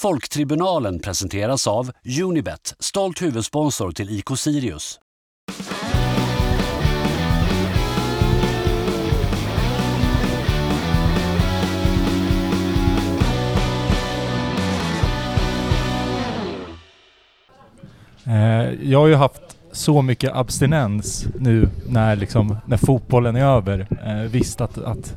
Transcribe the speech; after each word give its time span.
Folktribunalen 0.00 0.98
presenteras 0.98 1.66
av 1.66 1.90
Unibet, 2.22 2.74
stolt 2.78 3.22
huvudsponsor 3.22 3.92
till 3.92 4.10
IK 4.18 4.38
Sirius. 4.38 5.00
Eh, 18.26 18.90
jag 18.90 18.98
har 18.98 19.06
ju 19.06 19.14
haft 19.14 19.42
så 19.72 20.02
mycket 20.02 20.32
abstinens 20.34 21.26
nu 21.38 21.68
när, 21.88 22.16
liksom, 22.16 22.56
när 22.66 22.76
fotbollen 22.76 23.36
är 23.36 23.44
över. 23.44 23.86
Eh, 24.06 24.30
visst 24.30 24.60
att, 24.60 24.78
att 24.78 25.16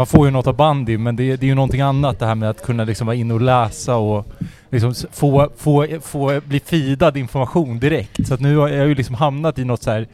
man 0.00 0.06
får 0.06 0.26
ju 0.26 0.30
något 0.30 0.46
av 0.46 0.56
bandy 0.56 0.98
men 0.98 1.16
det, 1.16 1.36
det 1.36 1.46
är 1.46 1.48
ju 1.48 1.54
någonting 1.54 1.80
annat 1.80 2.18
det 2.18 2.26
här 2.26 2.34
med 2.34 2.50
att 2.50 2.62
kunna 2.62 2.84
liksom 2.84 3.06
vara 3.06 3.16
inne 3.16 3.34
och 3.34 3.40
läsa 3.40 3.96
och 3.96 4.26
liksom 4.70 4.94
få, 5.12 5.48
få, 5.58 5.86
få 6.02 6.40
bli 6.44 6.60
feedad 6.60 7.16
information 7.16 7.78
direkt. 7.78 8.26
Så 8.26 8.34
att 8.34 8.40
nu 8.40 8.56
har 8.56 8.68
jag 8.68 8.88
ju 8.88 8.94
liksom 8.94 9.14
hamnat 9.14 9.58
i 9.58 9.64
något 9.64 9.82
så 9.82 9.90
här 9.90 10.06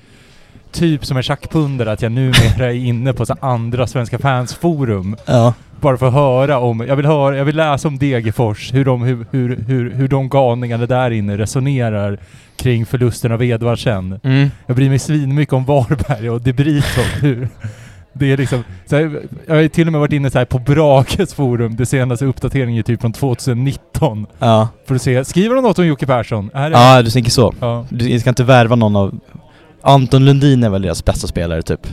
typ 0.72 1.06
som 1.06 1.16
en 1.16 1.22
schackpundare 1.22 1.92
att 1.92 2.02
jag 2.02 2.12
numera 2.12 2.66
är 2.72 2.74
inne 2.74 3.12
på 3.12 3.26
så 3.26 3.36
andra 3.40 3.86
Svenska 3.86 4.18
fans 4.18 4.54
forum 4.54 5.16
Ja. 5.26 5.54
bara 5.80 5.96
för 5.96 6.06
att 6.06 6.12
höra 6.12 6.58
om, 6.58 6.80
jag 6.80 6.96
vill 6.96 7.06
höra, 7.06 7.36
jag 7.36 7.44
vill 7.44 7.56
läsa 7.56 7.88
om 7.88 7.98
Degerfors, 7.98 8.74
hur 8.74 8.84
de, 8.84 9.02
hur, 9.02 9.26
hur, 9.30 9.56
hur, 9.66 9.90
hur 9.90 10.08
de 10.08 10.28
galningarna 10.28 10.86
där 10.86 11.10
inne 11.10 11.38
resonerar 11.38 12.18
kring 12.56 12.86
förlusten 12.86 13.32
av 13.32 13.42
Edvardsen. 13.42 14.20
Mm. 14.22 14.50
Jag 14.66 14.76
bryr 14.76 14.88
mig 14.88 14.98
svinmycket 14.98 15.52
om 15.52 15.64
Varberg 15.64 16.30
och 16.30 16.40
Debritov. 16.40 17.04
Hur, 17.20 17.48
det 18.18 18.32
är 18.32 18.36
liksom, 18.36 18.64
så 18.86 18.96
här, 18.96 19.22
jag 19.46 19.54
har 19.54 19.60
ju 19.60 19.68
till 19.68 19.86
och 19.88 19.92
med 19.92 20.00
varit 20.00 20.12
inne 20.12 20.30
så 20.30 20.38
här 20.38 20.44
på 20.44 20.58
Brages 20.58 21.34
forum, 21.34 21.76
det 21.76 21.86
senaste 21.86 22.24
uppdateringen 22.24 22.78
är 22.78 22.82
typ 22.82 23.00
från 23.00 23.12
2019. 23.12 24.26
Ja. 24.38 24.68
För 24.86 24.94
att 24.94 25.02
se, 25.02 25.24
skriver 25.24 25.54
de 25.54 25.64
något 25.64 25.78
om 25.78 25.86
Jocke 25.86 26.06
Persson? 26.06 26.50
Är 26.54 26.70
det? 26.70 26.76
Ja, 26.76 27.02
du 27.02 27.10
tänker 27.10 27.30
så. 27.30 27.54
Ja. 27.60 27.86
Du 27.88 28.20
ska 28.20 28.28
inte 28.28 28.44
värva 28.44 28.76
någon 28.76 28.96
av... 28.96 29.20
Anton 29.82 30.24
Lundin 30.24 30.64
är 30.64 30.70
väl 30.70 30.82
deras 30.82 31.04
bästa 31.04 31.26
spelare 31.26 31.62
typ? 31.62 31.86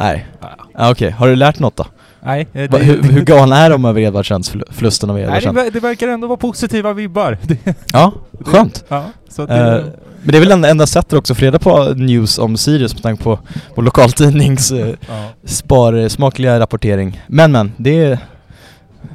Nej. 0.00 0.26
Ja, 0.74 0.90
Okej, 0.90 1.10
har 1.10 1.28
du 1.28 1.36
lärt 1.36 1.58
något 1.58 1.76
då? 1.76 1.86
Nej, 2.22 2.46
eh, 2.52 2.70
Va, 2.70 2.78
hur, 2.78 3.02
hur 3.02 3.22
galna 3.24 3.56
är 3.56 3.70
de 3.70 3.84
över 3.84 4.00
Edvardsens, 4.00 4.52
förlu- 4.52 4.72
förlusten 4.72 5.10
av 5.10 5.16
Nej, 5.16 5.24
det, 5.26 5.30
Edvardsen? 5.38 5.70
det 5.72 5.80
verkar 5.80 6.08
ändå 6.08 6.26
vara 6.26 6.36
positiva 6.36 6.92
vibbar. 6.92 7.38
Det, 7.46 7.58
Ja, 7.92 8.12
skönt. 8.40 8.84
ja, 8.88 9.04
så 9.28 9.42
Eh, 9.42 9.48
det, 9.48 9.92
men 10.22 10.32
det 10.32 10.38
är 10.38 10.40
väl 10.40 10.52
enda, 10.52 10.68
enda 10.70 10.86
sättet 10.86 11.12
också 11.12 11.32
att 11.32 11.38
få 11.38 11.44
reda 11.44 11.58
på 11.58 11.84
news 11.94 12.38
om 12.38 12.56
Sirius 12.56 12.94
med 12.94 13.02
tanke 13.02 13.22
på, 13.22 13.38
på 13.74 13.82
lokaltidnings 13.82 14.72
eh, 14.72 14.86
ja, 15.08 15.28
spar, 15.44 16.08
smakliga 16.08 16.60
rapportering. 16.60 17.20
Men 17.26 17.52
men, 17.52 17.72
det, 17.76 18.04
är- 18.04 18.18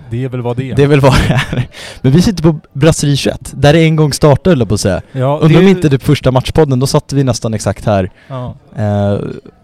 det 0.09 0.23
är 0.23 0.29
väl 0.29 0.41
vad 0.41 0.57
det 0.57 0.71
är. 0.71 0.75
det 0.75 0.83
är 0.83 0.87
väl 0.87 0.99
vad 0.99 1.13
det 1.13 1.33
är. 1.33 1.67
Men 2.01 2.11
vi 2.11 2.21
sitter 2.21 2.43
på 2.43 2.59
Brasserie 2.73 3.15
21, 3.15 3.51
där 3.55 3.73
det 3.73 3.79
en 3.79 3.95
gång 3.95 4.13
startade 4.13 4.49
höll 4.51 4.59
jag 4.59 4.67
på 4.67 4.73
att 4.73 4.81
säga. 4.81 5.01
ja, 5.11 5.39
Undrar 5.39 5.59
om 5.59 5.65
är- 5.65 5.69
inte 5.69 5.89
det 5.89 5.99
första 5.99 6.31
matchpodden, 6.31 6.79
då 6.79 6.87
satt 6.87 7.13
vi 7.13 7.23
nästan 7.23 7.53
exakt 7.53 7.85
här. 7.85 8.11
Ja. 8.27 8.55
Eh, 8.77 9.17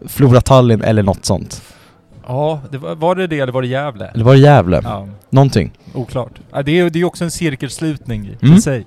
Flora 0.08 0.42
Tallinn 0.42 0.82
eller 0.82 1.04
något 1.04 1.26
sånt. 1.26 1.62
Ja, 2.30 2.62
det 2.72 2.78
var, 2.78 2.96
var 2.96 3.16
det 3.16 3.28
det 3.28 3.40
eller 3.40 3.54
var 3.54 3.62
det 3.62 3.68
Gävle? 3.68 4.06
Eller 4.14 4.26
var 4.26 4.34
det 4.34 4.40
Gävle? 4.40 4.82
Ja, 4.84 5.08
Någonting. 5.30 5.72
oklart. 5.94 6.32
Ja, 6.52 6.62
det 6.64 6.72
är 6.72 6.76
ju 6.76 6.90
det 6.90 7.00
är 7.00 7.04
också 7.06 7.24
en 7.24 7.32
cirkelslutning 7.32 8.26
i 8.42 8.46
Mm. 8.46 8.60
sig. 8.62 8.86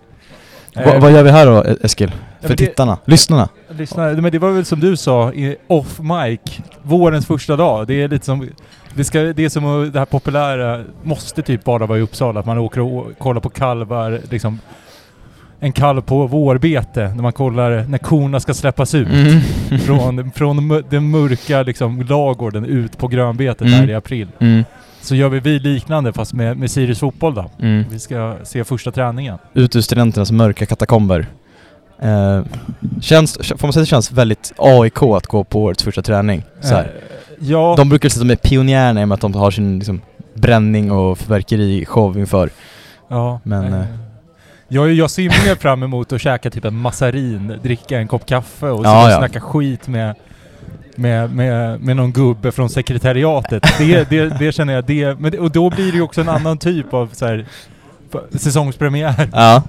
Va, 0.75 0.83
Eh, 0.83 1.01
vad 1.01 1.13
gör 1.13 1.23
vi 1.23 1.31
här 1.31 1.47
då 1.47 1.65
E- 1.65 1.77
Eskil? 1.83 2.13
För 2.41 2.49
det- 2.49 2.57
tittarna? 2.57 2.99
Lyssnarna? 3.05 3.49
Lyssna, 3.71 4.03
men 4.13 4.33
det 4.33 4.39
var 4.39 4.51
väl 4.51 4.65
som 4.65 4.81
du 4.81 4.97
sa, 4.97 5.33
off 5.67 6.01
mic, 6.01 6.41
vårens 6.83 7.27
första 7.27 7.57
dag. 7.57 7.87
Det 7.87 8.03
är 8.03 8.09
lite 8.09 8.25
som, 8.27 8.49
det, 8.95 9.05
ska, 9.05 9.21
det 9.21 9.45
är 9.45 9.49
som 9.49 9.91
det 9.93 9.99
här 9.99 10.07
populära, 10.07 10.83
måste 11.03 11.43
typ 11.43 11.65
bara 11.65 11.87
vara 11.87 11.99
i 11.99 12.03
Uppsala, 12.03 12.41
att 12.41 12.47
man 12.47 12.59
åker 12.59 12.81
och 12.81 13.19
kollar 13.19 13.41
på 13.41 13.49
kalvar, 13.49 14.21
liksom 14.31 14.59
en 15.65 15.73
kalv 15.73 16.01
på 16.01 16.27
vårbete, 16.27 17.13
när 17.15 17.23
man 17.23 17.33
kollar 17.33 17.85
när 17.89 17.99
korna 17.99 18.41
ska 18.41 18.55
släppas 18.55 18.95
ut. 18.95 19.09
Mm. 19.09 19.41
Från, 19.81 20.31
från 20.31 20.83
den 20.91 21.11
mörka 21.11 21.63
liksom 21.63 22.03
lagården 22.03 22.65
ut 22.65 22.99
på 22.99 23.09
grönbetet 23.09 23.67
Mm. 23.67 23.81
där 23.81 23.91
i 23.91 23.95
april. 23.95 24.29
Mm. 24.39 24.65
Så 25.01 25.15
gör 25.15 25.29
vi, 25.29 25.41
vi 25.41 25.59
liknande 25.59 26.13
fast 26.13 26.33
med, 26.35 26.57
med 26.57 26.71
Sirius 26.71 26.99
fotboll 26.99 27.35
då. 27.35 27.51
Mm. 27.61 27.85
Vi 27.91 27.99
ska 27.99 28.37
se 28.45 28.65
första 28.65 28.91
träningen. 28.93 29.39
Ut 29.55 29.77
ur 29.77 29.81
studenternas 29.81 30.31
mörka 30.33 30.67
katakomber. 30.67 31.27
Eh, 32.03 32.43
känns, 33.01 33.37
får 33.37 33.67
man 33.67 33.73
säga 33.73 33.81
att 33.83 33.87
det 33.87 33.91
känns 33.91 34.13
väldigt 34.13 34.53
AIK 34.59 35.03
att 35.03 35.27
gå 35.27 35.45
på 35.45 35.63
årets 35.63 35.83
första 35.83 36.03
träning? 36.03 36.43
Så. 36.61 36.75
Eh, 36.75 36.85
ja, 37.39 37.75
De 37.77 37.89
brukar 37.89 38.09
säga 38.09 38.23
att 38.23 38.29
de 38.29 38.33
är 38.33 38.49
pionjärerna 38.49 39.01
i 39.01 39.05
och 39.05 39.09
med 39.09 39.15
att 39.15 39.21
de 39.21 39.35
har 39.35 39.51
sin 39.51 39.79
liksom, 39.79 40.01
bränning 40.35 40.91
och 40.93 41.19
fyrverkerishow 41.19 42.19
inför. 42.19 42.51
ja, 43.09 43.41
men, 43.43 43.65
eh, 43.73 43.81
eh, 43.81 43.87
jag, 44.73 44.93
jag 44.93 45.11
ser 45.11 45.23
mer 45.23 45.55
fram 45.55 45.83
emot 45.83 46.13
att 46.13 46.21
käka 46.21 46.51
typ 46.51 46.65
en 46.65 46.77
massarin, 46.77 47.59
dricka 47.63 47.99
en 47.99 48.09
kopp 48.09 48.27
kaffe 48.27 48.67
och 48.67 48.85
Ja, 48.85 49.11
ja, 49.11 49.19
snacka 49.19 49.41
skit 49.41 49.89
med, 49.89 50.15
med, 50.97 51.35
med, 51.35 51.81
med 51.81 51.97
någon 51.97 52.13
gubbe 52.13 52.53
från 52.53 52.71
sekretariatet. 52.71 53.63
Det, 53.79 54.11
det, 54.11 54.39
det 54.39 54.53
känner 54.53 54.75
jag, 54.75 54.85
det, 54.85 55.21
men 55.21 55.33
det, 55.33 55.39
och 55.39 55.51
då 55.51 55.71
blir 55.71 55.93
det 55.93 55.97
ju 55.97 56.03
också 56.03 56.21
en 56.21 56.29
annan 56.29 56.59
typ 56.59 56.95
av 56.95 57.11
så 57.13 57.27
här, 57.27 57.47
säsongspremiär. 58.35 59.29
Ja. 59.33 59.63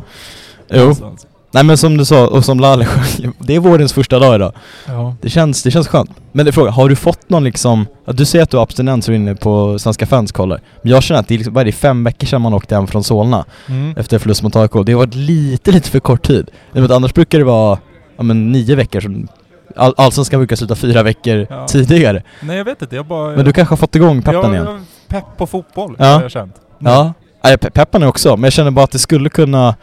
Jo. 0.69 0.79
Någonstans. 0.79 1.27
Nej 1.53 1.63
men 1.63 1.77
som 1.77 1.97
du 1.97 2.05
sa, 2.05 2.27
och 2.27 2.45
som 2.45 2.59
Lalle 2.59 2.85
sjöng, 2.85 3.33
det 3.39 3.55
är 3.55 3.59
vårens 3.59 3.93
första 3.93 4.19
dag 4.19 4.35
idag. 4.35 4.53
Ja. 4.87 5.15
Det 5.21 5.29
känns, 5.29 5.63
det 5.63 5.71
känns 5.71 5.87
skönt. 5.87 6.09
Men 6.31 6.45
det 6.45 6.49
är 6.49 6.51
frågan, 6.51 6.73
har 6.73 6.89
du 6.89 6.95
fått 6.95 7.29
någon 7.29 7.43
liksom, 7.43 7.85
du 8.05 8.25
säger 8.25 8.43
att 8.43 8.49
du 8.49 8.57
har 8.57 8.63
abstinens 8.63 9.07
och 9.07 9.13
är 9.13 9.15
inne 9.15 9.35
på 9.35 9.79
Svenska 9.79 10.05
fans 10.05 10.31
kollar. 10.31 10.61
Men 10.81 10.91
jag 10.91 11.03
känner 11.03 11.19
att 11.19 11.27
det 11.27 11.33
är 11.33 11.37
liksom, 11.37 11.53
vad 11.53 11.61
är 11.61 11.65
det, 11.65 11.71
fem 11.71 12.03
veckor 12.03 12.27
sedan 12.27 12.41
man 12.41 12.53
åkte 12.53 12.75
hem 12.75 12.87
från 12.87 13.03
Solna 13.03 13.45
Mm. 13.69 13.97
efter 13.97 14.19
förlust 14.19 14.43
mot 14.43 14.55
AIK. 14.55 14.71
Det 14.85 14.91
har 14.91 14.97
varit 14.99 15.15
lite, 15.15 15.71
lite 15.71 15.89
för 15.89 15.99
kort 15.99 16.27
tid. 16.27 16.51
Att 16.73 16.91
annars 16.91 17.13
brukar 17.13 17.37
det 17.39 17.45
vara, 17.45 17.77
ja 18.17 18.23
men 18.23 18.51
nio 18.51 18.75
veckor 18.75 18.99
som 18.99 19.27
All, 19.75 19.93
Allsvenskan 19.97 20.39
brukar 20.39 20.55
sluta 20.55 20.75
fyra 20.75 21.03
veckor 21.03 21.47
Ja. 21.49 21.67
tidigare. 21.67 22.23
Nej 22.41 22.57
jag 22.57 22.65
vet 22.65 22.81
inte, 22.81 22.95
jag 22.95 23.05
bara... 23.05 23.35
Men 23.35 23.45
du 23.45 23.53
kanske 23.53 23.71
har 23.71 23.77
fått 23.77 23.95
igång 23.95 24.21
peppen 24.21 24.53
jag, 24.53 24.53
igen? 24.53 24.85
pepp 25.07 25.25
på 25.37 25.47
fotboll 25.47 25.95
Ja. 25.99 26.05
har 26.05 26.21
jag 26.21 26.31
känt. 26.31 26.55
Ja. 26.79 27.13
ja 27.41 27.49
jag 27.49 27.59
pe- 27.59 27.69
peppar 27.71 27.99
nu 27.99 28.07
också, 28.07 28.37
men 28.37 28.43
jag 28.43 28.53
känner 28.53 28.71
bara 28.71 28.83
att 28.83 28.91
det 28.91 28.99
skulle 28.99 29.29
kunna 29.29 29.75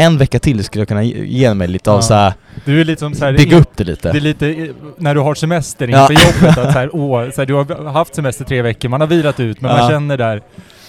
en 0.00 0.18
vecka 0.18 0.38
till 0.38 0.64
skulle 0.64 0.80
jag 0.80 0.88
kunna 0.88 1.02
ge 1.02 1.24
ge 1.24 1.54
mig 1.54 1.68
lite 1.68 1.90
av 1.90 1.96
Ja. 1.96 2.02
så 2.02 2.14
här, 2.14 2.32
Du 2.64 2.80
är 2.80 2.84
lite 2.84 3.00
som 3.00 3.14
så 3.14 3.24
här, 3.24 3.32
bygga 3.32 3.56
upp 3.56 3.76
det 3.76 3.84
lite. 3.84 4.12
Det 4.12 4.18
är 4.18 4.20
lite 4.20 4.68
när 4.96 5.14
du 5.14 5.20
har 5.20 5.34
semester 5.34 5.88
Ja. 5.88 6.00
inför 6.10 6.14
jobbet, 6.26 6.58
att 6.58 6.72
så 6.72 6.78
här, 6.78 6.90
åh, 6.96 7.30
så 7.30 7.40
här, 7.40 7.46
du 7.46 7.54
har 7.54 7.90
haft 7.92 8.14
semester 8.14 8.44
tre 8.44 8.62
veckor, 8.62 8.88
man 8.88 9.00
har 9.00 9.08
vilat 9.08 9.40
ut, 9.40 9.60
men 9.60 9.70
Ja. 9.70 9.78
man 9.78 9.90
känner 9.90 10.16
där 10.16 10.42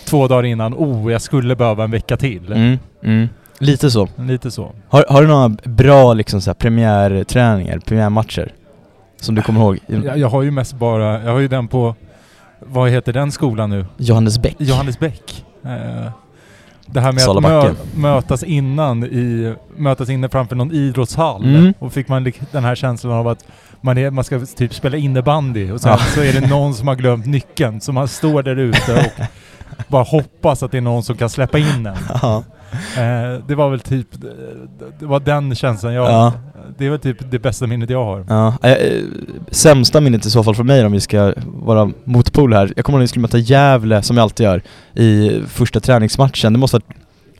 två 0.05 0.27
dagar 0.27 0.43
innan, 0.43 0.73
oh, 0.73 1.11
jag 1.11 1.21
skulle 1.21 1.55
behöva 1.55 1.83
en 1.83 1.91
vecka 1.91 2.17
till. 2.17 2.51
Mm, 2.53 2.79
mm. 3.03 3.29
Lite 3.59 3.91
så. 3.91 4.07
Lite 4.17 4.51
så. 4.51 4.71
Har, 4.89 5.05
har 5.09 5.21
du 5.21 5.27
några 5.27 5.49
bra 5.63 6.13
liksom 6.13 6.41
så 6.41 6.53
premiärträningar, 6.53 7.79
premiärmatcher? 7.79 8.51
Som 9.21 9.35
du 9.35 9.41
kommer 9.41 9.59
ihåg? 9.61 9.77
Jag, 9.87 10.17
jag 10.17 10.27
har 10.29 10.41
ju 10.41 10.51
mest 10.51 10.73
bara, 10.73 11.23
jag 11.23 11.31
har 11.31 11.39
ju 11.39 11.47
den 11.47 11.67
på, 11.67 11.95
vad 12.59 12.89
heter 12.89 13.13
den 13.13 13.31
skolan 13.31 13.69
nu? 13.69 13.85
Johannes 13.97 14.39
Bäck? 14.39 14.55
Johannesbäck. 14.59 15.45
Eh, 15.65 16.11
det 16.91 17.01
här 17.01 17.11
med 17.11 17.23
att 17.23 17.41
mö, 17.41 17.73
mötas 17.95 18.43
innan 18.43 19.03
i, 19.03 19.55
mötas 19.75 20.09
inne 20.09 20.29
framför 20.29 20.55
någon 20.55 20.71
idrottshall. 20.71 21.43
Mm. 21.43 21.73
Och 21.79 21.93
fick 21.93 22.07
man 22.07 22.31
den 22.51 22.63
här 22.63 22.75
känslan 22.75 23.13
av 23.13 23.27
att 23.27 23.45
man, 23.81 23.97
är, 23.97 24.11
man 24.11 24.23
ska 24.23 24.39
typ 24.45 24.73
spela 24.73 24.97
innebandy 24.97 25.71
och 25.71 25.81
sen 25.81 25.91
Ja. 25.91 25.97
så 25.97 26.21
är 26.21 26.33
det 26.33 26.47
någon 26.49 26.73
som 26.73 26.87
har 26.87 26.95
glömt 26.95 27.25
nyckeln. 27.25 27.81
Så 27.81 27.91
man 27.91 28.07
står 28.07 28.43
där 28.43 28.55
ute 28.55 28.93
och 28.93 29.23
bara 29.87 30.03
hoppas 30.03 30.63
att 30.63 30.71
det 30.71 30.77
är 30.77 30.81
någon 30.81 31.03
som 31.03 31.17
kan 31.17 31.29
släppa 31.29 31.57
in 31.57 31.85
en. 31.85 31.95
Ja. 32.21 32.43
Eh, 32.97 33.45
det 33.47 33.55
var 33.55 33.69
väl 33.69 33.79
typ, 33.79 34.07
det, 34.11 34.33
det 34.99 35.05
var 35.05 35.19
den 35.19 35.55
känslan 35.55 35.93
jag... 35.93 36.11
Ja. 36.11 36.33
Det 36.77 36.85
är 36.85 36.89
väl 36.89 36.99
typ 36.99 37.17
det 37.31 37.39
bästa 37.39 37.67
minnet 37.67 37.89
jag 37.89 38.05
har. 38.05 38.25
Ja, 38.29 38.69
eh, 38.69 39.03
sämsta 39.51 40.01
minnet 40.01 40.25
i 40.25 40.29
så 40.29 40.43
fall 40.43 40.55
för 40.55 40.63
mig 40.63 40.85
om 40.85 40.91
vi 40.91 40.99
ska 40.99 41.33
vara 41.45 41.91
motpol 42.03 42.53
här. 42.53 42.73
Jag 42.75 42.85
kommer 42.85 42.97
ihåg 42.97 42.99
när 42.99 43.03
vi 43.03 43.07
skulle 43.07 43.21
möta 43.21 43.37
Gävle, 43.37 44.01
som 44.01 44.17
jag 44.17 44.23
alltid 44.23 44.43
gör, 44.43 44.61
i 44.93 45.41
första 45.47 45.79
träningsmatchen. 45.79 46.53
Det 46.53 46.59
måste 46.59 46.77
ha 46.77 46.81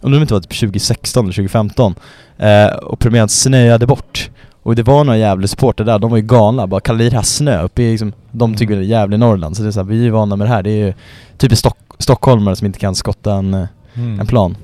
om 0.02 0.12
det 0.12 0.18
inte 0.18 0.34
var 0.34 0.42
typ 0.42 0.60
2016 0.60 1.26
eller 1.26 1.34
2015. 1.34 1.96
Eh, 2.38 2.66
och 2.66 3.00
premiären 3.00 3.30
snöade 3.30 3.88
bort. 3.88 4.30
Och 4.64 4.76
det 4.76 4.84
var 4.84 5.04
några 5.04 5.18
Gävle-supporter 5.18 5.84
där, 5.84 6.00
de 6.00 6.10
var 6.12 6.18
ju 6.18 6.24
galna. 6.24 6.68
Bara 6.68 6.82
kallade 6.82 7.10
det 7.10 7.16
här 7.16 7.24
snö 7.24 7.62
uppe 7.64 7.84
i 7.84 7.92
liksom, 7.92 8.14
de 8.32 8.56
tycker 8.56 8.76
det 8.76 8.94
är 8.94 9.14
i 9.14 9.18
Norrland. 9.18 9.58
Så 9.58 9.64
det 9.64 9.70
är 9.70 9.72
så 9.72 9.80
här, 9.80 9.88
vi 9.88 10.08
är 10.08 10.12
vana 10.12 10.36
med 10.36 10.48
det 10.48 10.52
här. 10.54 10.64
Det 10.64 10.70
är 10.72 10.86
ju 10.86 10.94
typ 11.38 11.58
Stock 11.58 11.78
stockholmare 12.00 12.56
som 12.56 12.66
inte 12.68 12.80
kan 12.80 12.96
skotta 12.96 13.34
en, 13.34 13.54
eh, 13.54 13.66
Mm. 13.94 14.20
en 14.20 14.28
plan. 14.28 14.58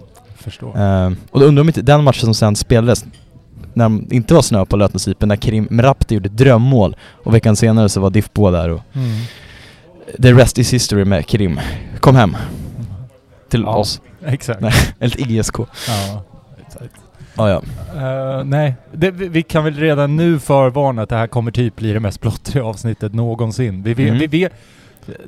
Förstår. 0.47 0.77
Eh, 0.79 1.11
och 1.31 1.39
då 1.39 1.45
undrar 1.45 1.61
om 1.61 1.69
inte 1.69 1.81
den 1.81 2.03
matchen 2.03 2.21
som 2.25 2.33
sen 2.33 2.55
spelades 2.55 3.05
när 3.73 3.89
det 3.89 4.15
inte 4.15 4.33
var 4.33 4.41
snö 4.41 4.65
på 4.65 4.75
Lötnäsvipen, 4.77 5.29
när 5.29 5.35
Karim 5.35 5.67
Mrapti 5.71 6.13
gjorde 6.15 6.29
drömmål 6.29 6.95
och 7.23 7.33
veckan 7.33 7.55
senare 7.55 7.89
så 7.89 7.99
var 8.01 8.09
Diffbo 8.09 8.51
där 8.51 8.69
och 8.69 8.81
Mm. 8.93 9.09
the 10.21 10.33
rest 10.33 10.57
is 10.57 10.73
history 10.73 11.05
med 11.05 11.25
Karim. 11.27 11.59
Kom 11.99 12.15
hem 12.15 12.37
till 13.49 13.61
Ja. 13.61 13.75
oss. 13.75 14.01
Exakt. 14.25 14.61
Nej, 14.61 14.73
eller 14.99 15.31
ISK. 15.31 15.55
Ja, 15.87 16.23
exakt. 16.67 16.93
Ah, 17.35 17.49
ja. 17.49 17.61
Eh, 17.95 18.43
nej, 18.43 18.75
det, 18.91 19.11
vi, 19.11 19.27
vi 19.27 19.43
kan 19.43 19.63
väl 19.63 19.73
redan 19.75 20.15
nu 20.15 20.39
förvarna 20.39 21.01
att 21.01 21.09
det 21.09 21.15
här 21.15 21.27
kommer 21.27 21.51
typ 21.51 21.75
bli 21.75 21.93
det 21.93 21.99
mest 21.99 22.21
plottriga 22.21 22.65
avsnittet 22.65 23.13
någonsin. 23.13 23.83
Vi 23.83 23.93
vet, 23.93 24.07
Mm. 24.09 24.27
vi 24.29 24.49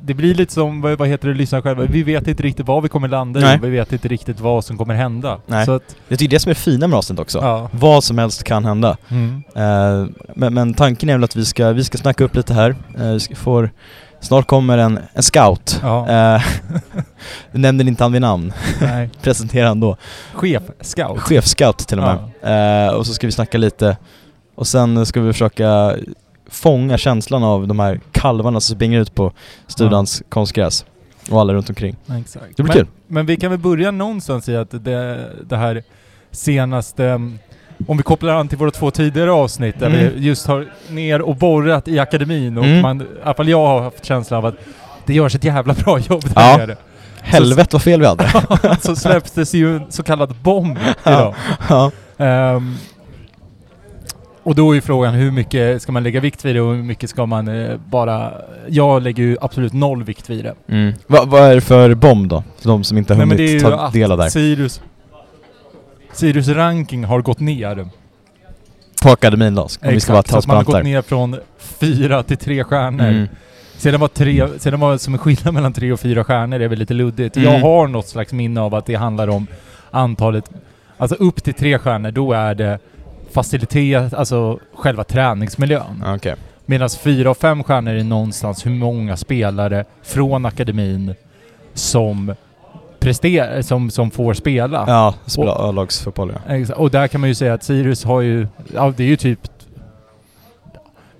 det 0.00 0.14
blir 0.14 0.34
lite 0.34 0.52
som, 0.52 0.80
vad 0.80 1.08
heter 1.08 1.28
det, 1.28 1.34
lyssna 1.34 1.62
själva. 1.62 1.84
Vi 1.84 2.02
vet 2.02 2.28
inte 2.28 2.42
riktigt 2.42 2.66
vad 2.66 2.82
vi 2.82 2.88
kommer 2.88 3.08
landa 3.08 3.40
Nej. 3.40 3.56
i. 3.56 3.58
Vi 3.60 3.70
vet 3.70 3.92
inte 3.92 4.08
riktigt 4.08 4.40
vad 4.40 4.64
som 4.64 4.78
kommer 4.78 4.94
hända. 4.94 5.38
Nej. 5.46 5.66
Så 5.66 5.72
att, 5.72 5.96
Jag 6.08 6.18
tycker 6.18 6.30
det 6.30 6.40
som 6.40 6.50
är 6.50 6.54
fina 6.54 6.86
med 6.86 6.96
avsnittet 6.98 7.22
också. 7.22 7.38
ja. 7.38 7.68
Vad 7.72 8.04
som 8.04 8.18
helst 8.18 8.44
kan 8.44 8.64
hända. 8.64 8.96
Mm. 9.08 9.42
Eh, 9.54 10.06
men, 10.34 10.54
men 10.54 10.74
tanken 10.74 11.08
är 11.08 11.12
väl 11.12 11.24
att 11.24 11.36
vi 11.36 11.44
ska, 11.44 11.72
vi 11.72 11.84
ska 11.84 11.98
snacka 11.98 12.24
upp 12.24 12.36
lite 12.36 12.54
här. 12.54 12.76
Eh, 12.98 13.10
vi 13.10 13.20
ska, 13.20 13.34
får, 13.34 13.70
snart 14.20 14.46
kommer 14.46 14.78
en, 14.78 14.98
en 15.12 15.22
scout. 15.22 15.80
Ja. 15.82 16.08
Eh, 16.08 16.42
vi 17.52 17.58
nämner 17.58 17.88
inte 17.88 18.04
han 18.04 18.12
vid 18.12 18.20
namn. 18.22 18.52
Nej. 18.80 19.10
Presentera 19.22 19.68
han 19.68 19.80
då. 19.80 19.96
Chef, 20.34 20.62
scout. 20.80 21.18
Chefscout 21.20 21.78
till 21.78 21.98
och 22.00 22.04
med. 22.42 22.88
Eh, 22.88 22.94
och 22.94 23.06
så 23.06 23.14
ska 23.14 23.26
vi 23.26 23.32
snacka 23.32 23.58
lite. 23.58 23.96
Och 24.54 24.66
sen 24.66 25.06
ska 25.06 25.20
vi 25.20 25.32
försöka 25.32 25.94
fånga 26.50 26.98
känslan 26.98 27.42
av 27.44 27.66
de 27.68 27.78
här 27.80 28.00
kalvarna 28.12 28.60
som 28.60 28.76
springer 28.76 29.00
ut 29.00 29.14
på 29.14 29.32
Studans 29.66 30.22
konstgräs. 30.28 30.84
Och 31.30 31.40
alla 31.40 31.52
runt 31.54 31.68
omkring. 31.68 31.96
Exakt. 32.20 32.44
Det 32.56 32.62
blir 32.62 32.74
men, 32.74 32.84
kul. 32.84 32.86
Men 33.06 33.26
vi 33.26 33.36
kan 33.36 33.50
väl 33.50 33.60
börja 33.60 33.90
någonstans 33.90 34.48
i 34.48 34.56
att 34.56 34.70
det, 34.70 35.26
det 35.48 35.56
här 35.56 35.82
senaste, 36.30 37.04
mm, 37.06 37.38
om 37.86 37.96
vi 37.96 38.02
kopplar 38.02 38.34
an 38.34 38.48
till 38.48 38.58
våra 38.58 38.70
två 38.70 38.90
tidigare 38.90 39.32
avsnitt 39.32 39.78
där 39.78 39.86
Mm. 39.86 39.98
vi 40.14 40.26
just 40.26 40.46
har 40.46 40.66
ner 40.88 41.22
och 41.22 41.36
borrat 41.36 41.88
i 41.88 41.98
akademin 41.98 42.58
och 42.58 42.64
Mm. 42.64 42.82
man, 42.82 43.00
i 43.02 43.04
alla 43.24 43.34
fall 43.34 43.48
jag 43.48 43.66
har 43.66 43.82
haft 43.82 44.04
känslan 44.04 44.38
av 44.38 44.46
att 44.46 44.54
det 45.06 45.14
görs 45.14 45.34
ett 45.34 45.44
jävla 45.44 45.74
bra 45.74 45.98
jobb 45.98 46.22
där 46.34 46.50
Ja. 46.50 46.56
nere. 46.56 46.76
Helvete 47.22 47.68
vad 47.72 47.82
fel 47.82 48.00
vi 48.00 48.06
hade. 48.06 48.30
så 48.80 48.96
släpptes 48.96 49.54
ju 49.54 49.76
en 49.76 49.82
så 49.88 50.02
kallad 50.02 50.34
bomb 50.42 50.78
idag. 51.06 51.34
ja. 51.68 51.90
Ehm, 52.18 52.76
och 54.42 54.54
då 54.54 54.70
är 54.70 54.74
ju 54.74 54.80
frågan 54.80 55.14
hur 55.14 55.30
mycket 55.30 55.82
ska 55.82 55.92
man 55.92 56.02
lägga 56.02 56.20
vikt 56.20 56.44
vid 56.44 56.56
det 56.56 56.60
och 56.60 56.74
hur 56.74 56.82
mycket 56.82 57.10
ska 57.10 57.26
man 57.26 57.48
eh, 57.48 57.76
bara... 57.76 58.32
Jag 58.68 59.02
lägger 59.02 59.22
ju 59.22 59.36
absolut 59.40 59.72
noll 59.72 60.04
vikt 60.04 60.30
vid 60.30 60.44
det. 60.44 60.54
mm. 60.68 60.92
Va, 61.06 61.24
vad 61.26 61.42
är 61.42 61.54
det 61.54 61.60
för 61.60 61.94
bomb 61.94 62.28
då? 62.28 62.44
För 62.60 62.68
de 62.68 62.84
som 62.84 62.98
inte 62.98 63.14
har 63.14 63.26
Nej, 63.26 63.36
det 63.36 63.42
hunnit 63.42 63.54
ju 63.54 63.60
ta 63.60 63.90
del 63.90 64.12
av 64.12 64.18
där. 64.18 64.28
Sirius... 64.28 64.82
Sirius 66.12 66.48
ranking 66.48 67.04
har 67.04 67.20
gått 67.20 67.40
ner. 67.40 67.88
På 69.02 69.10
akademin 69.10 69.54
då, 69.54 69.62
om 69.62 69.68
vi 69.82 70.00
ska 70.00 70.12
vara 70.12 70.22
så 70.22 70.48
man 70.48 70.56
har 70.56 70.64
gått 70.64 70.84
ner 70.84 71.02
från 71.02 71.36
fyra 71.58 72.22
till 72.22 72.36
tre 72.36 72.64
stjärnor. 72.64 73.08
Mm. 73.08 73.28
Sedan 73.76 74.00
var, 74.00 74.08
tre, 74.08 74.48
sedan 74.58 74.80
var 74.80 74.98
som 74.98 75.14
en 75.14 75.18
skillnad 75.18 75.54
mellan 75.54 75.72
tre 75.72 75.92
och 75.92 76.00
fyra 76.00 76.24
stjärnor 76.24 76.58
det 76.58 76.64
är 76.64 76.68
väl 76.68 76.78
lite 76.78 76.94
luddigt. 76.94 77.36
Mm. 77.36 77.52
Jag 77.52 77.60
har 77.60 77.88
något 77.88 78.08
slags 78.08 78.32
minne 78.32 78.60
av 78.60 78.74
att 78.74 78.86
det 78.86 78.94
handlar 78.94 79.28
om 79.28 79.46
antalet... 79.90 80.50
Alltså 80.96 81.16
upp 81.16 81.44
till 81.44 81.54
tre 81.54 81.78
stjärnor, 81.78 82.10
då 82.10 82.32
är 82.32 82.54
det 82.54 82.78
facilitet, 83.32 84.14
alltså 84.14 84.58
själva 84.74 85.04
träningsmiljön. 85.04 86.02
Ja, 86.04 86.14
Okej. 86.16 86.34
Medan 86.66 86.88
fyra 86.90 87.30
och 87.30 87.36
fem 87.36 87.62
stjärnor 87.64 87.94
är 87.94 88.04
någonstans 88.04 88.66
hur 88.66 88.70
många 88.70 89.16
spelare 89.16 89.84
från 90.02 90.46
akademin 90.46 91.14
som 91.74 92.34
presterar, 93.00 93.62
som, 93.62 93.90
som 93.90 94.10
får 94.10 94.34
spela. 94.34 94.84
Ja, 94.88 95.14
spela 95.26 95.52
A-lagsfotboll 95.52 96.32
ja. 96.48 96.74
Och 96.74 96.90
där 96.90 97.08
kan 97.08 97.20
man 97.20 97.28
ju 97.28 97.34
säga 97.34 97.54
att 97.54 97.64
Sirius 97.64 98.04
har 98.04 98.20
ju, 98.20 98.46
ja 98.74 98.92
det 98.96 99.04
är 99.04 99.08
ju 99.08 99.16
typ 99.16 99.40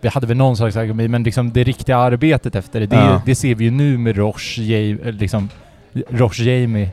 vi 0.01 0.09
hade 0.09 0.27
väl 0.27 0.37
någon 0.37 0.57
slags 0.57 0.77
akademi, 0.77 1.09
men 1.09 1.23
liksom 1.23 1.53
det 1.53 1.65
riktiga 1.65 1.97
arbetet 1.97 2.55
efter 2.55 2.81
det, 2.81 2.87
det, 2.87 2.97
Ja. 2.97 3.23
det 3.27 3.35
ser 3.35 3.55
vi 3.55 3.65
ju 3.65 3.71
nu 3.71 3.99
med 3.99 4.17
Roche, 4.17 4.61
Jam- 4.63 5.01
eller 5.03 5.13
liksom 5.13 5.49
Roche 6.09 6.43
Jamie, 6.45 6.89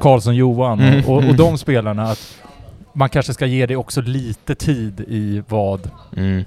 Karlsson 0.00 0.36
Johan 0.36 0.80
Mm, 0.80 1.04
och, 1.04 1.16
och 1.16 1.34
de 1.36 1.58
spelarna. 1.58 2.02
Att 2.10 2.34
man 2.94 3.08
kanske 3.08 3.34
ska 3.34 3.46
ge 3.46 3.66
det 3.66 3.76
också 3.76 4.00
lite 4.00 4.54
tid 4.54 5.00
i 5.00 5.42
vad, 5.48 5.90
Mm. 6.16 6.44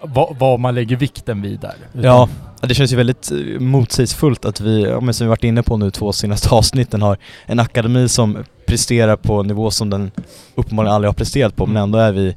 vad, 0.00 0.36
vad 0.38 0.60
man 0.60 0.74
lägger 0.74 0.96
vikten 0.96 1.42
vid 1.42 1.60
där. 1.60 1.74
Ja, 1.92 2.28
det 2.60 2.74
känns 2.74 2.92
ju 2.92 2.96
väldigt 2.96 3.30
eh, 3.32 3.60
motsägelsefullt 3.60 4.44
att 4.44 4.60
vi, 4.60 4.96
men 5.00 5.14
som 5.14 5.26
vi 5.26 5.28
varit 5.28 5.44
inne 5.44 5.62
på 5.62 5.76
nu 5.76 5.90
två 5.90 6.12
senaste 6.12 6.48
avsnitten, 6.54 7.02
har 7.02 7.16
en 7.46 7.58
akademi 7.60 8.08
som 8.08 8.38
presterar 8.66 9.16
på 9.16 9.40
en 9.40 9.46
nivå 9.46 9.70
som 9.70 9.90
den 9.90 10.10
uppenbarligen 10.54 10.94
aldrig 10.94 11.08
har 11.08 11.14
presterat 11.14 11.56
på, 11.56 11.66
men 11.66 11.76
Mm. 11.76 11.82
ändå 11.82 11.98
är 11.98 12.12
vi 12.12 12.36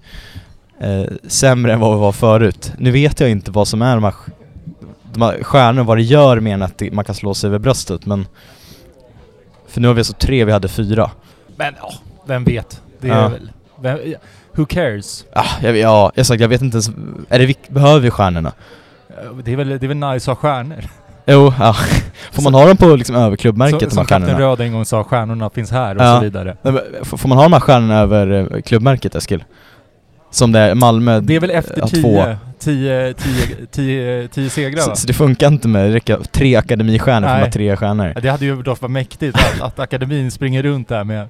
eh, 0.79 1.11
sämre 1.27 1.73
än 1.73 1.79
vad 1.79 1.93
vi 1.95 1.99
var 2.01 2.11
förut. 2.11 2.73
Nu 2.77 2.91
vet 2.91 3.19
jag 3.19 3.29
inte 3.29 3.51
vad 3.51 3.67
som 3.67 3.81
är 3.81 3.95
de 3.95 4.03
här, 4.03 4.13
de 5.13 5.21
här 5.21 5.43
stjärnorna, 5.43 5.83
vad 5.83 5.97
det 5.97 6.03
gör 6.03 6.39
mer 6.39 6.53
än 6.53 6.61
att 6.61 6.77
det, 6.77 6.91
man 6.91 7.05
kan 7.05 7.15
slå 7.15 7.33
sig 7.33 7.47
över 7.47 7.59
bröstet, 7.59 8.05
men 8.05 8.27
för 9.67 9.81
nu 9.81 9.87
har 9.87 9.95
vi 9.95 9.99
alltså 9.99 10.13
tre, 10.13 10.45
vi 10.45 10.51
hade 10.51 10.67
fyra. 10.67 11.11
Men 11.55 11.73
ja, 11.81 11.93
vem 12.25 12.43
vet? 12.43 12.81
Det 13.01 13.07
Ja. 13.07 13.13
är 13.15 13.29
väl... 13.29 13.51
Vem, 13.81 13.97
ja, 14.05 14.17
who 14.55 14.65
cares? 14.65 15.25
Ah, 15.33 15.45
jag, 15.61 15.77
ja, 15.77 16.11
jag 16.15 16.25
sagt, 16.25 16.41
jag 16.41 16.47
vet 16.47 16.61
inte 16.61 16.75
ens, 16.75 16.89
är 17.29 17.39
det, 17.39 17.69
behöver 17.69 17.99
vi 17.99 18.09
stjärnorna? 18.11 18.51
Eh, 19.09 19.37
Det 19.43 19.51
är 19.53 19.55
väl, 19.55 19.69
det 19.69 19.83
är 19.85 19.87
väl 19.87 19.97
nice 19.97 20.31
att 20.31 20.37
ha 20.37 20.49
stjärnor? 20.49 20.83
Jo, 21.27 21.53
ja. 21.59 21.75
Får 22.31 22.41
man 22.43 22.53
ha 22.53 22.65
dem 22.67 22.77
på 22.77 22.95
liksom 22.95 23.15
över 23.15 23.37
Så, 23.37 23.51
de 23.51 23.85
här 23.85 23.89
som 23.89 24.05
stjärnorna? 24.05 24.39
Röd 24.39 24.61
en 24.61 24.73
gång 24.73 24.85
sa, 24.85 25.03
stjärnorna 25.03 25.49
finns 25.49 25.71
här 25.71 25.95
och 25.95 26.03
Ja. 26.03 26.15
så 26.17 26.23
vidare. 26.23 26.57
Får 27.03 27.17
får 27.17 27.29
man 27.29 27.37
ha 27.37 27.43
de 27.45 27.53
här 27.53 27.59
stjärnorna 27.59 27.99
över 27.99 28.53
eh, 28.55 28.61
klubbmärket 28.61 29.15
Eskil? 29.15 29.43
Som 30.31 30.51
det 30.51 30.59
är 30.59 30.75
Malmö 30.75 31.19
Det 31.19 31.35
är 31.35 31.39
väl 31.39 31.49
efter 31.49 31.81
har 31.81 31.87
tio, 31.87 32.37
tio, 32.59 33.13
tio, 33.13 33.65
tio, 33.71 34.27
tio 34.27 34.49
segrar 34.49 34.81
så, 34.81 34.89
va? 34.89 34.95
så 34.95 35.07
det 35.07 35.13
funkar 35.13 35.47
inte 35.47 35.67
med, 35.67 35.89
det 35.89 35.95
räcker 35.95 36.17
tre 36.31 36.55
akademistjärnor 36.55 37.27
för 37.27 37.41
att 37.41 37.51
tre 37.51 37.75
stjärnor. 37.75 38.11
Ja, 38.15 38.21
Det 38.21 38.29
hade 38.29 38.45
ju 38.45 38.61
dock 38.61 38.81
varit 38.81 38.91
mäktigt 38.91 39.35
att, 39.37 39.61
att 39.61 39.79
akademin 39.79 40.31
springer 40.31 40.63
runt 40.63 40.87
där 40.87 41.03
med, 41.03 41.27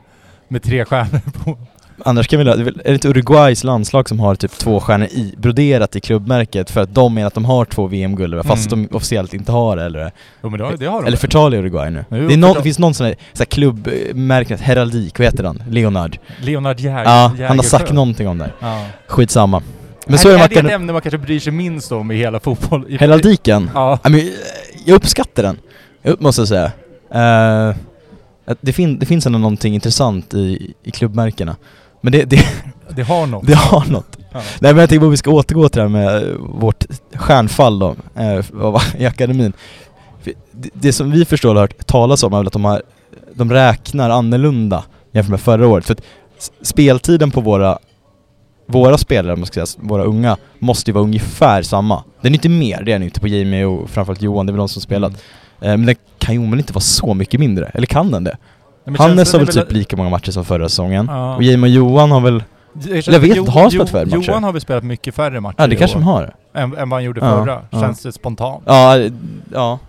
med 0.56 0.64
tre 0.64 0.86
stjärnor 0.86 1.20
på. 1.44 1.58
Annars 2.06 2.28
kan 2.28 2.40
vi, 2.40 2.46
det 2.46 2.52
är 2.52 2.72
det 2.84 2.94
inte 2.94 3.08
Uruguays 3.08 3.64
landslag 3.64 4.10
som 4.10 4.20
har 4.20 4.36
typ 4.36 4.52
två 4.52 4.80
stjärnor 4.80 5.08
i, 5.08 5.34
broderat 5.38 5.96
i 5.96 6.00
klubbmärket 6.00 6.72
för 6.72 6.82
att 6.82 6.94
de 6.96 7.14
menar 7.14 7.28
att 7.28 7.34
de 7.34 7.46
har 7.46 7.66
två 7.66 7.88
VM-guld 7.88 8.46
fast 8.46 8.72
Mm. 8.72 8.88
de 8.88 8.96
officiellt 8.96 9.34
inte 9.34 9.52
har 9.52 9.76
det 9.78 9.84
eller? 9.84 10.12
Jo 10.44 10.50
men 10.50 10.60
det 10.60 10.66
har, 10.66 10.78
det 10.78 10.86
har 10.86 10.92
de 10.94 11.00
Eller 11.00 11.12
väl? 11.12 11.18
förtalar 11.18 11.58
Uruguay 11.58 11.90
nu? 11.92 12.06
Jo, 12.10 12.16
det, 12.28 12.34
är 12.34 12.38
någon, 12.38 12.50
förtal. 12.50 12.56
det 12.56 12.64
finns 12.64 12.80
någon 12.80 12.94
sån 12.94 13.06
här, 13.06 13.16
så 13.34 13.44
här 13.44 14.58
heraldik, 14.58 15.20
vad 15.20 15.26
heter 15.26 15.44
han? 15.44 15.64
Leonard? 15.70 16.18
Leonard 16.42 16.80
Jäger, 16.80 17.04
Ja, 17.04 17.32
han 17.48 17.58
har 17.58 17.64
sagt 17.64 17.92
någonting 17.94 18.28
om 18.28 18.38
det. 18.38 18.52
Ja. 18.60 18.86
Skitsamma. 19.08 19.62
Men 20.06 20.14
är, 20.14 20.18
så 20.18 20.30
är 20.30 20.38
det 20.38 20.44
är 20.44 20.50
det 20.50 20.60
ett 20.60 20.72
ämne 20.72 20.94
man 20.94 21.02
kanske 21.02 21.18
bryr 21.18 21.40
sig 21.40 21.54
minst 21.54 21.92
om 21.92 22.12
i 22.12 22.16
hela 22.16 22.40
fotboll? 22.40 22.86
I- 22.90 22.98
heraldiken. 22.98 23.70
Ja. 23.74 24.00
Ja, 24.04 24.10
men, 24.10 24.20
eh, 24.20 24.26
jag 24.86 24.96
uppskattar 24.96 25.44
den, 25.44 25.58
jag 26.02 26.22
måste 26.22 26.42
jag 26.42 26.48
säga. 26.48 26.72
Att 27.12 27.76
det, 28.62 28.74
fin 28.74 29.00
det 29.00 29.06
finns 29.06 29.26
ändå 29.26 29.40
någonting 29.40 29.74
intressant 29.74 30.34
i, 30.34 30.74
i 30.84 30.92
klubbmärkena. 30.92 31.56
Men 32.02 32.12
det, 32.12 32.24
det, 32.24 32.46
Det 32.90 33.04
har 33.04 33.26
något. 33.28 33.48
det 33.48 33.56
har 33.56 33.86
något. 33.86 34.18
Ja. 34.34 34.42
Nej 34.60 34.74
men 34.74 34.78
jag 34.78 34.90
tänker 34.90 35.00
på 35.00 35.06
att 35.08 35.14
vi 35.14 35.18
ska 35.18 35.32
återgå 35.32 35.70
till 35.70 35.78
det 35.80 35.84
här 35.84 35.90
med 35.90 36.24
eh, 36.24 36.36
vårt 36.40 36.84
stjärnfall 37.14 37.80
då, 37.80 37.96
av- 38.62 38.82
i 38.98 39.06
akademin. 39.06 39.54
Det, 40.24 40.70
det 40.74 40.94
som 40.94 41.12
vi 41.12 41.26
förstår 41.26 41.50
och 41.50 41.56
har 41.56 41.62
hört 41.62 41.88
talas 41.88 42.24
om 42.24 42.34
är 42.34 42.38
väl 42.38 42.48
att 42.48 42.54
de, 42.54 42.66
har, 42.66 42.82
de 43.34 43.52
räknar 43.52 44.10
annorlunda 44.10 44.84
jämfört 45.12 45.30
med 45.30 45.42
förra 45.42 45.68
året. 45.68 45.86
För 45.86 45.94
att 45.94 46.02
speltiden 46.62 47.32
på 47.32 47.42
våra 47.42 47.80
våra 48.68 48.98
spelare, 48.98 49.36
man 49.36 49.46
ska 49.46 49.66
säga, 49.66 49.84
våra 49.88 50.04
unga, 50.04 50.38
måste 50.60 50.92
ju 50.92 50.94
vara 50.94 51.04
ungefär 51.04 51.62
samma. 51.62 52.04
Den 52.22 52.32
är 52.34 52.38
inte 52.38 52.50
mer, 52.50 52.84
det 52.84 52.92
är 52.92 52.96
den 53.00 53.04
inte 53.04 53.20
på 53.20 53.28
Jamie 53.28 53.66
och 53.66 53.90
framförallt 53.90 54.22
Johan, 54.22 54.46
det 54.46 54.50
är 54.50 54.54
väl 54.54 54.58
de 54.58 54.70
som 54.70 54.82
spelat. 54.82 55.10
Mm. 55.10 55.22
Eh, 55.66 55.70
Men 55.78 55.86
den 55.86 55.96
kan 56.18 56.36
ju 56.36 56.40
omöjligt 56.42 56.64
inte 56.64 56.74
vara 56.74 56.82
så 56.82 57.14
mycket 57.14 57.40
mindre, 57.40 57.66
eller 57.74 57.86
kan 57.88 58.12
den 58.12 58.24
det? 58.24 58.38
Nej, 58.86 58.96
Hannes 59.00 59.32
har 59.34 59.40
väl 59.40 59.48
typ 59.48 59.72
lika 59.72 59.98
många 59.98 60.10
matcher 60.10 60.32
som 60.32 60.46
förra 60.46 60.70
säsongen. 60.70 61.06
Ja. 61.12 61.36
Och 61.36 61.44
Jamie 61.44 61.64
och 61.72 61.76
Johan 61.76 62.12
har 62.12 62.22
väl, 62.22 62.44
känns- 62.84 63.08
Jag 63.08 63.20
vet 63.20 63.38
inte, 63.38 63.52
har 63.52 63.62
han 63.62 63.72
spelat 63.72 63.90
färre 63.90 64.06
matcher? 64.06 64.28
Johan 64.30 64.44
har 64.44 64.52
väl 64.52 64.62
spelat 64.62 64.84
mycket 64.84 65.16
färre 65.16 65.40
matcher 65.42 65.56
ja 65.58 65.68
det 65.68 65.76
kanske 65.76 65.98
de 65.98 66.04
har. 66.04 66.36
än, 66.54 66.64
än 66.78 66.90
vad 66.90 66.98
han 66.98 67.04
gjorde 67.04 67.20
Ja, 67.20 67.44
förra. 67.46 67.62
ja. 67.70 67.82
Känns 67.82 68.02
det 68.02 68.12
spontant. 68.12 68.64
Ja, 68.66 68.98
ja. 69.54 69.80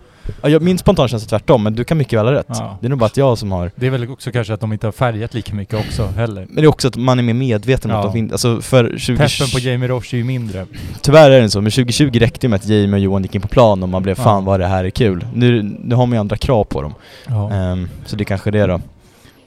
Ja 0.41 0.49
jag, 0.49 0.61
min 0.61 0.77
spontant 0.77 1.11
känns 1.11 1.23
det 1.23 1.29
tvärtom, 1.29 1.63
men 1.63 1.73
du 1.75 1.83
kan 1.83 1.97
mycket 1.97 2.19
väl 2.19 2.25
ha 2.25 2.33
rätt. 2.33 2.45
Ja. 2.49 2.77
Det 2.81 2.87
är 2.87 2.89
nog 2.89 2.99
bara 2.99 3.05
att 3.05 3.17
jag 3.17 3.37
som 3.37 3.51
har... 3.51 3.71
Det 3.75 3.87
är 3.87 3.89
väl 3.91 4.09
också 4.11 4.31
kanske 4.31 4.53
att 4.53 4.59
de 4.59 4.73
inte 4.73 4.87
har 4.87 4.91
färgat 4.91 5.33
lika 5.33 5.53
mycket 5.55 5.79
också 5.87 6.05
heller. 6.05 6.45
Men 6.49 6.55
det 6.55 6.61
är 6.61 6.67
också 6.67 6.87
att 6.87 6.95
man 6.95 7.19
är 7.19 7.23
mer 7.23 7.33
medveten 7.33 7.91
om 7.91 7.95
Ja. 7.97 7.99
att 7.99 8.07
de 8.07 8.13
finns... 8.13 8.31
Alltså 8.31 8.61
för 8.61 8.93
20... 8.97 9.17
Peppen 9.17 9.47
på 9.53 9.59
Jamie 9.59 9.87
Roche 9.89 10.13
är 10.13 10.17
ju 10.17 10.23
mindre. 10.23 10.65
Tyvärr 11.01 11.31
är 11.31 11.41
det 11.41 11.49
så, 11.49 11.61
men 11.61 11.71
2020 11.71 12.19
räckte 12.19 12.39
det 12.41 12.47
med 12.49 12.57
att 12.57 12.65
Jamie 12.67 12.93
och 12.93 12.99
Johan 12.99 13.23
gick 13.23 13.35
in 13.35 13.41
på 13.41 13.47
plan 13.47 13.83
och 13.83 13.89
man 13.89 14.03
blev 14.03 14.17
Ja. 14.17 14.23
fan 14.23 14.45
vad 14.45 14.59
det 14.59 14.67
här 14.67 14.83
är 14.83 14.89
kul. 14.89 15.27
Nu, 15.33 15.63
nu 15.63 15.95
har 15.95 16.05
man 16.05 16.13
ju 16.15 16.19
andra 16.19 16.37
krav 16.37 16.63
på 16.63 16.81
dem. 16.81 16.93
Ja. 17.27 17.51
Ehm, 17.51 17.89
så 18.05 18.15
det 18.15 18.23
är 18.23 18.25
kanske 18.25 18.51
det 18.51 18.65
då. 18.67 18.81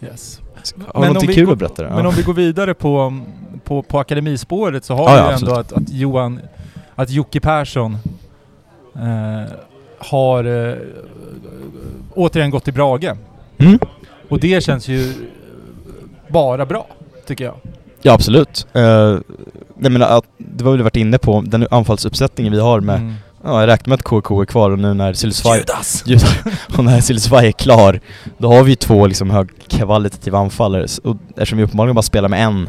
Yes. 0.03 0.41
Har 0.65 0.85
Men 0.87 0.95
om 0.95 1.07
någonting 1.07 1.29
vi 1.29 1.35
kul 1.35 1.45
går- 1.47 1.53
att 1.53 1.59
berätta? 1.59 1.83
Men 1.95 2.07
om 2.07 2.15
vi 2.15 2.23
går 2.23 2.35
vidare 2.35 2.75
på, 2.75 3.21
på, 3.65 3.83
på 3.83 3.99
akademispåret 3.99 4.85
så 4.85 4.95
har 4.95 5.17
Ja, 5.17 5.29
vi 5.29 5.35
ändå 5.35 5.53
att, 5.55 5.73
att 5.73 5.91
Johan, 5.91 6.41
att 6.95 7.11
Jocke 7.11 7.41
Persson 7.41 7.99
eh, 8.95 9.53
har 10.01 10.45
eh, 10.45 10.75
återigen 12.15 12.51
gått 12.51 12.65
till 12.65 12.75
Brage. 12.75 13.13
Mm? 13.59 13.79
Och 14.29 14.41
det 14.41 14.65
känns 14.65 14.89
ju 14.89 15.13
bara 16.29 16.67
bra, 16.67 16.87
tycker 17.27 17.45
jag. 17.45 17.55
Ja 18.03 18.13
absolut. 18.13 18.67
Uh, 18.77 18.83
jag 19.83 19.93
menar 19.93 20.07
att, 20.19 20.25
det 20.39 20.65
var 20.65 20.73
väl 20.73 20.83
varit 20.83 20.97
inne 20.97 21.19
på, 21.19 21.43
den 21.47 21.67
anfallsuppsättningen 21.71 22.53
vi 22.53 22.61
har 22.61 22.81
med, 22.81 22.97
Mm. 22.97 23.15
ja 23.45 23.61
jag 23.61 23.67
räknar 23.67 23.91
med 23.91 23.95
att 23.95 24.03
KK 24.03 24.41
är 24.41 24.45
kvar 24.45 24.71
och 24.71 24.79
nu 24.79 24.95
när 24.95 25.13
Sylsvaj 25.13 25.59
Judas! 25.59 26.03
Judas. 26.07 26.37
och 26.79 26.85
när 26.85 27.01
Sylsvaj 27.01 27.47
är 27.47 27.53
klar, 27.53 28.01
då 28.39 28.53
har 28.53 28.63
vi 28.65 28.71
ju 28.71 28.77
två 28.77 29.07
liksom 29.07 29.31
högkvalitativa 29.31 30.39
anfallare. 30.39 30.87
Och 31.05 31.17
eftersom 31.31 31.59
vi 31.59 31.65
uppenbarligen 31.65 31.95
bara 31.95 32.03
spelar 32.03 32.29
med 32.29 32.45
en, 32.45 32.69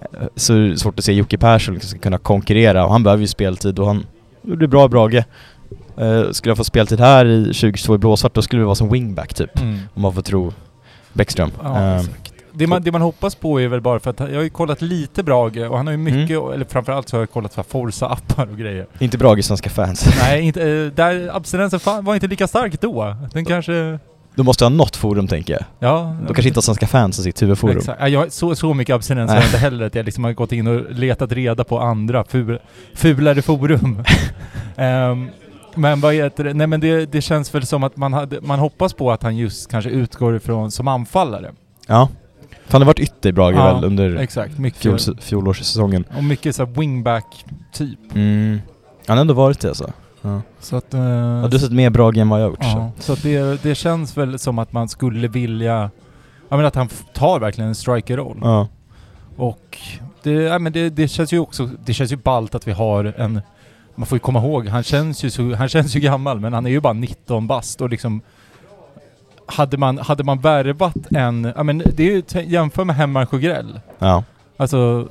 eh, 0.00 0.26
så 0.36 0.54
är 0.54 0.58
det 0.58 0.78
svårt 0.78 0.98
att 0.98 1.04
se 1.04 1.12
Jocke 1.12 1.38
Persson 1.38 1.74
liksom 1.74 1.98
kunna 1.98 2.18
konkurrera 2.18 2.84
och 2.84 2.92
han 2.92 3.02
behöver 3.02 3.20
ju 3.20 3.26
speltid 3.28 3.78
och 3.78 3.86
han 3.86 4.06
gjorde 4.42 4.68
bra 4.68 4.84
i 4.84 4.88
Brage. 4.88 5.24
Eh, 5.96 6.30
skulle 6.30 6.50
jag 6.50 6.56
få 6.56 6.64
speltid 6.64 7.00
här 7.00 7.26
i 7.26 7.44
2022 7.44 7.94
i 7.94 7.98
blåsvart 7.98 8.34
då 8.34 8.42
skulle 8.42 8.62
det 8.62 8.66
vara 8.66 8.74
som 8.74 8.88
wingback 8.88 9.34
typ. 9.34 9.60
Mm. 9.60 9.78
Om 9.94 10.02
man 10.02 10.12
får 10.14 10.22
tro 10.22 10.52
Bäckström. 11.12 11.50
Ja, 11.62 11.96
Eh. 11.96 12.02
Det 12.54 12.66
man, 12.66 12.82
det 12.82 12.92
man 12.92 13.02
hoppas 13.02 13.34
på 13.34 13.60
är 13.60 13.68
väl 13.68 13.80
bara 13.80 14.00
för 14.00 14.10
att 14.10 14.20
jag 14.20 14.34
har 14.34 14.42
ju 14.42 14.50
kollat 14.50 14.82
lite 14.82 15.22
Brage 15.22 15.70
och 15.70 15.76
han 15.76 15.86
har 15.86 15.92
ju 15.92 15.98
mycket, 15.98 16.38
eller 16.54 16.64
framförallt 16.64 17.08
så 17.08 17.16
har 17.16 17.22
jag 17.22 17.30
kollat 17.30 17.54
här 17.54 17.62
Forza-appar 17.62 18.50
och 18.52 18.58
grejer. 18.58 18.86
inte 18.98 19.18
Brage 19.18 19.38
i 19.38 19.42
Svenska 19.42 19.70
fans. 19.70 20.06
Nej, 20.18 20.42
inte, 20.42 20.62
eh, 20.70 20.86
där 20.86 21.36
abstinensen 21.36 21.80
var 22.04 22.14
inte 22.14 22.26
lika 22.26 22.46
stark 22.46 22.80
då. 22.80 23.16
Den 23.32 23.44
kanske... 23.44 23.98
Då 24.34 24.42
måste 24.42 24.64
ha 24.64 24.68
något 24.68 24.96
forum 24.96 25.28
tänker 25.28 25.52
jag. 25.52 25.62
Ja. 25.78 26.16
De 26.26 26.34
kanske 26.34 26.48
inte 26.48 26.58
har 26.58 26.62
Svenska 26.62 26.86
fans 26.86 27.16
som 27.16 27.24
sitt 27.24 27.42
huvudforum. 27.42 27.76
Exakt. 27.78 28.00
Ja, 28.00 28.08
jag, 28.08 28.32
så, 28.32 28.54
så 28.54 28.74
mycket 28.74 28.94
abstinens 28.94 29.30
har 29.30 29.36
jag 29.36 29.46
inte 29.46 29.58
heller 29.58 29.86
att 29.86 29.94
jag 29.94 30.04
liksom 30.04 30.24
har 30.24 30.32
gått 30.32 30.52
in 30.52 30.66
och 30.66 30.92
letat 30.92 31.32
reda 31.32 31.64
på 31.64 31.80
andra 31.80 32.24
ful, 32.24 32.58
fulare 32.94 33.42
forum. 33.42 34.04
Ehm, 34.76 35.30
men 35.76 36.00
vad 36.00 36.14
heter 36.14 36.44
det? 36.44 36.54
Nej 36.54 36.66
men 36.66 36.80
det, 36.80 37.06
det 37.12 37.20
känns 37.20 37.54
väl 37.54 37.66
som 37.66 37.84
att 37.84 37.96
man, 37.96 38.12
hade, 38.12 38.40
man 38.40 38.58
hoppas 38.58 38.92
på 38.92 39.12
att 39.12 39.22
han 39.22 39.36
just 39.36 39.70
kanske 39.70 39.90
utgår 39.90 40.36
ifrån 40.36 40.70
som 40.70 40.88
anfallare. 40.88 41.50
Ja. 41.86 42.08
För 42.66 42.72
han 42.72 42.82
har 42.82 42.86
varit 42.86 42.98
ytter 43.00 43.28
i 43.28 43.32
Brage 43.32 43.54
Ja, 43.56 43.74
väl 43.74 43.84
under 43.84 44.16
Exakt, 44.16 44.58
mycket. 44.58 44.80
fjol, 44.80 44.98
fjolårssäsongen. 45.20 46.04
Och 46.16 46.24
mycket 46.24 46.56
så 46.56 46.64
här 46.64 46.72
wingback 46.72 47.44
typ. 47.72 47.98
Mm. 48.14 48.60
Han 49.06 49.16
har 49.16 49.20
ändå 49.20 49.34
varit 49.34 49.60
det 49.60 49.68
alltså. 49.68 49.92
Ja. 50.22 50.40
Så 50.60 50.76
att... 50.76 50.94
eh, 50.94 51.00
Ja, 51.00 51.48
du 51.50 51.56
har 51.56 51.58
sett 51.58 51.72
mer 51.72 51.90
Brage 51.90 52.16
än 52.16 52.28
vad 52.28 52.40
jag 52.40 52.44
har 52.44 52.50
gjort 52.50 52.58
ja, 52.62 52.92
så 52.98 53.12
att 53.12 53.22
det, 53.22 53.62
det 53.62 53.74
känns 53.74 54.16
väl 54.16 54.38
som 54.38 54.58
att 54.58 54.72
man 54.72 54.88
skulle 54.88 55.28
vilja... 55.28 55.90
Jag 56.48 56.56
menar 56.56 56.68
att 56.68 56.74
han 56.74 56.88
tar 57.14 57.40
verkligen 57.40 57.68
en 57.68 57.74
strikerroll. 57.74 58.36
så. 58.40 58.46
Ja. 58.46 58.68
Och 59.36 59.78
det, 60.22 60.32
ja, 60.32 60.58
men 60.58 60.72
det, 60.72 60.90
det 60.90 61.08
känns 61.08 61.32
ju 61.32 61.38
också, 61.38 61.68
det 61.84 61.94
känns 61.94 62.12
ju 62.12 62.16
ballt 62.16 62.54
att 62.54 62.68
vi 62.68 62.72
har 62.72 63.14
en, 63.16 63.40
man 63.94 64.06
får 64.06 64.16
ju 64.16 64.20
komma 64.20 64.38
ihåg, 64.38 64.68
han 64.68 64.82
känns 64.82 65.24
ju, 65.24 65.30
så, 65.30 65.54
han 65.54 65.68
känns 65.68 65.96
ju 65.96 66.00
gammal 66.00 66.40
men 66.40 66.52
han 66.52 66.66
är 66.66 66.70
ju 66.70 66.80
bara 66.80 66.92
19 66.92 67.46
bast 67.46 67.80
och 67.80 67.90
liksom 67.90 68.20
hade 69.46 69.76
man, 69.76 69.98
hade 69.98 70.24
man 70.24 70.40
värvat 70.40 70.96
en, 71.10 71.52
ja 71.56 71.62
men 71.62 71.78
det 71.78 72.02
är 72.02 72.10
ju, 72.10 72.22
jämför 72.44 72.84
med 72.84 72.96
Hemmar 72.96 73.26
Sjögrell. 73.26 73.80
ja. 73.98 74.24
Alltså 74.56 75.08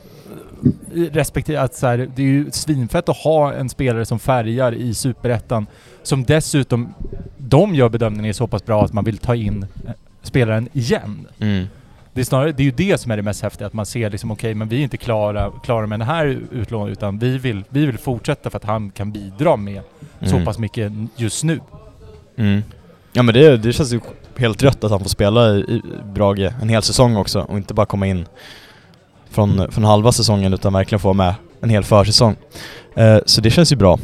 respektive 0.93 1.61
att 1.61 1.75
så 1.75 1.87
här, 1.87 2.09
det 2.15 2.21
är 2.21 2.27
ju 2.27 2.51
svinfett 2.51 3.09
att 3.09 3.17
ha 3.17 3.53
en 3.53 3.69
spelare 3.69 4.05
som 4.05 4.19
färgar 4.19 4.73
i 4.73 4.93
Superettan 4.93 5.67
som 6.03 6.23
dessutom, 6.23 6.93
de 7.37 7.75
gör 7.75 7.89
bedömningen 7.89 8.29
är 8.29 8.33
så 8.33 8.47
pass 8.47 8.65
bra 8.65 8.83
att 8.83 8.93
man 8.93 9.03
vill 9.03 9.17
ta 9.17 9.35
in 9.35 9.65
eh, 9.87 9.91
spelaren 10.21 10.69
igen. 10.73 11.27
Mm. 11.39 11.67
Det 12.13 12.21
är 12.21 12.25
snarare, 12.25 12.51
det 12.51 12.63
är 12.63 12.65
ju 12.65 12.71
det 12.71 12.97
som 13.01 13.11
är 13.11 13.17
det 13.17 13.23
mest 13.23 13.41
häftiga, 13.43 13.67
att 13.67 13.73
man 13.73 13.85
ser 13.85 14.09
liksom 14.09 14.31
okej, 14.31 14.53
men 14.53 14.67
vi 14.69 14.77
är 14.79 14.83
inte 14.83 14.97
klara, 14.97 15.51
klara 15.63 15.87
med 15.87 15.99
den 15.99 16.07
här 16.07 16.39
utlåningen 16.51 16.91
utan 16.91 17.19
vi 17.19 17.37
vill, 17.37 17.63
vi 17.69 17.85
vill 17.85 17.97
fortsätta 17.97 18.49
för 18.49 18.57
att 18.57 18.65
han 18.65 18.89
kan 18.91 19.11
bidra 19.11 19.55
med 19.55 19.81
så 20.21 20.33
Mm. 20.35 20.45
pass 20.45 20.57
mycket 20.57 20.91
just 21.15 21.43
nu. 21.43 21.59
Mm. 22.37 22.63
Ja 23.13 23.23
men 23.23 23.33
det, 23.35 23.57
det 23.57 23.73
känns 23.73 23.93
ju 23.93 23.99
helt 24.37 24.63
rätt 24.63 24.83
att 24.83 24.91
han 24.91 24.99
får 24.99 25.09
spela 25.09 25.49
i, 25.49 25.59
i 25.59 25.81
Brage 26.13 26.51
en 26.61 26.69
hel 26.69 26.81
säsong 26.83 27.15
också 27.15 27.39
och 27.41 27.57
inte 27.57 27.73
bara 27.73 27.85
komma 27.85 28.07
in 28.07 28.25
från, 29.29 29.71
från 29.71 29.83
halva 29.83 30.11
säsongen 30.11 30.53
utan 30.53 30.73
verkligen 30.73 30.99
få 30.99 31.13
med 31.13 31.33
en 31.61 31.69
hel 31.69 31.83
försäsong. 31.83 32.35
Eh, 32.95 33.17
så 33.25 33.41
det 33.41 33.49
känns 33.49 33.71
ju 33.71 33.75
bra. 33.75 33.99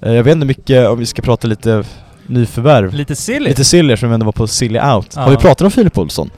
Eh, 0.00 0.12
jag 0.12 0.22
vet 0.24 0.34
inte 0.34 0.46
mycket 0.46 0.88
om 0.88 0.98
vi 0.98 1.06
ska 1.06 1.22
prata 1.22 1.48
lite 1.48 1.84
nyförvärv. 2.26 2.94
Lite 2.94 3.16
silly! 3.16 3.48
Lite 3.48 3.64
Silly 3.64 3.96
som 3.96 4.08
vi 4.08 4.14
ändå 4.14 4.26
var 4.26 4.32
på 4.32 4.46
Silly 4.46 4.78
Out. 4.80 5.12
Ja. 5.16 5.22
Har 5.22 5.30
vi 5.30 5.36
pratat 5.36 5.60
om 5.62 5.70
Filip 5.70 5.98
Olsson? 5.98 6.30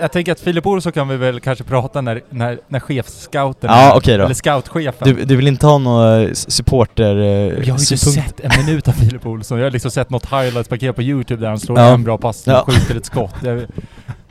Jag 0.00 0.12
tänker 0.12 0.32
att 0.32 0.40
Filip 0.40 0.66
Olsson 0.66 0.92
kan 0.92 1.08
vi 1.08 1.16
väl 1.16 1.40
kanske 1.40 1.64
prata 1.64 2.00
när, 2.00 2.20
när, 2.30 2.58
när 2.68 2.80
chefscouten 2.80 3.70
Ja, 3.70 4.00
då. 4.04 4.10
Eller 4.12 4.34
scoutchefen. 4.34 5.08
Du, 5.16 5.24
du 5.24 5.36
vill 5.36 5.48
inte 5.48 5.66
ha 5.66 5.78
några 5.78 6.22
eh, 6.22 6.32
supporter... 6.32 7.16
eh, 7.16 7.24
jag 7.26 7.56
har 7.56 7.62
ju 7.64 7.70
inte 7.72 7.96
sett 7.96 8.40
en 8.40 8.66
minut 8.66 8.88
av 8.88 8.92
Filip 8.92 9.26
Olsson. 9.26 9.58
Jag 9.58 9.66
har 9.66 9.70
liksom 9.70 9.90
sett 9.90 10.10
något 10.10 10.26
highlights-paket 10.26 10.96
på 10.96 11.02
Youtube 11.02 11.40
där 11.42 11.48
han 11.48 11.58
slår 11.60 11.78
Ja. 11.78 11.94
en 11.94 12.04
bra 12.04 12.18
passning 12.18 12.56
och 12.56 12.62
Ja. 12.66 12.72
skjuter 12.72 12.96
ett 12.96 13.06
skott. 13.06 13.34
Jag, 13.44 13.66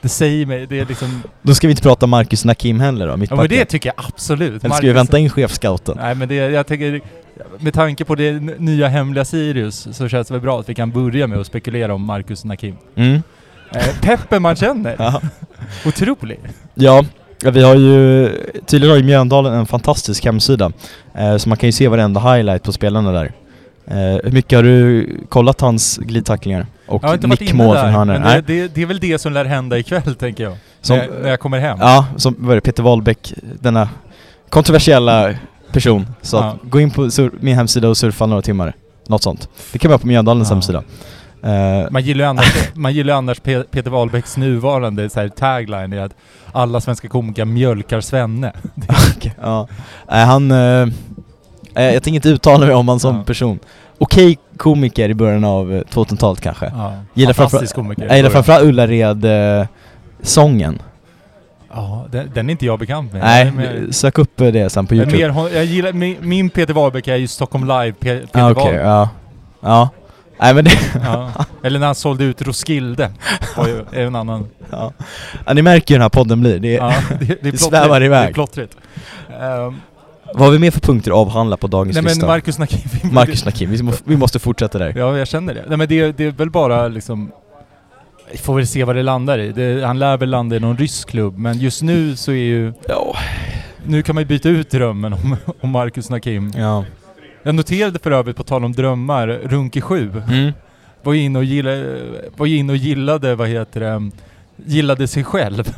det 0.02 0.10
säger 0.10 0.46
mig, 0.46 0.66
det 0.68 0.80
är 0.80 0.86
liksom... 0.86 1.22
Då 1.42 1.56
ska 1.56 1.68
vi 1.68 1.72
inte 1.72 1.84
prata 1.84 2.08
Marcus 2.08 2.46
Nakim 2.46 2.80
heller 2.80 3.06
då, 3.08 3.14
Ja 3.14 3.18
mittbacken. 3.18 3.42
men 3.50 3.50
det 3.60 3.66
tycker 3.66 3.90
jag 3.96 4.06
absolut. 4.08 4.64
Eller 4.64 4.76
ska 4.76 4.82
vi 4.82 4.88
Marcus- 4.88 4.96
vänta 4.96 5.20
in 5.20 5.30
chefscouten? 5.30 5.98
Nej 6.02 6.16
men 6.16 6.28
det, 6.28 6.36
jag 6.36 6.68
tänker, 6.68 7.02
med 7.60 7.74
tanke 7.74 8.06
på 8.06 8.16
det 8.16 8.32
nya 8.60 8.88
hemliga 8.88 9.26
Sirius 9.26 9.88
så 9.92 10.08
känns 10.08 10.28
det 10.28 10.34
väl 10.34 10.42
bra 10.42 10.60
att 10.60 10.70
vi 10.70 10.76
kan 10.76 10.92
börja 10.92 11.28
med 11.28 11.40
att 11.40 11.48
spekulera 11.48 11.94
om 11.94 12.02
Marcus 12.06 12.46
Nakim. 12.46 12.76
Mm. 12.96 13.22
Eh, 13.76 14.00
peppen 14.02 14.42
man 14.42 14.56
känner! 14.56 14.96
Ja. 15.00 15.22
Otrolig! 15.86 16.40
Ja, 16.76 17.06
vi 17.44 17.64
har 17.64 17.76
ju, 17.76 18.30
tydligen 18.66 18.90
har 18.92 18.98
ju 18.98 19.04
Mjöndalen 19.04 19.54
en 19.54 19.66
fantastisk 19.66 20.26
hemsida. 20.26 20.72
Eh, 21.16 21.38
så 21.38 21.50
man 21.50 21.58
kan 21.58 21.68
ju 21.68 21.72
se 21.72 21.88
varenda 21.88 22.20
highlight 22.34 22.64
på 22.64 22.72
spelarna 22.72 23.12
där. 23.12 23.32
Eh, 23.88 23.96
hur 24.24 24.32
mycket 24.32 24.58
har 24.58 24.64
du 24.64 25.10
kollat 25.30 25.62
hans 25.62 25.98
glidtacklingar? 25.98 26.66
Och 26.88 27.04
Jag 27.04 27.08
har 27.08 27.16
inte 27.16 27.28
varit 27.28 27.42
inne 27.42 27.48
nickmål 27.52 27.76
från 27.76 27.86
där, 27.86 27.92
hörnor? 27.92 28.20
det, 28.20 28.42
det, 28.48 28.68
det 28.76 28.82
är 28.82 28.86
väl 28.86 29.00
det 29.00 29.20
som 29.20 29.34
lär 29.34 29.46
hända 29.46 29.78
ikväll 29.78 30.16
tänker 30.16 30.44
jag. 30.44 30.58
Som- 30.82 30.98
när, 30.98 31.08
när 31.22 31.30
jag 31.30 31.40
kommer 31.40 31.60
hem. 31.60 31.78
Ja, 31.82 32.06
som 32.18 32.36
vad 32.40 32.52
är 32.52 32.56
det, 32.56 32.62
Peter 32.62 32.84
Wahlbeck, 32.84 33.34
denna 33.60 33.90
kontroversiella 34.50 35.34
person. 35.72 36.08
Så 36.22 36.38
Ja. 36.38 36.44
att 36.64 36.70
gå 36.72 36.80
in 36.80 36.92
på 36.92 37.02
sur- 37.10 37.32
min 37.40 37.56
hemsida 37.56 37.90
och 37.90 37.98
surfa 37.98 38.26
några 38.26 38.42
timmar. 38.42 38.74
Något 39.08 39.24
sånt. 39.24 39.50
Det 39.72 39.80
kan 39.80 39.90
vara 39.92 40.00
på 40.00 40.08
Mjöndalens 40.08 40.50
Ja. 40.50 40.56
hemsida. 40.56 40.84
Eh, 41.44 41.86
Man 41.92 42.02
gillar 42.04 42.26
ju 42.26 42.30
annars, 42.30 42.70
man 42.74 42.94
gillar 42.94 43.14
annars 43.14 43.42
Pe- 43.42 43.64
Peter 43.72 43.92
Wahlbecks 43.92 44.38
nuvarande 44.38 45.10
så 45.10 45.20
här, 45.20 45.30
tagline 45.30 45.94
är 45.94 46.02
att 46.02 46.16
alla 46.52 46.82
svenska 46.82 47.08
komiker 47.08 47.46
mjölkar 47.46 48.02
Svenne. 48.02 48.54
okej, 49.18 49.36
ja. 49.42 49.68
Nej, 50.10 50.26
han... 50.26 50.52
eh, 50.52 50.88
jag 51.74 52.04
tänker 52.04 52.16
inte 52.16 52.30
uttala 52.30 52.66
mig 52.66 52.76
om 52.76 52.88
han 52.88 53.00
som 53.00 53.16
Ja. 53.16 53.24
person. 53.24 53.60
Okej 53.98 54.38
komiker 54.58 55.10
i 55.10 55.14
början 55.14 55.44
av 55.44 55.74
eh, 55.74 55.82
2000-talet 55.82 56.42
kanske. 56.42 56.66
Ja. 56.76 56.94
Gillar 57.14 57.34
Fantastisk 57.34 57.76
komiker. 57.76 58.06
Jag 58.08 58.18
gillar 58.18 58.30
framförallt 58.30 58.64
Ullared-sången. 58.66 60.82
Ja, 61.74 62.06
den, 62.12 62.32
den 62.34 62.50
är 62.50 62.52
inte 62.52 62.66
jag 62.66 62.80
bekant 62.80 63.14
med. 63.14 63.22
Nej, 63.22 63.52
mer- 63.52 63.88
sök 63.92 64.18
upp 64.18 64.32
det 64.38 64.70
sen 64.70 64.88
på 64.88 64.96
youtube. 64.96 65.32
mer, 65.34 65.50
jag 65.56 65.66
gillar, 65.66 65.94
min, 65.94 66.18
min 66.22 66.50
Peter 66.50 66.74
Wahlbeck 66.74 67.08
är 67.08 67.16
ju 67.16 67.28
Stockholm 67.28 67.68
Live, 67.68 67.92
Pe, 67.92 68.20
Peter 68.20 68.42
ah, 68.42 68.52
Okej, 68.52 68.64
Wahlbeck. 68.64 68.86
ja. 68.86 69.10
Ja. 69.62 69.90
Nej 70.40 70.54
men 70.54 70.64
det... 70.66 70.72
Ja. 71.04 71.32
Eller 71.64 71.80
när 71.80 71.86
han 71.86 71.96
sålde 71.96 72.24
ut 72.24 72.42
Roskilde. 72.42 73.12
var 73.58 73.68
ju 73.68 73.86
är 73.92 74.06
en 74.06 74.16
annan. 74.16 74.48
ja. 74.72 74.92
ja. 75.46 75.54
Ni 75.54 75.62
märker 75.62 75.94
ju 75.94 75.96
hur 75.96 76.00
den 76.00 76.02
här 76.02 76.10
podden 76.10 76.42
blir. 76.42 76.60
Det 76.60 76.72
Ja, 76.74 76.94
det, 77.20 77.26
det, 77.26 77.36
plottrigt. 77.36 77.64
svävar 77.64 78.04
iväg. 78.04 78.28
Det 78.28 78.32
är 78.32 78.34
plottrigt. 78.34 78.78
Ehm, 79.42 79.76
Vad 80.34 80.42
har 80.46 80.52
vi 80.52 80.60
mer 80.60 80.72
för 80.72 80.80
punkter 80.80 81.12
att 81.12 81.18
avhandla 81.18 81.58
på 81.58 81.68
dagens 81.68 81.96
nej 81.96 82.04
men 82.04 82.10
lista? 82.14 82.28
Marcus 82.28 82.58
Nakim. 82.60 82.80
Marcus 83.14 83.46
Nakim, 83.46 83.72
vi, 83.72 83.84
må, 83.84 83.92
vi 84.04 84.18
måste 84.18 84.40
fortsätta 84.40 84.78
där. 84.80 84.94
Ja, 84.98 85.18
jag 85.18 85.28
känner 85.28 85.54
det. 85.54 85.64
Nej 85.68 85.78
men 85.78 85.88
det, 85.88 86.18
det 86.18 86.24
är 86.26 86.32
väl 86.32 86.50
bara 86.50 86.88
liksom... 86.88 87.32
Vi 88.32 88.38
får 88.38 88.56
väl 88.56 88.68
se 88.68 88.84
vad 88.84 88.96
det 88.96 89.04
landar 89.04 89.40
i. 89.40 89.52
Det, 89.52 89.86
han 89.86 90.00
lär 90.00 90.18
väl 90.18 90.30
landa 90.30 90.56
i 90.56 90.60
någon 90.60 90.78
rysk 90.78 91.10
klubb, 91.10 91.38
men 91.38 91.60
just 91.60 91.82
nu 91.82 92.16
så 92.16 92.32
är 92.32 92.36
ju... 92.36 92.74
Ja. 92.88 93.16
Nu 93.86 94.04
kan 94.04 94.16
man 94.16 94.22
ju 94.22 94.28
byta 94.28 94.50
ut 94.50 94.70
drömmen 94.72 95.14
om, 95.14 95.38
om 95.62 95.70
Marcus 95.70 96.10
Nakim. 96.10 96.52
ja. 96.58 96.86
Jag 97.44 97.56
noterade 97.56 98.00
för 98.00 98.12
övrigt, 98.12 98.36
på 98.38 98.44
tal 98.44 98.64
om 98.66 98.72
drömmar, 98.74 99.28
Runke 99.28 99.82
7 99.82 100.12
Mm. 100.28 100.52
var 101.04 101.14
ju 101.14 101.22
inne 101.22 101.40
och 101.40 101.46
gillade, 101.46 102.00
var 102.38 102.48
inne 102.48 102.74
och 102.74 102.78
gillade, 102.78 103.36
vad 103.36 103.48
heter 103.48 103.80
det, 103.80 104.12
gillade 104.66 105.08
sig 105.08 105.24
själv. 105.24 105.64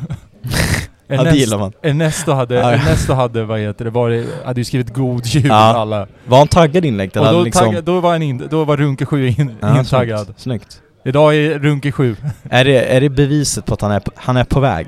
Ja 1.12 1.22
det 1.24 1.36
gillar 1.36 1.58
man. 1.58 1.72
Ernesto 1.82 2.32
hade, 2.32 2.54
Ja, 2.54 2.60
ja. 2.60 2.72
Ernesto 2.72 3.12
hade, 3.12 3.44
vad 3.44 3.60
heter 3.60 3.84
det, 3.84 3.90
varit, 3.90 4.26
hade 4.44 4.60
ju 4.60 4.64
skrivit 4.64 4.94
god 4.94 5.26
jul 5.26 5.46
Ja. 5.46 5.54
alla. 5.54 6.06
Var 6.26 6.38
han 6.38 6.48
taggad 6.48 6.84
inlägg? 6.84 7.16
Och 7.16 7.24
då, 7.32 7.42
liksom... 7.42 7.76
då 7.84 8.00
var 8.00 8.12
han 8.12 8.22
in, 8.22 8.46
då 8.50 8.64
var 8.64 8.76
Runke 8.76 9.06
7 9.06 9.28
in, 9.28 9.56
Ja, 9.60 9.78
intaggad. 9.78 10.24
Snyggt. 10.26 10.40
snyggt. 10.40 10.82
Idag 11.04 11.36
är 11.36 11.58
Runke 11.58 11.92
7. 11.92 12.16
Är 12.50 12.64
det, 12.64 12.96
är 12.96 13.00
det 13.00 13.08
beviset 13.08 13.66
på 13.66 13.74
att 13.74 13.80
han 13.80 13.90
är 13.92 14.02
han 14.14 14.36
är 14.36 14.44
på 14.44 14.60
väg? 14.60 14.86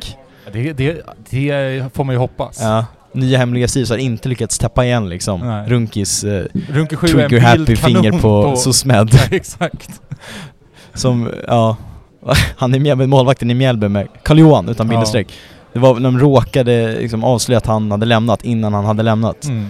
Det, 0.53 0.73
det, 0.73 1.03
det 1.31 1.85
får 1.95 2.05
man 2.05 2.15
ju 2.15 2.19
hoppas. 2.19 2.59
Ja. 2.63 2.85
Nya 3.15 3.39
hemliga 3.39 3.69
Sirius 3.69 3.91
har 3.91 3.97
inte 3.97 4.29
lyckats 4.29 4.59
täppa 4.59 4.85
igen 4.85 5.09
liksom. 5.09 5.41
Nej. 5.41 5.69
Runkis 5.69 6.25
eh, 6.25 6.45
Runke 6.69 6.97
7 6.97 7.07
är 7.07 7.23
en 7.23 7.29
trigger 7.29 7.41
happy 7.47 7.77
finger 7.77 8.03
kanon 8.03 8.21
på, 8.21 8.57
SOSMED. 8.57 9.09
Ja, 9.31 9.37
exakt. 9.37 10.01
Som, 10.95 11.31
ja, 11.49 11.77
han 12.57 12.75
är 12.75 12.79
med, 12.81 12.99
med 12.99 13.09
målvakten 13.09 13.51
i 13.51 13.55
Mjällby 13.55 13.89
med 13.89 14.09
Karl-Johan 14.23 14.69
utan 14.69 14.87
Ja. 14.87 14.91
bindestreck. 14.91 15.33
Det 15.73 15.79
var 15.79 15.95
när 15.95 16.01
de 16.01 16.19
råkade 16.19 16.93
liksom 17.01 17.25
avslöja 17.25 17.59
att 17.59 17.67
han 17.67 17.91
hade 17.91 18.07
lämnat 18.07 18.45
innan 18.45 18.75
han 18.75 18.85
hade 18.85 19.03
lämnat. 19.03 19.45
Mm. 19.45 19.69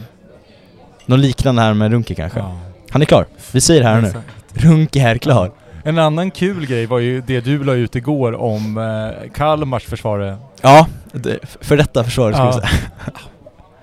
Något 1.06 1.18
liknande 1.18 1.62
här 1.62 1.74
med 1.74 1.92
Runke 1.92 2.14
kanske. 2.14 2.38
Ja. 2.38 2.58
Han 2.90 3.02
är 3.02 3.06
klar. 3.06 3.26
Vi 3.52 3.60
säger 3.60 3.80
det 3.82 3.88
här 3.88 4.00
nu. 4.00 4.06
Exakt. 4.06 4.26
Runke 4.54 5.00
är 5.00 5.18
klar. 5.18 5.50
En 5.84 5.98
annan 5.98 6.30
kul 6.30 6.66
grej 6.66 6.86
var 6.86 6.98
ju 6.98 7.20
det 7.20 7.40
du 7.40 7.64
la 7.64 7.72
ut 7.72 7.96
igår 7.96 8.32
om 8.40 8.78
eh, 8.78 9.30
Kalmars 9.34 9.84
försvarare. 9.84 10.36
Ja, 10.60 10.86
för 11.60 11.76
detta 11.76 12.04
försvaret 12.04 12.36
skulle 12.36 12.48
Ja. 12.48 12.54
jag 12.62 12.68
säga. 12.68 12.80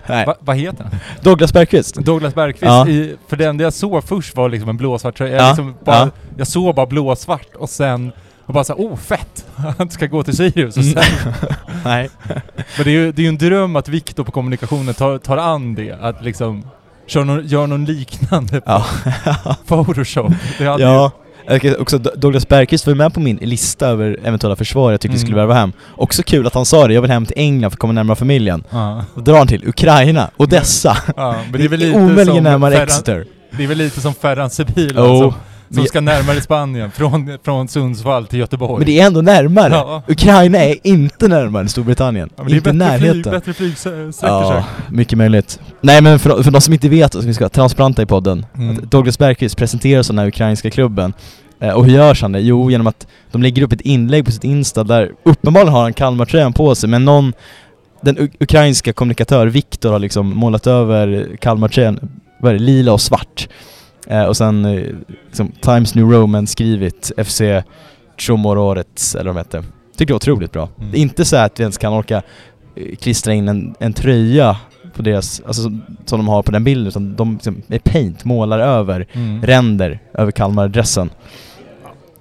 Nej. 0.09 0.25
Va, 0.25 0.35
vad 0.39 0.55
heter 0.57 0.83
han? 0.83 0.93
Douglas 1.21 1.53
Bergqvist. 1.53 1.95
Douglas 1.95 2.35
Bergqvist. 2.35 2.63
Ja. 2.63 2.87
I, 2.87 3.15
för 3.27 3.37
den 3.37 3.57
det 3.57 3.63
jag 3.63 3.73
såg 3.73 4.03
först 4.03 4.35
var 4.35 4.49
liksom 4.49 4.69
en 4.69 4.77
blåsvart 4.77 5.17
tröja. 5.17 5.35
Jag, 5.35 5.43
Ja, 5.43 5.47
liksom 5.47 5.75
bara, 5.85 5.97
ja. 5.97 6.09
jag 6.37 6.47
såg 6.47 6.75
bara 6.75 6.85
blåsvart 6.85 7.55
och 7.55 7.69
sen 7.69 8.11
och 8.45 8.53
bara 8.53 8.63
såhär, 8.63 8.83
oh 8.83 8.95
fett! 8.95 9.45
Han 9.77 9.89
ska 9.89 10.05
gå 10.05 10.23
till 10.23 10.35
Sirius 10.37 10.77
och 10.77 10.83
Mm. 10.83 10.95
sen... 11.03 11.33
Nej. 11.83 12.09
Men 12.77 12.83
det 12.83 12.89
är 12.89 12.93
ju 12.93 13.11
det 13.11 13.21
är 13.21 13.23
ju 13.23 13.29
en 13.29 13.37
dröm 13.37 13.75
att 13.75 13.87
Viktor 13.87 14.23
på 14.23 14.31
kommunikationen 14.31 14.93
tar, 14.93 15.17
tar 15.17 15.37
an 15.37 15.75
det. 15.75 15.91
Att 16.01 16.23
liksom 16.23 16.63
Kör 17.07 17.23
någon, 17.23 17.47
gör 17.47 17.67
någon 17.67 17.85
liknande 17.85 18.61
på. 18.61 18.83
Photoshop. 19.67 20.31
Det 20.57 20.65
hade 20.65 20.83
ja. 20.83 20.93
Jag 20.93 21.11
kan 21.61 21.75
Också 21.79 21.97
Douglas 21.97 22.47
Bergqvist 22.47 22.87
var 22.87 22.93
med 22.95 23.13
på 23.13 23.19
min 23.19 23.35
lista 23.41 23.87
över 23.87 24.17
eventuella 24.23 24.55
försvar 24.55 24.91
jag 24.91 25.01
tycker 25.01 25.13
vi 25.13 25.19
skulle 25.19 25.33
Mm. 25.37 25.47
värva 25.47 25.59
hem. 25.59 25.73
Också 25.95 26.23
kul 26.23 26.47
att 26.47 26.53
han 26.53 26.65
sa 26.65 26.87
det, 26.87 26.93
jag 26.93 27.01
vill 27.01 27.11
hem 27.11 27.25
till 27.25 27.37
England 27.39 27.71
för 27.71 27.75
att 27.75 27.79
komma 27.79 27.93
närmare 27.93 28.15
familjen. 28.15 28.63
ju... 28.71 28.77
Ja. 28.77 29.05
Då 29.15 29.21
drar 29.21 29.37
han 29.37 29.47
till 29.47 29.67
Ukraina, 29.67 30.29
Odessa. 30.37 30.97
Ja, 31.17 31.35
men 31.51 31.59
det 31.59 31.65
är 31.65 31.69
väl 31.69 31.79
lite 31.79 31.97
omöjligen 31.97 32.25
som 32.35 32.43
närmare 32.43 32.77
Exeter. 32.83 33.25
Det 33.51 33.63
är 33.63 33.67
väl 33.67 33.77
lite 33.77 34.01
som 34.01 34.13
Ferran 34.13 34.49
Sebila 34.49 35.01
Jo, 35.07 35.19
som, 35.21 35.33
som 35.71 35.85
ska 35.85 36.01
närmare 36.01 36.41
Spanien, 36.41 36.91
från, 36.91 37.37
från 37.43 37.67
Sundsvall 37.67 38.27
till 38.27 38.39
Göteborg. 38.39 38.77
Men 38.77 38.85
det 38.85 38.99
är 38.99 39.07
ändå 39.07 39.21
närmare. 39.21 39.73
Ja. 39.73 40.03
Ukraina 40.07 40.57
är 40.57 40.87
inte 40.87 41.27
närmare 41.27 41.67
Storbritannien. 41.67 42.29
Ja, 42.35 42.43
men 42.43 42.51
det 42.51 42.55
är 42.55 42.57
inte 42.57 42.73
närheten. 42.73 43.23
Flyg, 43.23 43.33
bättre 43.33 43.53
flygsträckor 43.53 44.13
Ja, 44.21 44.65
mycket 44.89 45.17
möjligt. 45.17 45.59
Nej 45.81 46.01
men 46.01 46.19
för, 46.19 46.43
för 46.43 46.51
de 46.51 46.61
som 46.61 46.73
inte 46.73 46.89
vet, 46.89 47.13
så 47.13 47.19
vi 47.19 47.33
ska 47.33 47.43
vara 47.43 47.49
transparenta 47.49 48.01
i 48.01 48.05
podden. 48.05 48.45
Mm. 48.57 48.77
Att 48.77 48.91
Douglas 48.91 49.19
Bergqvist 49.19 49.57
presenteras 49.57 50.09
av 50.09 50.15
den 50.15 50.19
här 50.19 50.27
ukrainska 50.27 50.71
klubben. 50.71 51.13
Eh, 51.59 51.73
och 51.73 51.85
hur 51.85 51.93
görs 51.93 52.21
han 52.21 52.31
det? 52.31 52.39
Jo, 52.39 52.71
genom 52.71 52.87
att 52.87 53.07
de 53.31 53.43
lägger 53.43 53.61
upp 53.61 53.71
ett 53.71 53.81
inlägg 53.81 54.25
på 54.25 54.31
sitt 54.31 54.43
Insta 54.43 54.83
där 54.83 55.11
uppenbarligen 55.25 55.73
har 55.73 55.81
han 55.81 55.93
Kalmar-tröjan 55.93 56.53
på 56.53 56.75
sig, 56.75 56.89
men 56.89 57.05
någon 57.05 57.33
den 58.01 58.29
ukrainska 58.39 58.93
kommunikatör 58.93 59.47
Viktor 59.47 59.91
har 59.91 59.99
liksom 59.99 60.35
målat 60.35 60.67
över 60.67 61.37
Kalmar-tröjan, 61.41 61.99
vad 62.39 62.49
är 62.49 62.53
det, 62.53 62.63
lila 62.63 62.93
och 62.93 63.01
svart. 63.01 63.47
Eh, 64.07 64.23
och 64.23 64.37
sen 64.37 64.65
eh, 64.65 64.83
liksom, 65.27 65.51
Times 65.61 65.95
New 65.95 66.05
Roman 66.11 66.47
skrivit 66.47 67.11
FC 67.25 67.41
Chomororets, 68.17 69.15
eller 69.15 69.31
vad 69.31 69.35
de 69.35 69.39
hette. 69.59 69.63
Tycker 69.97 70.05
det 70.07 70.13
var 70.13 70.17
otroligt 70.17 70.51
bra. 70.51 70.69
Mm. 70.79 70.91
Det 70.91 70.97
är 70.97 71.01
inte 71.01 71.25
så 71.25 71.35
att 71.37 71.59
vi 71.59 71.63
ens 71.63 71.77
kan 71.77 71.93
orka 71.93 72.21
eh, 72.75 72.95
klistra 72.95 73.33
in 73.33 73.47
en, 73.47 73.75
en 73.79 73.93
tröja 73.93 74.57
på 74.95 75.01
deras, 75.01 75.41
alltså 75.47 75.61
som, 75.61 75.81
som 76.05 76.19
de 76.19 76.27
har 76.27 76.43
på 76.43 76.51
den 76.51 76.63
bilden, 76.63 76.87
utan 76.87 77.15
de 77.15 77.33
liksom, 77.33 77.61
med 77.67 77.83
paint 77.83 78.25
målar 78.25 78.59
över 78.59 79.05
Mm. 79.13 79.43
ränder 79.43 79.99
över 80.13 80.31
Kalmar-dressen. 80.31 81.09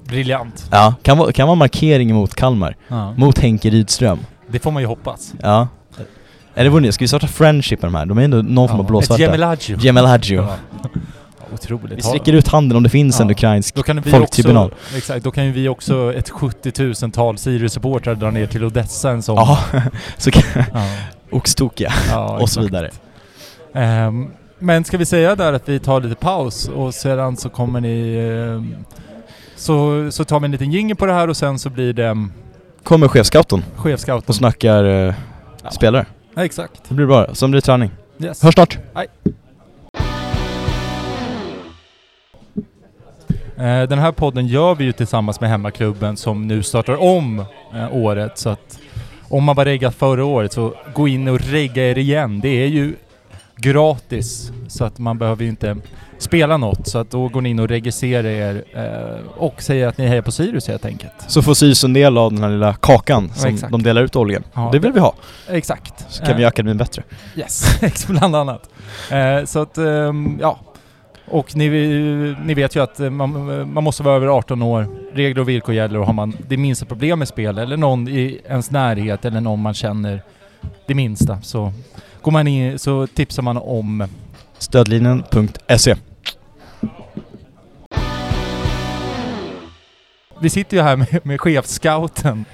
Briljant. 0.04 0.68
Ja, 0.70 0.94
kan 1.02 1.18
vara, 1.18 1.32
kan 1.32 1.47
vara 1.49 1.54
markering 1.56 2.14
mot 2.14 2.35
Kalmar. 2.35 2.76
Ja. 2.88 3.12
Mot 3.16 3.38
Henke 3.38 3.70
Rydström. 3.70 4.18
Det 4.50 4.58
får 4.58 4.70
man 4.70 4.82
ju 4.82 4.87
hoppas. 4.88 5.35
Ja. 5.42 5.68
Eller 6.54 6.70
vore 6.70 6.82
det, 6.87 6.92
ska 6.92 7.04
vi 7.04 7.08
starta 7.08 7.26
friendship 7.26 7.82
med 7.82 7.88
de 7.92 7.94
här? 7.99 8.06
De 8.06 8.18
är 8.18 8.23
ändå 8.23 8.37
någon 8.42 8.68
form 8.68 8.78
av 8.80 8.85
Ett 8.85 8.88
blåsvarta. 8.88 9.23
Gemelagio. 9.23 9.78
Gemelagio. 9.80 10.37
Ja. 10.42 10.56
Otroligt. 11.55 11.99
Vi 11.99 12.02
sträcker 12.02 12.33
ut 12.33 12.49
handen 12.49 12.76
om 12.76 12.83
det 12.83 12.88
finns 12.88 13.21
en 13.21 13.26
Ja. 13.28 13.33
ukrainsk 13.33 13.75
Då 13.75 13.83
kan 13.83 14.00
vi 14.00 14.11
folktribunal. 14.11 14.73
också, 14.73 14.97
exakt, 14.97 15.25
då 15.25 15.31
kan 15.31 15.45
ju 15.47 15.52
vi 15.52 15.69
också, 15.69 16.12
ett 16.14 16.31
70 16.31 16.71
000-tal 16.71 17.38
Sirius-supportrar 17.38 18.14
dra 18.14 18.31
ner 18.31 18.47
till 18.47 18.64
Odessa 18.64 19.11
en 19.11 19.23
sommar. 19.23 19.43
Ja, 19.73 19.83
så 20.17 20.31
kan, 20.31 20.43
Ja. 20.75 20.85
Ja, 22.11 22.38
och 22.40 22.49
så 22.49 22.61
vidare. 22.61 22.90
Ehm, 23.75 24.31
men 24.59 24.85
ska 24.85 24.97
vi 24.99 25.07
säga 25.07 25.37
där 25.37 25.52
att 25.52 25.69
vi 25.69 25.78
tar 25.78 26.00
lite 26.00 26.14
paus 26.14 26.69
och 26.69 26.95
sedan 26.95 27.37
så 27.37 27.49
kommer 27.49 27.81
ni... 27.81 28.17
ehm, 28.17 28.75
så, 29.57 30.09
så 30.12 30.25
tar 30.25 30.40
vi 30.40 30.45
en 30.45 30.50
liten 30.52 30.73
jingel 30.73 30.97
på 30.97 31.07
det 31.07 31.12
här 31.12 31.28
och 31.28 31.37
sen 31.37 31.59
så 31.59 31.71
blir 31.71 31.93
det 31.93 32.09
um, 32.11 32.33
Kommer 32.83 33.09
chefscouten 33.09 33.64
chefscouten. 33.76 34.25
och 34.28 34.35
snackar 34.35 34.85
Ja. 35.64 35.71
spelare. 35.71 36.07
Ja, 36.35 36.45
exakt. 36.45 36.73
Det 36.88 36.95
blir 36.95 37.07
bra, 37.07 37.35
som 37.35 37.50
blir 37.50 37.61
träning. 37.61 37.90
Yes. 38.19 38.43
Hörs 38.43 38.55
snart! 38.55 38.78
Eh, 38.95 39.02
Den 43.58 43.98
här 43.98 44.12
podden 44.12 44.46
gör 44.46 44.74
vi 44.74 44.84
ju 44.84 44.92
tillsammans 44.92 45.40
med 45.40 45.50
hemmaklubben 45.50 46.16
som 46.16 46.48
nu 46.48 46.62
startar 46.62 47.02
om 47.02 47.44
eh, 47.74 47.96
året 47.96 48.38
så 48.38 48.48
att 48.48 48.78
om 49.28 49.44
man 49.44 49.56
var 49.56 49.64
reggad 49.64 49.94
förra 49.94 50.24
året 50.24 50.52
så 50.52 50.74
gå 50.94 51.08
in 51.08 51.28
och 51.28 51.40
regga 51.40 51.90
er 51.90 51.98
igen. 51.98 52.40
Det 52.40 52.48
är 52.48 52.66
ju 52.66 52.94
gratis 53.56 54.52
så 54.68 54.84
att 54.84 54.98
man 54.98 55.18
behöver 55.18 55.42
ju 55.42 55.48
inte 55.48 55.76
spela 56.18 56.56
något 56.56 56.88
så 56.88 56.98
att 56.98 57.10
då 57.10 57.28
går 57.28 57.40
ni 57.40 57.48
in 57.50 57.58
och 57.58 57.68
registrerar 57.68 58.28
er 58.28 58.64
eh, 58.74 59.26
och 59.36 59.62
säger 59.62 59.86
att 59.86 59.98
ni 59.98 60.06
hejar 60.06 60.22
på 60.22 60.32
Sirius 60.32 60.68
helt 60.68 60.84
enkelt. 60.84 61.14
Så 61.26 61.42
får 61.42 61.54
Sys 61.54 61.84
en 61.84 61.92
del 61.92 62.18
av 62.18 62.32
den 62.32 62.42
här 62.42 62.50
lilla 62.50 62.74
kakan 62.74 63.30
som 63.34 63.54
exakt. 63.54 63.72
de 63.72 63.82
delar 63.82 64.02
ut 64.02 64.16
årligen. 64.16 64.44
Ja. 64.54 64.68
Det 64.72 64.78
vill 64.78 64.92
vi 64.92 65.00
ha. 65.00 65.14
Exakt. 65.48 66.04
Så 66.08 66.24
kan 66.24 66.36
vi 66.36 66.42
göra 66.42 66.48
akademin 66.48 66.76
bättre. 66.76 67.02
Yes, 67.36 67.78
bland 68.08 68.36
annat. 68.36 68.71
Eh, 69.10 69.44
så 69.44 69.62
att, 69.62 69.78
ehm, 69.78 70.38
ja. 70.40 70.58
Och 71.30 71.56
ni, 71.56 71.69
ni 72.45 72.54
vet 72.54 72.76
ju 72.76 72.82
att 72.82 72.99
man, 72.99 73.73
man 73.73 73.84
måste 73.84 74.02
vara 74.02 74.17
över 74.17 74.26
18 74.26 74.62
år. 74.62 74.86
Regler 75.12 75.41
och 75.41 75.49
villkor 75.49 75.75
gäller 75.75 75.99
och 75.99 76.06
har 76.06 76.12
man 76.12 76.36
det 76.49 76.56
minsta 76.56 76.86
problem 76.86 77.19
med 77.19 77.28
spel 77.28 77.58
eller 77.58 77.76
någon 77.76 78.08
i 78.08 78.41
ens 78.49 78.71
närhet 78.71 79.25
eller 79.25 79.41
någon 79.41 79.62
man 79.62 79.75
känner 79.75 80.23
det 80.86 80.95
minsta 80.95 81.41
så 81.43 81.73
går 82.23 82.32
man 82.32 82.49
in 82.49 82.78
så 82.78 83.06
tipsar 83.06 83.43
man 83.43 83.56
om 83.56 84.08
Stödlinjen.se 84.58 85.95
Vi 90.41 90.50
sitter 90.50 90.76
ju 90.76 90.82
här 90.82 90.97
med, 90.97 91.21
med 91.26 91.41
chefscouten. 91.41 92.45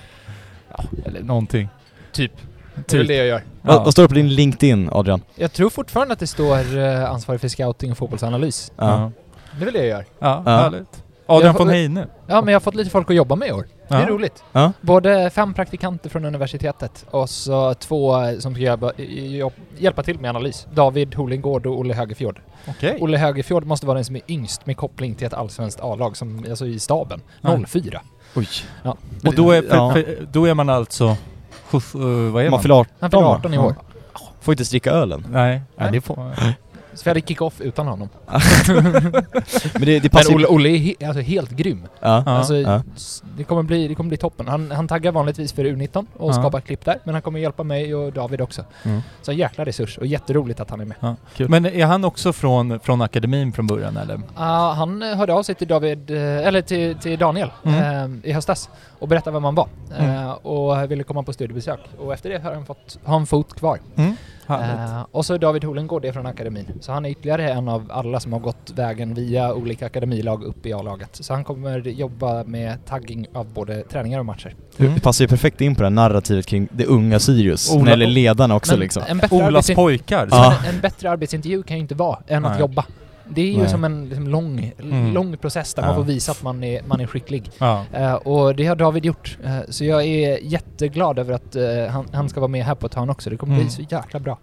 Ja, 0.68 0.84
eller 1.04 1.22
någonting. 1.22 1.68
Typ. 2.12 2.32
Det 2.74 2.80
är 2.94 2.98
Typ. 2.98 3.08
det 3.08 3.14
jag 3.14 3.26
gör. 3.26 3.42
Ja. 3.62 3.82
vad 3.84 3.92
står 3.92 4.02
det 4.02 4.08
på 4.08 4.14
din 4.14 4.28
LinkedIn, 4.34 4.88
Adrian? 4.92 5.22
Jag 5.34 5.52
tror 5.52 5.70
fortfarande 5.70 6.12
att 6.12 6.18
det 6.18 6.26
står 6.26 6.78
eh, 6.78 7.10
ansvarig 7.10 7.40
för 7.40 7.48
scouting 7.48 7.90
och 7.92 7.98
fotbollsanalys. 7.98 8.72
Ja. 8.76 9.10
Det 9.58 9.60
är 9.62 9.64
väl 9.64 9.74
det 9.74 9.78
jag 9.78 9.88
gör. 9.88 10.04
Ja, 10.18 10.42
Ja. 10.46 10.50
härligt. 10.56 11.02
Adrian 11.26 11.54
von 11.54 11.68
Heine. 11.68 12.06
Ja, 12.26 12.40
men 12.42 12.52
jag 12.52 12.60
har 12.60 12.60
fått 12.60 12.74
lite 12.74 12.90
folk 12.90 13.10
att 13.10 13.16
jobba 13.16 13.36
med 13.36 13.48
i 13.48 13.52
år. 13.52 13.66
Det 13.88 13.94
är 13.94 14.06
roligt. 14.06 14.44
Ja. 14.52 14.72
Både 14.80 15.30
fem 15.30 15.54
praktikanter 15.54 16.10
från 16.10 16.24
universitetet 16.24 17.06
och 17.10 17.30
så 17.30 17.74
två 17.74 18.14
som 18.40 18.54
ska 18.54 18.62
jobba, 18.62 18.92
jobb, 19.18 19.52
hjälpa 19.78 20.02
till 20.02 20.18
med 20.18 20.28
analys. 20.28 20.66
David 20.74 21.14
Holingård 21.14 21.66
och 21.66 21.78
Olle 21.78 21.94
Högerfjord. 21.94 22.40
Okej. 22.68 22.98
Olle 23.00 23.16
Högerfjord 23.18 23.64
måste 23.66 23.86
vara 23.86 23.94
den 23.94 24.04
som 24.04 24.16
är 24.16 24.22
yngst 24.28 24.66
med 24.66 24.76
koppling 24.76 25.14
till 25.14 25.26
ett 25.26 25.34
allsvenskt 25.34 25.80
A-lag, 25.80 26.16
som, 26.16 26.44
alltså 26.50 26.66
i 26.66 26.78
staben. 26.78 27.20
Ja. 27.40 27.58
04. 27.66 28.00
Oj. 28.36 28.48
Ja. 28.82 28.96
Och 29.26 29.34
då 29.34 29.50
är, 29.50 29.62
för, 29.62 29.92
för, 29.92 30.26
då 30.32 30.44
är 30.44 30.54
man 30.54 30.68
alltså... 30.68 31.16
sjut- 31.80 31.94
eh, 31.94 32.32
vad 32.32 32.42
är 32.42 32.46
Man 32.46 32.50
man? 32.50 32.62
fyller 32.62 32.74
18 32.74 32.94
Han 33.00 33.10
fyller 33.10 33.22
va? 33.22 33.30
18 33.30 33.54
i 33.54 33.58
år. 33.58 33.74
Får 34.40 34.52
inte 34.52 34.64
dricka 34.64 34.90
ölen. 34.90 35.26
Nej, 35.30 35.50
nej 35.50 35.62
Nej. 35.76 35.92
det 35.92 36.00
får 36.00 36.16
Så 36.94 37.04
vi 37.04 37.10
hade 37.10 37.20
kick-off 37.20 37.60
utan 37.60 37.86
honom. 37.88 38.08
Men 39.74 39.82
det, 39.86 40.00
det 40.00 40.08
passar 40.10 40.30
Men 40.30 40.36
Olle, 40.36 40.46
Olle 40.46 40.68
är 40.68 40.78
he, 40.78 41.06
alltså 41.06 41.20
helt 41.22 41.50
grym. 41.50 41.86
Ja. 42.00 42.22
Alltså, 42.26 42.56
Ja. 42.56 42.82
det, 43.36 43.44
kommer 43.44 43.62
bli, 43.62 43.88
det 43.88 43.94
kommer 43.94 44.08
bli 44.08 44.16
toppen. 44.16 44.48
Han, 44.48 44.70
han 44.70 44.88
taggar 44.88 45.12
vanligtvis 45.12 45.52
för 45.52 45.64
U19 45.64 46.06
och 46.16 46.28
Ja. 46.30 46.32
skapar 46.32 46.60
klipp 46.60 46.84
där, 46.84 46.98
men 47.04 47.14
han 47.14 47.22
kommer 47.22 47.40
hjälpa 47.40 47.62
mig 47.62 47.94
och 47.94 48.12
David 48.12 48.40
också. 48.40 48.64
Mm. 48.82 49.00
Så 49.22 49.30
en 49.30 49.36
jäkla 49.36 49.64
resurs 49.64 49.98
och 49.98 50.06
jätteroligt 50.06 50.60
att 50.60 50.70
han 50.70 50.80
är 50.80 50.84
med. 50.84 50.96
Ja, 51.00 51.16
Kul. 51.36 51.48
Men 51.48 51.66
är 51.66 51.86
han 51.86 52.04
också 52.04 52.32
från, 52.32 52.80
från 52.80 53.02
akademin 53.02 53.52
från 53.52 53.66
början 53.66 53.96
eller? 53.96 54.20
Ah, 54.36 54.72
han 54.72 55.02
hörde 55.02 55.32
av 55.32 55.42
sig 55.42 55.54
till 55.54 55.68
David, 55.68 56.10
eh, 56.10 56.16
eller 56.46 56.62
till, 56.62 56.94
till 56.96 57.18
Daniel 57.18 57.50
Mm. 57.64 58.22
eh, 58.22 58.30
i 58.30 58.32
höstas 58.32 58.68
och 58.98 59.08
berättade 59.08 59.34
vem 59.34 59.44
han 59.44 59.54
var 59.54 59.68
Mm. 59.98 60.10
eh, 60.16 60.30
och 60.32 60.90
ville 60.90 61.02
komma 61.02 61.22
på 61.22 61.32
studiebesök. 61.32 61.80
Och 61.98 62.12
efter 62.12 62.30
det 62.30 62.38
har 62.42 62.54
han 62.54 62.66
fått 62.66 62.98
ha 63.04 63.16
en 63.16 63.26
fot 63.26 63.54
kvar. 63.54 63.78
Eh, 64.48 65.02
och 65.10 65.26
så 65.26 65.38
David 65.38 65.64
Holengård 65.64 66.04
är 66.04 66.12
från 66.12 66.26
akademin. 66.26 66.66
Så 66.84 66.92
han 66.92 67.04
är 67.04 67.10
ytterligare 67.10 67.50
en 67.50 67.68
av 67.68 67.90
alla 67.90 68.20
som 68.20 68.32
har 68.32 68.40
gått 68.40 68.72
vägen 68.74 69.14
via 69.14 69.54
olika 69.54 69.86
akademilag 69.86 70.44
upp 70.44 70.66
i 70.66 70.72
A-laget. 70.72 71.08
Så 71.12 71.34
han 71.34 71.44
kommer 71.44 71.78
jobba 71.78 72.44
med 72.44 72.84
tagging 72.86 73.26
av 73.34 73.52
både 73.52 73.82
träningar 73.82 74.18
och 74.18 74.26
matcher. 74.26 74.54
Mm. 74.78 74.94
Det 74.94 75.00
passar 75.00 75.24
ju 75.24 75.28
perfekt 75.28 75.60
in 75.60 75.74
på 75.74 75.82
det 75.82 75.86
här 75.86 75.90
narrativet 75.90 76.46
kring 76.46 76.68
det 76.70 76.86
unga 76.86 77.18
Sirius. 77.18 77.72
Ola- 77.72 77.78
när 77.78 77.84
det 77.84 77.90
gäller 77.90 78.06
ledarna 78.06 78.54
också 78.54 78.72
Men 78.72 78.80
liksom. 78.80 79.02
en 79.08 79.18
bättre, 79.18 79.36
Olas 79.36 79.70
pojkar. 79.70 80.28
Ja. 80.30 80.56
men 80.62 80.74
en 80.74 80.80
bättre 80.80 81.10
arbetsintervju 81.10 81.62
kan 81.62 81.76
ju 81.76 81.80
inte 81.82 81.94
vara 81.94 82.18
än 82.26 82.44
att 82.44 82.50
Nej. 82.50 82.60
jobba. 82.60 82.84
Det 83.28 83.42
är 83.42 83.52
ju 83.52 83.58
Nej. 83.58 83.68
som 83.68 83.84
en 83.84 84.08
liksom, 84.08 84.28
lång, 84.28 84.72
Mm. 84.78 85.12
lång 85.14 85.36
process 85.36 85.74
där 85.74 85.82
Ja. 85.82 85.86
man 85.86 85.96
får 85.96 86.02
visa 86.04 86.32
att 86.32 86.42
man 86.42 86.64
är, 86.64 86.82
man 86.86 87.00
är 87.00 87.06
skicklig. 87.06 87.50
Ja. 87.58 87.84
Eh, 87.92 88.14
och 88.14 88.56
det 88.56 88.66
har 88.66 88.76
David 88.76 89.04
gjort. 89.04 89.38
Eh, 89.44 89.58
så 89.68 89.84
jag 89.84 90.04
är 90.04 90.38
jätteglad 90.42 91.18
över 91.18 91.34
att 91.34 91.56
eh, 91.56 91.62
han, 91.90 92.06
han 92.12 92.28
ska 92.28 92.40
vara 92.40 92.48
med 92.48 92.64
här 92.64 92.74
på 92.74 92.86
ett 92.86 92.94
hörn 92.94 93.10
också. 93.10 93.30
Det 93.30 93.36
kommer 93.36 93.54
Mm. 93.54 93.66
bli 93.66 93.72
så 93.74 93.82
jäkla 93.82 94.20
bra. 94.20 94.38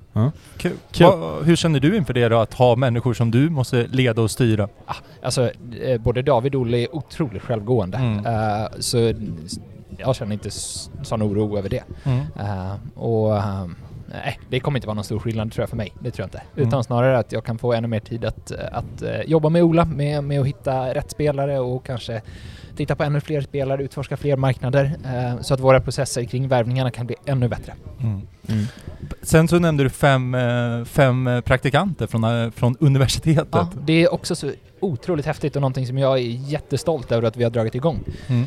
Kul. 0.58 0.72
Kul. 0.92 1.06
Va, 1.08 1.36
hur 1.44 1.56
känner 1.56 1.80
du 1.80 1.98
inför 1.98 2.14
det 2.14 2.30
då, 2.30 2.40
att 2.40 2.54
ha 2.54 2.76
människor 2.76 3.14
som 3.14 3.32
du 3.32 3.50
måste 3.50 3.88
leda 3.88 4.22
och 4.22 4.32
styra? 4.32 4.68
Alltså, 5.24 5.52
eh, 5.84 6.02
både 6.02 6.22
David 6.22 6.56
och 6.56 6.62
Olle 6.62 6.78
är 6.78 6.96
otroligt 6.96 7.42
självgående. 7.42 7.98
Mm. 7.98 8.26
Så 8.80 9.14
jag 9.98 10.16
känner 10.16 10.34
inte 10.34 10.50
sån 11.04 11.24
oro 11.24 11.58
över 11.58 11.70
det. 11.70 11.84
Eh, 12.40 12.74
och 12.96 13.38
eh, 13.38 13.66
nej, 14.14 14.40
det 14.50 14.60
kommer 14.60 14.78
inte 14.78 14.88
vara 14.88 14.96
någon 14.96 15.04
stor 15.04 15.20
skillnad 15.20 15.52
tror 15.52 15.62
jag 15.62 15.70
för 15.70 15.78
mig. 15.78 15.94
Det 16.00 16.12
tror 16.12 16.24
jag 16.24 16.28
inte. 16.28 16.42
Mm. 16.56 16.68
Utan 16.68 16.84
snarare 16.84 17.18
att 17.18 17.32
jag 17.32 17.46
kan 17.46 17.58
få 17.58 17.74
ännu 17.74 17.88
mer 17.88 18.00
tid 18.00 18.26
att, 18.26 18.52
att 18.52 19.02
eh, 19.02 19.22
jobba 19.22 19.50
med 19.50 19.64
Ola, 19.64 19.86
med, 19.86 20.24
med 20.24 20.42
att 20.42 20.48
hitta 20.48 20.94
rätt 20.94 21.12
spelare 21.12 21.60
och 21.60 21.86
kanske 21.86 22.22
titta 22.76 22.96
på 22.96 23.04
ännu 23.04 23.22
fler 23.22 23.42
spelare, 23.42 23.84
utforska 23.84 24.18
fler 24.18 24.38
marknader 24.38 24.92
eh, 25.06 25.42
så 25.42 25.54
att 25.54 25.60
våra 25.60 25.82
processer 25.82 26.24
kring 26.24 26.48
värvningarna 26.48 26.92
kan 26.92 27.06
bli 27.06 27.16
ännu 27.26 27.48
bättre. 27.48 27.74
Mm. 28.04 28.22
Mm. 28.48 28.66
Sen 29.22 29.48
så 29.48 29.60
nämnde 29.60 29.84
du 29.84 29.90
fem, 29.90 30.36
eh, 30.36 30.86
fem 30.86 31.28
eh, 31.28 31.42
praktikanter 31.42 32.08
från, 32.08 32.24
eh, 32.24 32.52
från 32.52 32.78
universitetet. 32.80 33.48
Ja, 33.52 33.70
det 33.86 34.04
är 34.04 34.14
också 34.14 34.36
så 34.36 34.52
otroligt 34.80 35.26
häftigt 35.26 35.56
och 35.56 35.62
någonting 35.62 35.88
som 35.88 35.98
jag 35.98 36.18
är 36.18 36.22
jättestolt 36.24 37.12
över 37.12 37.28
att 37.28 37.38
vi 37.38 37.44
har 37.44 37.52
dragit 37.52 37.76
igång. 37.76 38.00
Mm. 38.28 38.46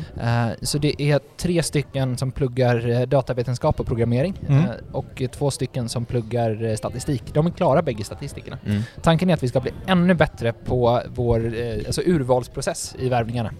Så 0.61 0.77
det 0.77 1.01
är 1.01 1.19
tre 1.37 1.63
stycken 1.63 2.17
som 2.17 2.31
pluggar 2.31 3.05
datavetenskap 3.05 3.79
och 3.79 3.85
programmering 3.85 4.33
Mm. 4.47 4.63
och 4.91 5.21
två 5.31 5.51
stycken 5.51 5.89
som 5.89 6.05
pluggar 6.05 6.75
statistik. 6.75 7.23
De 7.33 7.45
är 7.45 7.51
klara 7.51 7.81
bägge 7.81 8.03
statistikerna. 8.03 8.57
Mm. 8.65 8.81
Tanken 9.01 9.29
är 9.29 9.33
att 9.33 9.43
vi 9.43 9.47
ska 9.47 9.59
bli 9.59 9.71
ännu 9.87 10.13
bättre 10.13 10.53
på 10.53 11.01
vår 11.15 11.55
alltså 11.87 12.01
urvalsprocess 12.05 12.95
i 12.99 13.09
värvningarna. 13.09 13.51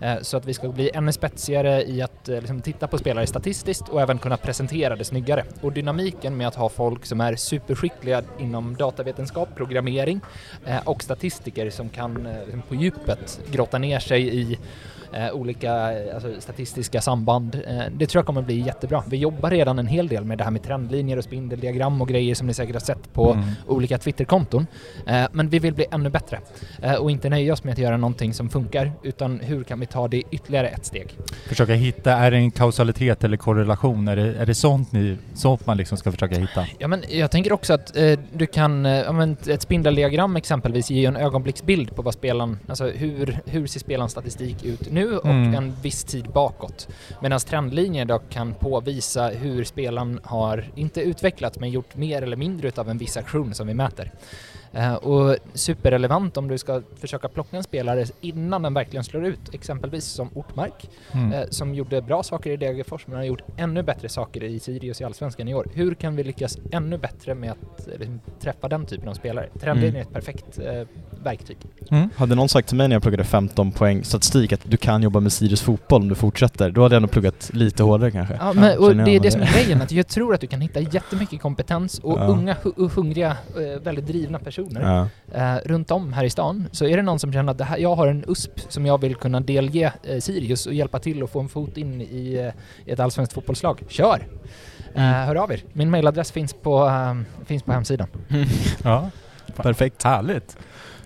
Eh, 0.00 0.14
Så 0.22 0.36
att 0.36 0.46
vi 0.46 0.54
ska 0.54 0.68
bli 0.68 0.90
ännu 0.94 1.12
spetsigare 1.12 1.82
i 1.84 2.02
att 2.02 2.28
eh, 2.28 2.38
liksom, 2.38 2.60
titta 2.60 2.86
på 2.86 2.98
spelare 2.98 3.26
statistiskt 3.26 3.88
och 3.88 4.00
även 4.00 4.18
kunna 4.18 4.36
presentera 4.36 4.96
det 4.96 5.04
snyggare. 5.04 5.44
Och 5.60 5.72
dynamiken 5.72 6.36
med 6.36 6.48
att 6.48 6.54
ha 6.54 6.68
folk 6.68 7.06
som 7.06 7.20
är 7.20 7.36
superskickliga 7.36 8.22
inom 8.38 8.76
datavetenskap, 8.76 9.48
programmering 9.56 10.20
eh, 10.66 10.76
och 10.84 11.02
statistiker 11.02 11.70
som 11.70 11.88
kan 11.88 12.28
liksom, 12.44 12.62
på 12.68 12.74
djupet 12.74 13.40
grotta 13.50 13.78
ner 13.78 13.98
sig 13.98 14.38
i 14.38 14.58
olika 15.32 15.72
alltså, 16.14 16.28
statistiska 16.40 17.00
samband. 17.00 17.62
Det 17.92 18.06
tror 18.06 18.20
jag 18.20 18.26
kommer 18.26 18.42
bli 18.42 18.60
jättebra. 18.60 19.02
Vi 19.08 19.16
jobbar 19.16 19.50
redan 19.50 19.78
en 19.78 19.86
hel 19.86 20.08
del 20.08 20.24
med 20.24 20.38
det 20.38 20.44
här 20.44 20.50
med 20.50 20.62
trendlinjer 20.62 21.16
och 21.16 21.24
spindeldiagram 21.24 22.00
och 22.02 22.08
grejer 22.08 22.34
som 22.34 22.46
ni 22.46 22.54
säkert 22.54 22.74
har 22.74 22.80
sett 22.80 23.12
på 23.12 23.32
Mm. 23.32 23.44
olika 23.66 23.98
Twitterkonton. 23.98 24.66
Men 25.32 25.48
vi 25.48 25.58
vill 25.58 25.74
bli 25.74 25.86
ännu 25.90 26.10
bättre 26.10 26.40
och 27.00 27.10
inte 27.10 27.28
nöja 27.28 27.52
oss 27.52 27.64
med 27.64 27.72
att 27.72 27.78
göra 27.78 27.96
någonting 27.96 28.34
som 28.34 28.48
funkar 28.48 28.92
utan 29.02 29.40
hur 29.40 29.64
kan 29.64 29.80
vi 29.80 29.85
ta 29.86 30.08
det 30.08 30.22
ytterligare 30.30 30.68
ett 30.68 30.86
steg? 30.86 31.18
Försöka 31.48 31.74
hitta, 31.74 32.12
är 32.12 32.30
det 32.30 32.36
en 32.36 32.50
kausalitet 32.50 33.24
eller 33.24 33.36
korrelation? 33.36 34.08
Är 34.08 34.16
det, 34.16 34.34
är 34.34 34.46
det 34.46 34.54
sånt, 34.54 34.92
ni, 34.92 35.16
sånt 35.34 35.66
man 35.66 35.76
liksom 35.76 35.98
ska 35.98 36.12
försöka 36.12 36.38
hitta? 36.38 36.66
Ja, 36.78 36.88
men 36.88 37.04
jag 37.08 37.30
tänker 37.30 37.52
också 37.52 37.74
att 37.74 37.96
eh, 37.96 38.18
du 38.32 38.46
kan, 38.46 38.86
eh, 38.86 39.30
ett 39.48 39.62
spindeldiagram 39.62 40.36
exempelvis 40.36 40.90
ger 40.90 41.00
ju 41.00 41.06
en 41.06 41.16
ögonblicksbild 41.16 41.96
på 41.96 42.02
vad 42.02 42.14
spelaren, 42.14 42.58
alltså 42.68 42.88
hur, 42.88 43.40
hur 43.46 43.66
ser 43.66 43.80
spelarens 43.80 44.12
statistik 44.12 44.64
ut 44.64 44.92
nu 44.92 45.16
och 45.18 45.36
Mm. 45.36 45.54
en 45.54 45.74
viss 45.82 46.04
tid 46.04 46.24
bakåt. 46.24 46.88
Medan 47.22 47.38
trendlinjer 47.40 48.04
då 48.04 48.18
kan 48.18 48.54
påvisa 48.54 49.28
hur 49.28 49.64
spelaren 49.64 50.20
har, 50.24 50.64
inte 50.74 51.00
utvecklats, 51.00 51.58
men 51.60 51.70
gjort 51.70 51.96
mer 51.96 52.22
eller 52.22 52.36
mindre 52.36 52.68
utav 52.68 52.90
en 52.90 52.98
viss 52.98 53.16
aktion 53.16 53.54
som 53.54 53.66
vi 53.66 53.74
mäter. 53.74 54.12
Eh, 54.76 54.94
och 54.94 55.36
superrelevant 55.54 56.36
om 56.36 56.48
du 56.48 56.58
ska 56.58 56.82
försöka 57.00 57.28
plocka 57.28 57.56
en 57.56 57.62
spelare 57.62 58.04
innan 58.20 58.62
den 58.62 58.74
verkligen 58.74 59.04
slår 59.04 59.24
ut, 59.26 59.40
exempelvis 59.54 60.04
som 60.04 60.28
Ortmark. 60.34 60.90
Mm. 61.12 61.32
eh, 61.32 61.40
som 61.50 61.74
gjorde 61.74 62.02
bra 62.02 62.22
saker 62.22 62.50
i 62.50 62.56
Degerfors 62.56 63.06
men 63.06 63.16
har 63.16 63.24
gjort 63.24 63.42
ännu 63.56 63.82
bättre 63.82 64.08
saker 64.08 64.44
i 64.44 64.58
Sirius 64.58 65.00
i 65.00 65.04
Allsvenskan 65.04 65.48
i 65.48 65.54
år. 65.54 65.66
Hur 65.74 65.94
kan 65.94 66.16
vi 66.16 66.24
lyckas 66.24 66.58
ännu 66.72 66.98
bättre 66.98 67.34
med 67.34 67.50
att 67.50 67.88
träffa 68.40 68.68
den 68.68 68.86
typen 68.86 69.08
av 69.08 69.14
spelare? 69.14 69.48
Trendlinjen 69.60 69.96
Mm. 69.96 69.96
är 69.96 70.02
ett 70.08 70.12
perfekt 70.12 70.58
eh, 70.58 70.82
verktyg. 71.24 71.56
Mm. 71.90 72.08
Hade 72.16 72.34
någon 72.34 72.48
sagt 72.48 72.68
till 72.68 72.76
mig 72.76 72.88
när 72.88 72.96
jag 72.96 73.02
pluggade 73.02 73.24
15 73.24 73.72
poäng 73.72 74.04
statistik 74.04 74.52
att 74.52 74.60
du 74.64 74.76
kan 74.76 75.02
jobba 75.02 75.20
med 75.20 75.32
Sirius 75.32 75.62
fotboll 75.62 76.02
om 76.02 76.08
du 76.08 76.14
fortsätter, 76.14 76.70
då 76.70 76.82
hade 76.82 76.94
jag 76.94 77.02
nog 77.02 77.10
pluggat 77.10 77.50
lite 77.52 77.82
hårdare 77.82 78.10
kanske. 78.10 78.34
Ja, 78.40 78.52
men, 78.52 78.78
och 78.78 78.96
det 78.96 79.10
är 79.16 79.20
det 79.20 79.30
som 79.30 79.40
är 79.40 79.52
grejen, 79.52 79.82
att 79.82 79.92
jag 79.92 80.06
tror 80.08 80.34
att 80.34 80.40
du 80.40 80.46
kan 80.46 80.60
hitta 80.60 80.80
jättemycket 80.80 81.40
kompetens 81.40 81.98
och 81.98 82.18
Ja. 82.26 82.26
unga, 82.26 82.56
hungriga, 82.94 83.36
väldigt 83.82 84.06
drivna 84.06 84.38
personer 84.38 84.65
Ja. 84.74 85.08
eh, 85.34 85.56
runt 85.64 85.90
om 85.90 86.12
här 86.12 86.24
i 86.24 86.30
stan. 86.30 86.68
Så 86.72 86.84
är 86.86 86.96
det 86.96 87.02
någon 87.02 87.18
som 87.18 87.32
känner 87.32 87.52
att 87.52 87.58
det 87.58 87.64
här, 87.64 87.78
jag 87.78 87.94
har 87.94 88.06
en 88.06 88.24
USP 88.28 88.60
som 88.68 88.86
jag 88.86 89.00
vill 89.00 89.14
kunna 89.14 89.40
delge 89.40 89.92
eh, 90.02 90.18
Sirius 90.20 90.66
och 90.66 90.74
hjälpa 90.74 90.98
till 90.98 91.22
att 91.22 91.30
få 91.30 91.40
en 91.40 91.48
fot 91.48 91.76
in 91.76 92.00
i 92.00 92.52
eh, 92.86 92.92
ett 92.92 93.00
allsvenskt 93.00 93.34
fotbollslag. 93.34 93.82
Kör! 93.88 94.28
Mm. 94.94 95.26
hör 95.26 95.34
av 95.34 95.52
er. 95.52 95.62
Min 95.72 95.90
mailadress 95.90 96.32
finns 96.32 96.54
på, 96.54 96.90
finns 97.46 97.62
på 97.62 97.72
hemsidan. 97.72 98.08
Ja. 98.84 99.10
Perfekt. 99.56 100.02
Härligt. 100.02 100.56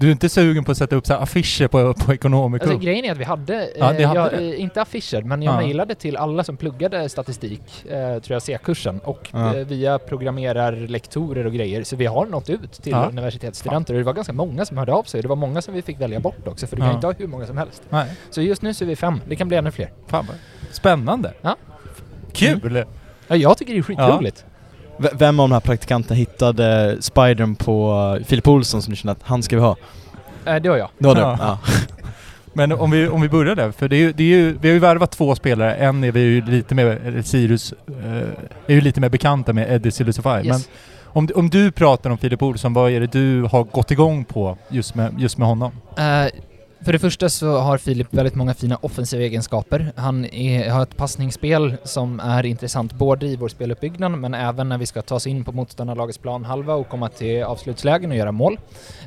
Du 0.01 0.07
är 0.07 0.13
inte 0.13 0.29
sugen 0.29 0.65
på 0.65 0.73
att 0.73 0.79
sätta 0.79 0.97
upp 0.97 1.07
så 1.07 1.15
affischer 1.15 1.69
på, 1.69 1.95
på 1.95 2.15
Ekonomico? 2.15 2.65
Alltså 2.65 2.79
grejen 2.79 3.05
är 3.05 3.13
att 3.13 3.19
vi 3.19 3.25
hade, 3.25 3.71
Ja, 3.79 3.95
eh, 3.95 4.09
hade 4.09 4.21
jag, 4.21 4.33
eh, 4.35 4.61
inte 4.61 4.83
affischer, 4.83 5.23
men 5.23 5.43
jag 5.43 5.55
Ja. 5.55 5.61
mejlade 5.61 5.95
till 5.95 6.17
alla 6.17 6.45
som 6.45 6.57
pluggade 6.57 7.09
statistik, 7.09 7.85
eh, 7.91 8.19
tror 8.19 8.35
jag 8.35 8.43
C-kursen, 8.43 8.99
och 9.05 9.29
Ja. 9.33 9.57
eh, 9.57 9.67
via 9.67 9.99
programmerarlektorer 9.99 11.47
och 11.47 11.53
grejer. 11.53 11.83
Så 11.85 11.97
vi 11.97 12.07
har 12.07 12.27
nått 12.27 12.51
ut 12.51 12.73
till 12.73 12.93
Ja. 12.93 13.07
universitetsstudenter 13.09 13.95
och 13.95 13.99
det 14.01 14.05
var 14.05 14.13
ganska 14.13 14.33
många 14.33 14.65
som 14.65 14.79
hörde 14.79 14.93
av 14.93 15.03
sig. 15.03 15.23
Det 15.23 15.29
var 15.29 15.37
många 15.37 15.63
som 15.63 15.75
vi 15.75 15.83
fick 15.83 16.01
välja 16.01 16.21
bort 16.21 16.49
också, 16.49 16.67
för 16.67 16.77
du 16.77 16.83
kan 16.83 16.95
inte 16.95 17.07
ha 17.07 17.15
hur 17.19 17.27
många 17.27 17.47
som 17.47 17.59
helst. 17.59 17.83
Nej. 17.89 18.07
Så 18.31 18.43
just 18.43 18.63
nu 18.63 18.75
så 18.75 18.85
är 18.85 18.89
vi 18.89 18.97
fem, 18.97 19.21
det 19.29 19.37
kan 19.37 19.49
bli 19.49 19.57
ännu 19.57 19.71
fler. 19.71 19.93
Fan 20.07 20.27
spännande. 20.73 21.33
Ja. 21.43 21.57
Kul! 22.33 22.85
Ja, 23.29 23.37
jag 23.37 23.59
tycker 23.59 23.73
det 23.73 23.79
är 23.79 23.83
skitroligt. 23.83 24.45
Vem 25.13 25.41
av 25.41 25.49
de 25.49 25.53
här 25.53 25.61
praktikanterna 25.61 26.17
hittade 26.17 26.97
Spidern 27.01 27.55
på 27.55 27.93
uh, 28.19 28.25
Filip 28.25 28.49
Olsson 28.49 28.83
som 28.83 28.91
du 28.91 28.97
kände 28.97 29.13
att 29.13 29.23
han 29.23 29.43
ska 29.43 29.57
vi 29.57 29.63
ha? 29.63 29.77
Eh, 30.47 30.57
det 30.57 30.69
var 30.69 30.77
jag. 30.77 30.89
Det 30.99 31.07
var 31.07 31.15
du? 31.15 31.21
Ja. 31.21 31.37
Ja. 31.41 31.59
Men 32.53 32.73
om 32.73 32.91
vi, 32.91 33.09
om 33.09 33.21
vi 33.21 33.29
börjar 33.29 33.55
där, 33.55 33.71
för 33.73 33.89
det 33.89 33.97
är 33.97 34.01
ju, 34.01 34.13
det 34.13 34.23
är 34.23 34.27
ju, 34.27 34.59
vi 34.61 34.69
har 34.69 34.75
ju 34.75 34.79
värvat 34.79 35.11
två 35.11 35.35
spelare. 35.35 35.75
En 35.75 36.05
är 36.05 36.13
vi 36.13 36.21
ju 36.21 36.45
lite 36.47 36.75
mer, 36.75 37.23
Sirius, 37.23 37.75
eh, 37.89 38.17
är 38.67 38.75
ju 38.75 38.81
lite 38.81 39.01
mer 39.01 39.09
bekanta 39.09 39.53
med, 39.53 39.73
Eddie 39.73 39.91
Silusify. 39.91 40.29
Men 40.29 40.47
Yes. 40.47 40.69
om, 41.05 41.29
om 41.35 41.51
du 41.51 41.71
pratar 41.73 42.11
om 42.11 42.19
Filip 42.19 42.43
Olsson, 42.43 42.73
vad 42.73 42.91
är 42.91 43.01
det 43.01 43.07
du 43.13 43.43
har 43.43 43.65
gått 43.65 43.91
igång 43.91 44.25
på 44.25 44.59
just 44.69 44.95
med, 44.95 45.15
just 45.21 45.39
med 45.39 45.49
honom? 45.49 45.73
Eh, 45.97 46.27
för 46.85 46.93
det 46.93 46.99
första 46.99 47.29
så 47.29 47.59
har 47.59 47.79
Filip 47.79 48.07
väldigt 48.11 48.35
många 48.35 48.55
fina 48.55 48.79
offensiva 48.81 49.23
egenskaper. 49.23 49.93
Han 49.97 50.25
är, 50.25 50.71
har 50.71 50.83
ett 50.83 50.97
passningsspel 50.97 51.77
som 51.85 52.21
är 52.21 52.47
intressant 52.47 52.93
både 52.93 53.27
i 53.27 53.37
vår 53.37 53.49
speluppbyggnad 53.49 54.13
men 54.13 54.35
även 54.35 54.69
när 54.69 54.79
vi 54.79 54.87
ska 54.87 55.03
ta 55.03 55.15
oss 55.15 55.27
in 55.27 55.45
på 55.45 55.53
motståndarlagets 55.53 56.19
planhalva 56.19 56.75
och 56.75 56.89
komma 56.89 57.09
till 57.09 57.43
avslutslägen 57.43 58.11
och 58.11 58.17
göra 58.17 58.33
mål. 58.33 58.59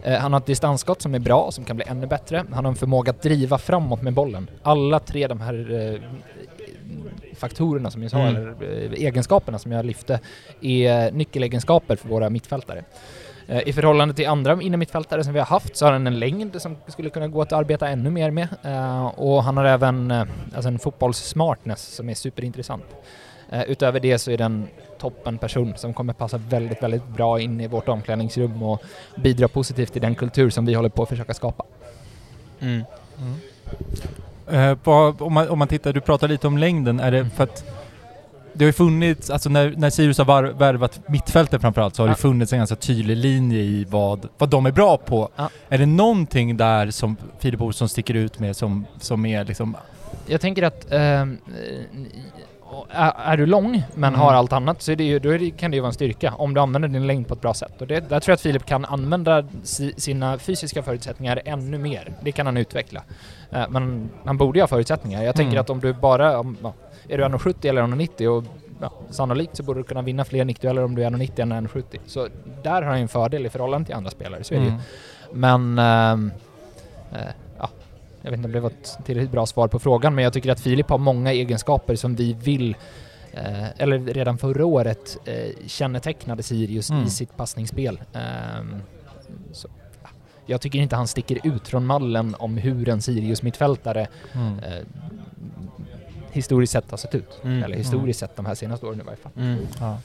Eh, 0.03 0.13
han 0.13 0.33
har 0.33 0.39
ett 0.39 0.45
distansskott 0.45 1.01
som 1.01 1.15
är 1.15 1.19
bra, 1.19 1.51
som 1.51 1.63
kan 1.63 1.75
bli 1.75 1.85
ännu 1.87 2.07
bättre. 2.07 2.43
Han 2.53 2.65
har 2.65 2.71
en 2.71 2.75
förmåga 2.77 3.09
att 3.09 3.21
driva 3.21 3.57
framåt 3.57 4.01
med 4.01 4.13
bollen. 4.13 4.49
Alla 4.63 4.99
tre 4.99 5.27
de 5.27 5.41
här 5.41 5.91
eh, 5.93 5.99
faktorerna 7.35 7.91
som 7.91 8.01
jag 8.01 8.11
sa, 8.11 8.19
Mm. 8.19 8.35
eller 8.35 8.55
eh, 8.61 8.91
egenskaperna 9.05 9.59
som 9.59 9.71
jag 9.71 9.85
lyfte, 9.85 10.19
är 10.61 11.11
nyckelegenskaper 11.11 11.95
för 11.95 12.09
våra 12.09 12.29
mittfältare. 12.29 12.83
Eh, 13.47 13.67
I 13.67 13.73
förhållande 13.73 14.13
till 14.13 14.27
andra 14.27 14.61
innermittfältare 14.61 15.23
som 15.23 15.33
vi 15.33 15.39
har 15.39 15.45
haft 15.45 15.75
så 15.75 15.85
har 15.85 15.91
han 15.91 16.07
en 16.07 16.19
längd 16.19 16.61
som 16.61 16.77
skulle 16.87 17.09
kunna 17.09 17.27
gå 17.27 17.41
att 17.41 17.53
arbeta 17.53 17.87
ännu 17.87 18.09
mer 18.09 18.31
med. 18.31 18.47
Eh, 18.63 19.05
Och 19.05 19.43
han 19.43 19.57
har 19.57 19.65
även 19.65 20.11
eh, 20.11 20.25
alltså 20.55 20.67
en 20.67 20.79
fotbollssmartness 20.79 21.95
som 21.95 22.09
är 22.09 22.13
superintressant. 22.13 22.85
Utöver 23.67 23.99
det 23.99 24.19
så 24.19 24.31
är 24.31 24.37
den 24.37 24.67
toppen 24.99 25.37
person 25.37 25.73
som 25.75 25.93
kommer 25.93 26.13
passa 26.13 26.37
väldigt, 26.37 26.83
väldigt 26.83 27.07
bra 27.07 27.39
in 27.39 27.61
i 27.61 27.67
vårt 27.67 27.89
omklädningsrum 27.89 28.63
och 28.63 28.83
bidra 29.15 29.47
positivt 29.47 29.93
till 29.93 30.01
den 30.01 30.15
kultur 30.15 30.49
som 30.49 30.65
vi 30.65 30.73
håller 30.73 30.89
på 30.89 31.03
att 31.03 31.09
försöka 31.09 31.33
skapa. 31.33 31.63
Mm. 32.59 32.83
Eh, 34.51 34.77
vad, 34.83 35.21
om, 35.21 35.33
man, 35.33 35.49
om 35.49 35.59
man 35.59 35.67
tittar, 35.67 35.93
du 35.93 36.01
pratar 36.01 36.27
lite 36.27 36.47
om 36.47 36.57
längden, 36.57 36.99
är 36.99 37.11
det 37.11 37.29
för 37.29 37.43
att 37.43 37.65
det 38.53 38.65
har 38.65 38.67
ju 38.69 38.73
funnits, 38.73 39.29
alltså 39.29 39.49
när, 39.49 39.73
när 39.77 39.89
Sirius 39.89 40.17
har 40.17 40.25
var, 40.25 40.43
värvat 40.43 40.99
mittfältet 41.07 41.61
framförallt 41.61 41.95
så 41.95 42.01
har 42.03 42.07
Ja. 42.07 42.13
det 42.15 42.21
funnits 42.21 42.53
en 42.53 42.59
ganska 42.59 42.75
tydlig 42.75 43.17
linje 43.17 43.59
i 43.59 43.85
vad, 43.89 44.27
vad 44.37 44.49
de 44.49 44.65
är 44.65 44.71
bra 44.71 44.97
på. 44.97 45.29
Ja. 45.35 45.49
Är 45.69 45.77
det 45.77 45.85
någonting 45.85 46.57
där 46.57 46.91
som 46.91 47.17
Filip 47.39 47.61
Olsson 47.61 47.89
sticker 47.89 48.13
ut 48.13 48.39
med 48.39 48.55
som, 48.55 48.85
som 48.99 49.25
är 49.25 49.45
liksom... 49.45 49.77
Jag 50.27 50.41
tänker 50.41 50.63
att 50.63 50.91
ehm, 50.91 51.37
eh, 51.47 53.29
är, 53.29 53.37
du 53.37 53.45
lång 53.45 53.83
men 53.95 54.07
Mm. 54.13 54.19
har 54.19 54.33
allt 54.33 54.53
annat 54.53 54.81
så 54.81 54.95
det 54.95 55.03
ju, 55.03 55.19
det, 55.19 55.51
kan 55.51 55.71
det 55.71 55.75
ju 55.77 55.81
vara 55.81 55.87
en 55.87 55.93
styrka 55.93 56.33
om 56.37 56.53
du 56.53 56.61
använder 56.61 56.89
din 56.89 57.07
längd 57.07 57.27
på 57.27 57.33
ett 57.33 57.41
bra 57.41 57.53
sätt. 57.53 57.81
Och 57.81 57.87
det, 57.87 57.99
där 58.09 58.19
tror 58.19 58.31
jag 58.31 58.35
att 58.35 58.41
Filip 58.41 58.65
kan 58.65 58.85
använda 58.85 59.45
si, 59.63 59.93
sina 59.97 60.37
fysiska 60.39 60.83
förutsättningar 60.83 61.41
ännu 61.45 61.77
mer. 61.77 62.13
Det 62.21 62.31
kan 62.31 62.45
han 62.45 62.57
utveckla. 62.57 63.03
Eh, 63.51 63.63
men 63.69 64.09
han 64.25 64.37
borde 64.37 64.59
ju 64.59 64.63
ha 64.63 64.67
förutsättningar. 64.67 65.23
Jag 65.23 65.35
tänker 65.35 65.51
Mm. 65.51 65.61
att 65.61 65.69
om 65.69 65.79
du 65.79 65.93
bara, 65.93 66.39
om, 66.39 66.57
ja, 66.63 66.73
är 67.09 67.17
du 67.17 67.23
1,70 67.23 67.69
eller 67.69 67.81
1,90 67.81 68.27
och 68.27 68.43
ja, 68.81 68.91
sannolikt 69.09 69.57
så 69.57 69.63
borde 69.63 69.79
du 69.79 69.83
kunna 69.83 70.01
vinna 70.01 70.25
fler 70.25 70.45
nickdueller 70.45 70.83
om 70.83 70.95
du 70.95 71.03
är 71.03 71.09
1,90 71.09 71.41
än 71.41 71.67
1,70. 71.67 71.99
Så 72.05 72.27
där 72.63 72.71
har 72.81 72.81
han 72.81 72.97
ju 72.97 73.01
en 73.01 73.07
fördel 73.07 73.45
i 73.45 73.49
förhållande 73.49 73.85
till 73.85 73.95
andra 73.95 74.11
spelare, 74.11 74.43
så 74.43 74.53
är 74.53 74.59
det 74.59 74.65
ju. 74.65 74.71
Mm. 74.71 74.81
Men 75.33 75.79
eh, 77.11 77.19
ja, 77.59 77.69
jag 78.21 78.31
vet 78.31 78.37
inte 78.37 78.47
om 78.47 78.51
det 78.51 78.59
var 78.59 78.69
ett 78.69 78.97
tillräckligt 79.05 79.31
bra 79.31 79.45
svar 79.45 79.67
på 79.67 79.79
frågan, 79.79 80.15
men 80.15 80.23
jag 80.23 80.33
tycker 80.33 80.51
att 80.51 80.59
Filip 80.59 80.89
har 80.89 80.97
många 80.97 81.31
egenskaper 81.33 81.95
som 81.95 82.15
vi 82.15 82.33
vill 82.33 82.75
eh, 83.31 83.81
eller 83.81 83.99
redan 83.99 84.37
förra 84.37 84.65
året 84.65 85.17
eh, 85.25 85.67
kännetecknade 85.67 86.43
Sirius 86.43 86.89
Mm. 86.89 87.03
i 87.03 87.09
sitt 87.09 87.37
passningsspel. 87.37 88.01
Ehm, 88.13 88.75
så, 89.51 89.67
ja. 90.03 90.09
Jag 90.45 90.61
tycker 90.61 90.79
inte 90.79 90.95
han 90.95 91.07
sticker 91.07 91.39
ut 91.47 91.67
från 91.67 91.85
mallen 91.85 92.35
om 92.39 92.57
hur 92.57 92.89
en 92.89 93.01
Sirius-mittfältare 93.01 94.07
Mm. 94.33 94.59
Historiskt 96.33 96.73
sett 96.73 96.91
har 96.91 96.97
sett 96.97 97.15
ut. 97.15 97.39
Mm. 97.43 97.63
Eller 97.63 97.77
historiskt 97.77 98.19
sett 98.19 98.35
de 98.35 98.45
här 98.45 98.55
senaste 98.55 98.85
åren 98.85 98.99
i 98.99 99.03
varje 99.03 99.17
fall. 99.17 99.31
Mm. 99.37 99.57
Ja. 99.79 99.97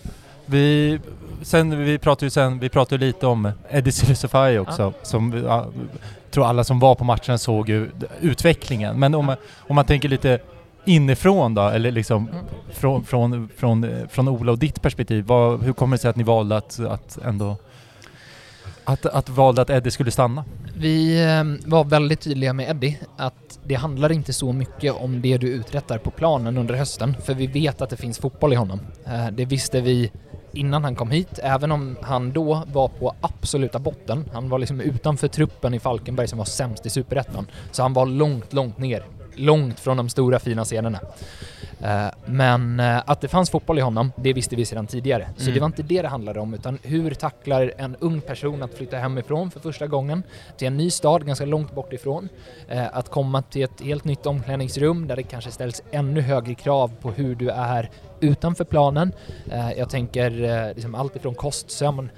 Vi, 0.46 0.98
sen, 1.42 1.84
vi 1.84 1.98
pratade 1.98 2.26
ju 2.26 2.30
sen, 2.30 2.58
vi 2.58 2.68
pratade 2.68 3.06
lite 3.06 3.26
om 3.26 3.52
Eddie 3.70 3.92
Silisufaj 3.92 4.58
också, 4.58 4.92
som 5.02 5.42
ja, 5.46 5.66
tror 6.30 6.46
alla 6.46 6.64
som 6.64 6.78
var 6.78 6.94
på 6.94 7.04
matchen 7.04 7.38
såg 7.38 7.68
ju 7.68 7.90
utvecklingen. 8.20 8.98
Men 8.98 9.14
om, 9.14 9.26
man, 9.26 9.36
om 9.58 9.76
man 9.76 9.84
tänker 9.84 10.08
lite 10.08 10.38
inifrån 10.84 11.54
då, 11.54 11.62
eller 11.62 11.90
liksom 11.90 12.28
Mm. 12.28 12.44
från, 12.72 13.04
från, 13.04 13.48
från, 13.56 13.84
eh, 13.84 14.08
från 14.08 14.28
Ola 14.28 14.52
och 14.52 14.58
ditt 14.58 14.82
perspektiv, 14.82 15.24
vad, 15.24 15.62
hur 15.62 15.72
kommer 15.72 15.96
det 15.96 16.00
sig 16.00 16.10
att 16.10 16.16
ni 16.16 16.22
valde 16.24 16.56
att, 16.56 16.80
att 16.80 17.18
ändå 17.24 17.56
att, 18.88 19.06
att 19.06 19.28
valde 19.28 19.62
att 19.62 19.70
Eddie 19.70 19.90
skulle 19.90 20.10
stanna? 20.10 20.44
Vi 20.76 21.24
ehm, 21.24 21.58
var 21.66 21.84
väldigt 21.84 22.20
tydliga 22.20 22.52
med 22.52 22.70
Eddie 22.70 22.98
att 23.16 23.58
det 23.64 23.74
handlar 23.74 24.12
inte 24.12 24.32
så 24.32 24.52
mycket 24.52 24.94
om 24.94 25.20
det 25.20 25.38
du 25.38 25.48
uträttar 25.48 25.98
på 25.98 26.10
planen 26.10 26.58
under 26.58 26.74
hösten, 26.74 27.16
för 27.24 27.34
vi 27.34 27.46
vet 27.46 27.82
att 27.82 27.90
det 27.90 27.96
finns 27.96 28.18
fotboll 28.18 28.52
i 28.52 28.56
honom. 28.56 28.80
Eh, 29.06 29.26
det 29.32 29.44
visste 29.44 29.80
vi 29.80 30.10
innan 30.52 30.84
han 30.84 30.96
kom 30.96 31.10
hit, 31.10 31.38
även 31.42 31.72
om 31.72 31.96
han 32.02 32.32
då 32.32 32.62
var 32.72 32.88
på 32.88 33.14
absoluta 33.20 33.78
botten. 33.78 34.24
Han 34.32 34.48
var 34.48 34.58
liksom 34.58 34.80
utanför 34.80 35.28
truppen 35.28 35.74
i 35.74 35.80
Falkenberg 35.80 36.28
som 36.28 36.38
var 36.38 36.44
sämst 36.44 36.86
i 36.86 36.90
Superettan. 36.90 37.46
Så 37.72 37.82
han 37.82 37.92
var 37.92 38.06
långt, 38.06 38.52
långt 38.52 38.78
ner. 38.78 39.04
Långt 39.34 39.80
från 39.80 39.96
de 39.96 40.08
stora 40.08 40.38
fina 40.38 40.64
scenerna. 40.64 41.00
Eh, 41.82 42.06
Men 42.26 42.80
eh, 42.80 43.02
att 43.06 43.20
det 43.20 43.28
fanns 43.28 43.50
fotboll 43.50 43.78
i 43.78 43.80
honom, 43.82 44.12
det 44.16 44.32
visste 44.32 44.56
vi 44.56 44.64
sedan 44.64 44.86
tidigare. 44.86 45.28
Så 45.36 45.42
Mm. 45.42 45.54
det 45.54 45.60
var 45.60 45.66
inte 45.66 45.82
det 45.82 46.02
det 46.02 46.08
handlade 46.08 46.40
om, 46.40 46.54
utan 46.54 46.78
hur 46.82 47.10
tacklar 47.10 47.72
en 47.78 47.96
ung 48.00 48.20
person 48.20 48.62
att 48.62 48.74
flytta 48.74 48.96
hemifrån 48.96 49.50
för 49.50 49.60
första 49.60 49.86
gången 49.86 50.22
till 50.56 50.66
en 50.68 50.76
ny 50.76 50.90
stad 50.90 51.26
ganska 51.26 51.44
långt 51.44 51.74
bort 51.74 51.92
ifrån. 51.92 52.28
Eh, 52.68 52.86
Att 52.96 53.08
komma 53.10 53.42
till 53.42 53.62
ett 53.62 53.80
helt 53.80 54.04
nytt 54.04 54.26
omklädningsrum 54.26 55.06
där 55.08 55.16
det 55.16 55.22
kanske 55.22 55.50
ställs 55.50 55.82
ännu 55.90 56.20
högre 56.20 56.54
krav 56.54 56.90
på 57.00 57.10
hur 57.10 57.34
du 57.34 57.48
är 57.50 57.90
utanför 58.20 58.64
planen. 58.64 59.12
Jag 59.76 59.90
tänker 59.90 60.30
liksom 60.74 60.94
allt 60.94 61.16
ifrån 61.16 61.34
kost, 61.34 61.70
sömn, 61.70 62.10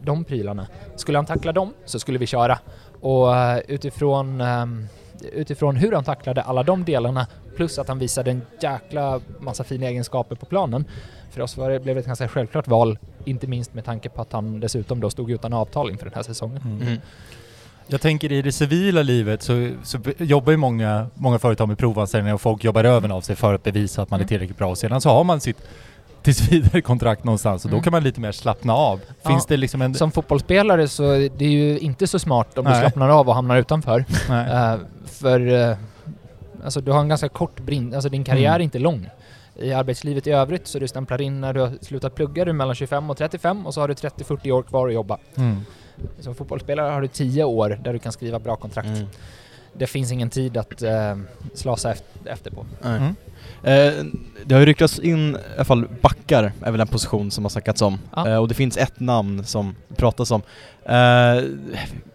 de 0.00 0.24
prylarna. 0.24 0.66
Skulle 0.96 1.18
han 1.18 1.26
tackla 1.26 1.52
dem 1.52 1.72
så 1.84 1.98
skulle 1.98 2.18
vi 2.18 2.26
köra. 2.26 2.58
Och 3.00 3.28
utifrån, 3.68 4.40
ehm, 4.40 4.86
utifrån 5.32 5.76
hur 5.76 5.92
han 5.92 6.04
tacklade 6.04 6.42
alla 6.42 6.62
de 6.62 6.84
delarna 6.84 7.26
plus 7.56 7.78
att 7.78 7.88
han 7.88 7.98
visade 7.98 8.30
en 8.30 8.42
jäkla 8.60 9.20
massa 9.40 9.64
fina 9.64 9.86
egenskaper 9.86 10.36
på 10.36 10.46
planen. 10.46 10.84
För 11.30 11.40
oss 11.40 11.56
var 11.56 11.70
det, 11.70 11.80
blev 11.80 11.94
det 11.96 12.00
ett 12.00 12.06
ganska 12.06 12.28
självklart 12.28 12.68
val, 12.68 12.98
inte 13.24 13.46
minst 13.46 13.74
med 13.74 13.84
tanke 13.84 14.08
på 14.08 14.22
att 14.22 14.32
han 14.32 14.60
dessutom 14.60 15.00
då 15.00 15.10
stod 15.10 15.30
utan 15.30 15.52
avtal 15.52 15.90
inför 15.90 16.04
den 16.04 16.14
här 16.14 16.22
säsongen. 16.22 16.80
Mm. 16.82 16.98
Jag 17.88 18.00
tänker 18.00 18.32
i 18.32 18.42
det 18.42 18.52
civila 18.52 19.02
livet 19.02 19.42
så, 19.42 19.70
så 19.82 19.98
jobbar 20.18 20.50
ju 20.50 20.56
många, 20.56 21.06
många 21.14 21.38
företag 21.38 21.68
med 21.68 21.78
provanställningar 21.78 22.34
och 22.34 22.40
folk 22.40 22.64
jobbar 22.64 22.84
över 22.84 23.08
av 23.08 23.20
sig 23.20 23.36
för 23.36 23.54
att 23.54 23.62
bevisa 23.62 24.02
att 24.02 24.10
man 24.10 24.20
är 24.20 24.22
Mm. 24.22 24.28
tillräckligt 24.28 24.58
bra. 24.58 24.68
Och 24.70 24.78
sedan 24.78 25.00
så 25.00 25.08
har 25.10 25.24
man 25.24 25.40
sitt 25.40 25.56
tills 26.22 26.52
vidare 26.52 26.80
kontrakt 26.82 27.24
någonstans 27.24 27.64
och 27.64 27.70
då 27.70 27.76
Mm. 27.76 27.84
kan 27.84 27.90
man 27.90 28.02
lite 28.02 28.20
mer 28.20 28.32
slappna 28.32 28.72
av. 28.74 29.00
Ja. 29.22 29.30
Finns 29.30 29.46
det 29.46 29.56
liksom 29.56 29.82
en... 29.82 29.94
Som 29.94 30.10
fotbollsspelare 30.12 30.88
så 30.88 31.10
är 31.10 31.28
det 31.38 31.44
ju 31.46 31.78
inte 31.78 32.06
så 32.06 32.18
smart 32.18 32.58
om 32.58 32.64
du 32.64 32.70
Nej. 32.70 32.80
slappnar 32.80 33.08
av 33.08 33.28
och 33.28 33.34
hamnar 33.34 33.56
utanför. 33.56 34.04
Nej. 34.28 34.50
Eh, 34.50 34.78
för 35.06 35.70
eh, 35.70 35.76
alltså 36.66 36.80
du 36.80 36.92
har 36.92 37.00
en 37.00 37.08
ganska 37.08 37.28
kort 37.28 37.60
brinn, 37.60 37.94
alltså 37.94 38.08
din 38.08 38.24
karriär 38.24 38.48
Mm. 38.48 38.60
är 38.60 38.64
inte 38.64 38.78
lång. 38.78 39.08
I 39.58 39.72
arbetslivet 39.72 40.26
i 40.26 40.30
övrigt 40.30 40.66
så 40.66 40.78
du 40.78 40.88
stämplar 40.88 41.20
in 41.20 41.40
när 41.40 41.52
du 41.52 41.60
har 41.60 41.72
slutat 41.80 42.14
plugga, 42.14 42.44
du 42.44 42.50
är 42.50 42.54
mellan 42.54 42.74
25 42.74 43.10
och 43.10 43.16
35 43.16 43.66
och 43.66 43.74
så 43.74 43.80
har 43.80 43.88
du 43.88 43.94
30-40 43.94 44.50
år 44.50 44.62
kvar 44.62 44.88
att 44.88 44.94
jobba. 44.94 45.18
Mm. 45.36 45.60
Som 46.20 46.34
fotbollsspelare 46.34 46.90
har 46.92 47.00
du 47.00 47.08
10 47.08 47.44
år 47.44 47.78
där 47.84 47.92
du 47.92 47.98
kan 47.98 48.12
skriva 48.12 48.38
bra 48.38 48.56
kontrakt. 48.56 48.88
Mm. 48.88 49.06
Det 49.72 49.86
finns 49.86 50.12
ingen 50.12 50.30
tid 50.30 50.56
att 50.56 50.82
eh, 50.82 51.16
slasa 51.54 51.94
efter, 52.24 52.50
på. 52.50 52.66
Mm. 52.84 53.02
Eh, 53.62 54.04
det 54.44 54.54
har 54.54 54.60
ju 54.60 54.66
ryktats 54.66 54.98
in, 54.98 55.34
i 55.34 55.38
alla 55.54 55.64
fall 55.64 55.88
backar 56.00 56.52
är 56.62 56.70
väl 56.70 56.80
en 56.80 56.86
position 56.86 57.30
som 57.30 57.44
har 57.44 57.48
snackats 57.48 57.82
om. 57.82 57.98
Ja. 58.16 58.28
Eh, 58.28 58.36
och 58.36 58.48
det 58.48 58.54
finns 58.54 58.76
ett 58.76 59.00
namn 59.00 59.44
som 59.44 59.74
pratas 59.96 60.30
om. 60.30 60.42
Eh, 60.84 60.94
jag 60.94 61.42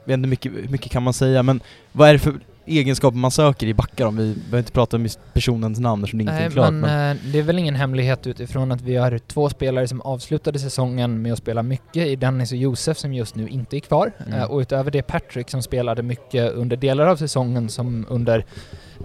vet 0.05 0.13
inte 0.13 0.29
mycket, 0.29 0.51
hur 0.51 0.69
mycket 0.69 0.91
kan 0.91 1.03
man 1.03 1.13
säga, 1.13 1.43
men 1.43 1.59
vad 1.91 2.09
är 2.09 2.13
det 2.13 2.19
för 2.19 2.33
egenskaper 2.65 3.17
man 3.17 3.32
söker 3.32 3.67
i 3.67 3.74
backar 3.74 4.06
om 4.06 4.17
vi 4.17 4.34
behöver 4.36 4.58
inte 4.58 4.71
prata 4.71 4.97
om 4.97 5.08
personens 5.34 5.80
namn 5.80 6.04
eftersom 6.04 6.21
ingenting 6.21 6.43
är 6.45 6.50
Nej, 6.50 6.54
klart. 6.54 6.71
men, 6.71 6.80
Men, 6.82 7.17
eh, 7.17 7.24
det 7.32 7.39
är 7.39 7.43
väl 7.43 7.60
ingen 7.60 7.76
hemlighet 7.76 8.28
utifrån 8.28 8.71
att 8.71 8.82
vi 8.82 8.95
har 8.95 9.17
två 9.17 9.50
spelare 9.50 9.88
som 9.88 10.02
avslutade 10.02 10.60
säsongen 10.60 11.21
med 11.21 11.34
att 11.34 11.38
spela 11.39 11.63
mycket 11.63 12.08
i 12.08 12.15
Dennis 12.15 12.52
och 12.52 12.58
Josef 12.58 12.97
som 12.97 13.13
just 13.13 13.36
nu 13.36 13.47
inte 13.47 13.78
är 13.78 13.80
kvar. 13.80 14.12
Mm. 14.28 14.39
Eh, 14.39 14.43
och 14.52 14.60
utöver 14.60 14.91
det 14.91 15.02
Patrick 15.02 15.50
som 15.50 15.62
spelade 15.62 16.04
mycket 16.04 16.52
under 16.54 16.78
delar 16.78 17.08
av 17.08 17.15
säsongen 17.15 17.69
som 17.69 18.06
under 18.10 18.45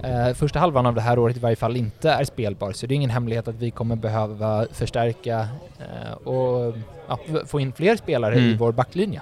eh, 0.03 0.33
första 0.33 0.59
halvan 0.59 0.85
av 0.85 0.95
det 0.95 1.01
här 1.01 1.19
året 1.19 1.37
i 1.37 1.39
varje 1.39 1.55
fall 1.55 1.75
inte 1.77 2.11
är 2.11 2.23
spelbar. 2.23 2.71
Så 2.71 2.85
det 2.87 2.93
är 2.93 2.95
ingen 2.95 3.09
hemlighet 3.09 3.47
att 3.47 3.55
vi 3.55 3.71
kommer 3.71 3.95
behöva 3.95 4.65
förstärka 4.71 5.47
eh, 5.79 6.13
och 6.27 6.75
ja, 7.07 7.19
få 7.45 7.59
in 7.59 7.73
fler 7.73 7.95
spelare 7.95 8.35
i 8.35 8.45
Mm. 8.47 8.57
vår 8.57 8.71
backlinje. 8.71 9.21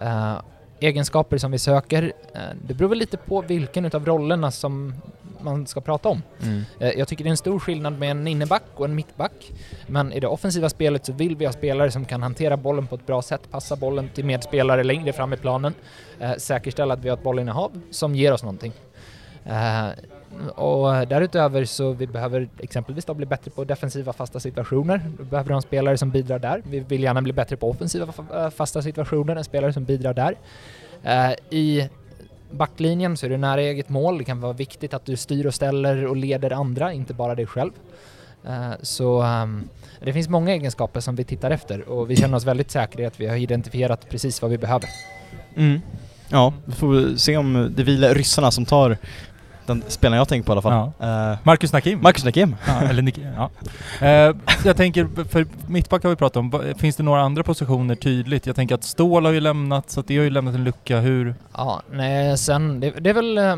Eh, 0.00 0.32
egenskaper 0.80 1.38
som 1.38 1.50
vi 1.50 1.58
söker, 1.58 2.12
eh, 2.34 2.40
det 2.66 2.74
beror 2.74 2.88
väl 2.88 2.98
lite 2.98 3.16
på 3.16 3.40
vilken 3.42 3.84
utav 3.84 4.06
rollerna 4.06 4.50
som 4.50 4.94
man 5.40 5.66
ska 5.66 5.80
prata 5.80 6.08
om. 6.08 6.22
mm. 6.42 6.62
Eh, 6.80 6.88
Jag 6.90 7.08
tycker 7.08 7.24
det 7.24 7.28
är 7.28 7.30
en 7.30 7.36
stor 7.36 7.58
skillnad 7.58 7.98
med 7.98 8.10
en 8.10 8.26
inneback 8.26 8.62
och 8.74 8.84
en 8.84 8.94
mittback. 8.94 9.52
Men 9.86 10.12
i 10.12 10.20
det 10.20 10.26
offensiva 10.26 10.68
spelet 10.68 11.06
så 11.06 11.12
vill 11.12 11.36
vi 11.36 11.44
ha 11.44 11.52
spelare 11.52 11.90
som 11.90 12.04
kan 12.04 12.22
hantera 12.22 12.56
bollen 12.56 12.86
på 12.86 12.94
ett 12.94 13.06
bra 13.06 13.22
sätt, 13.22 13.40
passa 13.50 13.76
bollen 13.76 14.08
till 14.14 14.24
medspelare 14.24 14.84
längre 14.84 15.12
fram 15.12 15.32
i 15.32 15.36
planen, 15.36 15.74
eh, 16.20 16.32
säkerställa 16.38 16.94
att 16.94 17.04
vi 17.04 17.08
har 17.08 17.16
ett 17.16 17.22
bollinnehav 17.22 17.80
som 17.90 18.14
ger 18.14 18.32
oss 18.32 18.42
någonting. 18.42 18.72
Eh, 19.44 19.88
och 20.54 21.08
därutöver 21.08 21.64
så 21.64 21.92
vi 21.92 22.06
behöver 22.06 22.48
exempelvis 22.58 23.04
då 23.04 23.14
bli 23.14 23.26
bättre 23.26 23.50
på 23.50 23.64
defensiva 23.64 24.12
fasta 24.12 24.40
situationer. 24.40 25.00
Då 25.18 25.24
behöver 25.24 25.48
vi 25.48 25.52
ha 25.52 25.58
en 25.58 25.62
spelare 25.62 25.98
som 25.98 26.10
bidrar 26.10 26.38
där. 26.38 26.62
Vi 26.66 26.80
vill 26.80 27.02
gärna 27.02 27.22
bli 27.22 27.32
bättre 27.32 27.56
på 27.56 27.70
offensiva 27.70 28.12
eh, 28.34 28.50
fasta 28.50 28.82
situationer, 28.82 29.36
en 29.36 29.44
spelare 29.44 29.72
som 29.72 29.84
bidrar 29.84 30.14
där. 30.14 30.36
Eh, 31.02 31.32
I 31.50 31.88
backlinjen 32.50 33.16
så 33.16 33.26
är 33.26 33.30
du 33.30 33.36
nära 33.36 33.60
eget 33.60 33.88
mål. 33.88 34.18
Det 34.18 34.24
kan 34.24 34.40
vara 34.40 34.52
viktigt 34.52 34.94
att 34.94 35.04
du 35.04 35.16
styr 35.16 35.46
och 35.46 35.54
ställer 35.54 36.06
och 36.06 36.16
leder 36.16 36.52
andra, 36.52 36.92
inte 36.92 37.14
bara 37.14 37.34
dig 37.34 37.46
själv. 37.46 37.72
Så 38.82 39.22
ehm, 39.22 39.68
det 40.00 40.12
finns 40.12 40.28
många 40.28 40.52
egenskaper 40.52 41.00
som 41.00 41.16
vi 41.16 41.24
tittar 41.24 41.50
efter 41.50 41.88
och 41.88 42.10
vi 42.10 42.16
känner 42.16 42.36
oss 42.36 42.44
väldigt 42.44 42.70
säkra 42.70 43.02
i 43.02 43.06
att 43.06 43.20
vi 43.20 43.26
har 43.26 43.36
identifierat 43.36 44.08
precis 44.08 44.42
vad 44.42 44.50
vi 44.50 44.58
behöver. 44.58 44.88
Mm. 45.56 45.80
Ja, 46.30 46.52
vi 46.64 46.72
får 46.72 47.16
se 47.16 47.36
om 47.36 47.72
det 47.76 47.82
vilar 47.82 48.14
ryssarna 48.14 48.50
som 48.50 48.64
tar 48.64 48.96
den 49.66 49.82
spelaren 49.88 50.18
jag 50.18 50.28
tänker 50.28 50.46
på 50.46 50.52
i 50.52 50.54
alla 50.54 50.62
fall. 50.62 50.72
Eh, 51.32 51.38
Marcus 51.42 51.72
Nakim? 51.72 52.02
Marcus 52.02 52.24
Nakim. 52.24 52.56
Ja, 52.66 52.80
eller 52.82 53.12
ja. 53.36 53.50
Eh, 54.06 54.36
jag 54.64 54.76
tänker, 54.76 55.24
för 55.28 55.46
mittback 55.66 56.02
har 56.02 56.10
vi 56.10 56.16
pratat 56.16 56.36
om, 56.36 56.62
finns 56.78 56.96
det 56.96 57.02
några 57.02 57.22
andra 57.22 57.42
positioner 57.42 57.94
tydligt? 57.94 58.46
Jag 58.46 58.56
tänker 58.56 58.74
att 58.74 58.84
Stål 58.84 59.24
har 59.24 59.32
ju 59.32 59.40
lämnat, 59.40 59.90
så 59.90 60.00
att 60.00 60.06
det 60.08 60.16
har 60.16 60.24
ju 60.24 60.30
lämnat 60.30 60.54
en 60.54 60.64
lucka. 60.64 61.00
Hur? 61.00 61.34
Ja, 61.54 61.82
nej, 61.92 62.38
sen, 62.38 62.80
det, 62.80 62.90
det 62.90 63.10
är 63.10 63.14
väl 63.14 63.38
eh, 63.38 63.56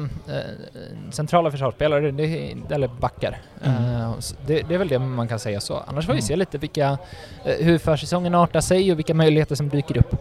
centrala 1.11 1.51
försvarsspelare, 1.51 2.11
det, 2.11 2.55
eller 2.71 2.89
backar. 2.89 3.39
Mm. 3.65 4.13
Det, 4.47 4.63
det 4.69 4.75
är 4.75 4.79
väl 4.79 4.89
det 4.89 4.99
man 4.99 5.29
kan 5.29 5.39
säga 5.39 5.61
så. 5.61 5.83
Annars 5.87 6.07
får 6.07 6.13
vi 6.13 6.19
Mm. 6.19 6.27
se 6.29 6.37
lite 6.37 6.59
vilka, 6.59 6.99
hur 7.45 7.79
försäsongen 7.79 8.35
artar 8.35 8.61
sig 8.61 8.93
och 8.93 8.99
vilka 8.99 9.15
möjligheter 9.15 9.55
som 9.55 9.69
dyker 9.69 9.99
upp. 9.99 10.15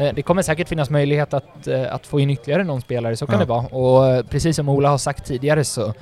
Eh, 0.00 0.14
Det 0.14 0.22
kommer 0.22 0.42
säkert 0.42 0.68
finnas 0.68 0.90
möjlighet 0.90 1.34
att, 1.34 1.66
eh, 1.66 1.94
att 1.94 2.06
få 2.06 2.20
in 2.20 2.30
ytterligare 2.30 2.64
någon 2.64 2.80
spelare, 2.80 3.16
så 3.16 3.26
kan 3.26 3.34
Ja. 3.34 3.40
det 3.40 3.46
vara. 3.46 3.66
Och 3.66 4.06
eh, 4.08 4.22
precis 4.24 4.56
som 4.56 4.68
Ola 4.68 4.88
har 4.88 4.98
sagt 4.98 5.26
tidigare 5.26 5.64
så 5.64 5.94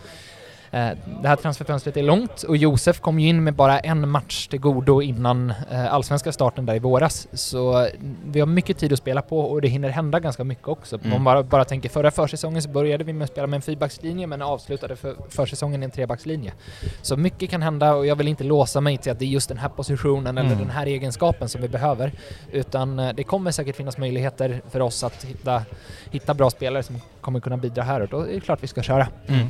det 0.71 1.29
här 1.29 1.37
transferfönstret 1.37 1.97
är 1.97 2.03
långt 2.03 2.43
och 2.43 2.57
Josef 2.57 3.01
kom 3.01 3.21
ju 3.21 3.29
in 3.29 3.45
med 3.45 3.55
bara 3.55 3.79
en 3.81 4.09
match 4.09 4.47
till 4.47 4.61
godo 4.61 5.03
innan 5.03 5.51
eh, 5.71 5.95
allsvenska 5.95 6.33
starten 6.33 6.67
där 6.67 6.75
i 6.75 6.79
våras. 6.79 7.29
Så 7.33 7.81
eh, 7.85 7.89
vi 8.27 8.41
har 8.41 8.47
mycket 8.47 8.79
tid 8.79 8.93
att 8.93 8.99
spela 8.99 9.23
på 9.23 9.41
och 9.41 9.61
det 9.61 9.69
hinner 9.69 9.89
hända 9.89 10.21
ganska 10.21 10.45
mycket 10.45 10.69
också. 10.69 10.97
Om 10.97 11.03
Mm. 11.05 11.13
man 11.23 11.25
bara, 11.25 11.43
bara 11.43 11.65
tänker 11.65 11.89
förra 11.89 12.11
försäsongen 12.11 12.63
så 12.63 12.69
började 12.69 13.05
vi 13.05 13.13
med 13.13 13.25
att 13.25 13.31
spela 13.31 13.47
med 13.47 13.57
en 13.57 13.63
fyrbackslinje 13.63 14.27
men 14.27 14.43
avslutade 14.43 14.97
för 14.97 15.15
försäsongen 15.29 15.83
i 15.83 15.85
en 15.85 15.91
trebackslinje. 15.91 16.53
Så 17.03 17.17
mycket 17.17 17.51
kan 17.51 17.63
hända 17.63 17.95
och 17.95 18.07
jag 18.07 18.17
vill 18.17 18.29
inte 18.29 18.45
låsa 18.45 18.81
mig 18.81 18.99
till 18.99 19.13
att 19.13 19.19
det 19.19 19.25
är 19.25 19.27
just 19.27 19.49
den 19.49 19.59
här 19.59 19.69
positionen 19.69 20.39
eller 20.39 20.49
Mm. 20.49 20.59
den 20.59 20.71
här 20.71 20.87
egenskapen 20.87 21.49
som 21.49 21.63
vi 21.63 21.69
behöver. 21.69 22.13
Utan 22.53 22.99
eh, 22.99 23.13
det 23.15 23.25
kommer 23.25 23.51
säkert 23.51 23.77
finnas 23.77 23.99
möjligheter 23.99 24.63
för 24.71 24.81
oss 24.81 25.05
att 25.05 25.25
hitta, 25.25 25.63
hitta 26.11 26.35
bra 26.35 26.51
spelare 26.51 26.83
som 26.83 27.01
kommer 27.21 27.41
kunna 27.41 27.57
bidra 27.57 27.83
här 27.83 28.01
och 28.01 28.09
då 28.09 28.21
är 28.21 28.35
det 28.35 28.41
klart 28.41 28.63
vi 28.63 28.67
ska 28.67 28.83
köra. 28.83 29.09
Mm. 29.27 29.47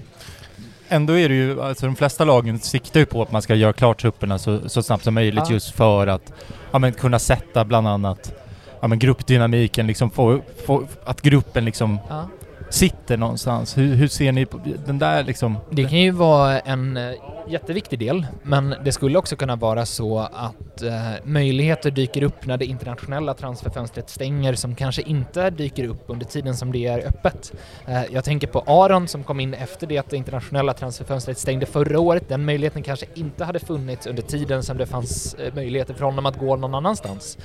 Ändå 0.88 1.18
är 1.18 1.28
det 1.28 1.34
ju, 1.34 1.62
alltså 1.62 1.86
de 1.86 1.96
flesta 1.96 2.24
lagen 2.24 2.58
siktar 2.58 3.00
ju 3.00 3.06
på 3.06 3.22
att 3.22 3.32
man 3.32 3.42
ska 3.42 3.54
göra 3.54 3.72
klart 3.72 4.00
trupperna 4.00 4.38
så, 4.38 4.68
så 4.68 4.82
snabbt 4.82 5.04
som 5.04 5.14
möjligt 5.14 5.44
Ja. 5.48 5.52
just 5.52 5.74
för 5.74 6.06
att 6.06 6.32
ja, 6.70 6.78
men, 6.78 6.92
kunna 6.92 7.18
sätta 7.18 7.64
bland 7.64 7.88
annat 7.88 8.32
ja, 8.80 8.88
men, 8.88 8.98
gruppdynamiken, 8.98 9.86
liksom 9.86 10.10
få, 10.10 10.40
få, 10.66 10.86
att 11.04 11.22
gruppen 11.22 11.64
liksom 11.64 11.98
Ja 12.08 12.28
sitter 12.70 13.16
någonstans. 13.16 13.78
Hur, 13.78 13.94
hur 13.94 14.08
ser 14.08 14.32
ni 14.32 14.46
på 14.46 14.60
den 14.86 14.98
där 14.98 15.24
liksom? 15.24 15.56
Det 15.70 15.84
kan 15.84 15.98
ju 15.98 16.10
vara 16.10 16.60
en 16.60 16.96
eh, 16.96 17.12
jätteviktig 17.48 17.98
del, 17.98 18.26
men 18.42 18.74
det 18.84 18.92
skulle 18.92 19.18
också 19.18 19.36
kunna 19.36 19.56
vara 19.56 19.86
så 19.86 20.18
att 20.18 20.82
eh, 20.82 21.12
möjligheter 21.24 21.90
dyker 21.90 22.22
upp 22.22 22.46
när 22.46 22.56
det 22.56 22.66
internationella 22.66 23.34
transferfönstret 23.34 24.10
stänger 24.10 24.54
som 24.54 24.74
kanske 24.74 25.02
inte 25.02 25.50
dyker 25.50 25.84
upp 25.84 26.04
under 26.06 26.26
tiden 26.26 26.56
som 26.56 26.72
det 26.72 26.86
är 26.86 27.06
öppet. 27.06 27.52
Eh, 27.86 28.02
jag 28.10 28.24
tänker 28.24 28.46
på 28.46 28.60
Aron 28.66 29.08
som 29.08 29.24
kom 29.24 29.40
in 29.40 29.54
efter 29.54 29.86
det 29.86 29.98
att 29.98 30.10
det 30.10 30.16
internationella 30.16 30.74
transferfönstret 30.74 31.38
stängde 31.38 31.66
förra 31.66 32.00
året. 32.00 32.28
Den 32.28 32.44
möjligheten 32.44 32.82
kanske 32.82 33.06
inte 33.14 33.44
hade 33.44 33.58
funnits 33.58 34.06
under 34.06 34.22
tiden 34.22 34.62
som 34.62 34.76
det 34.76 34.86
fanns 34.86 35.34
eh, 35.34 35.54
möjligheter 35.54 35.94
för 35.94 36.04
honom 36.04 36.26
att 36.26 36.38
gå 36.38 36.56
någon 36.56 36.74
annanstans. 36.74 37.38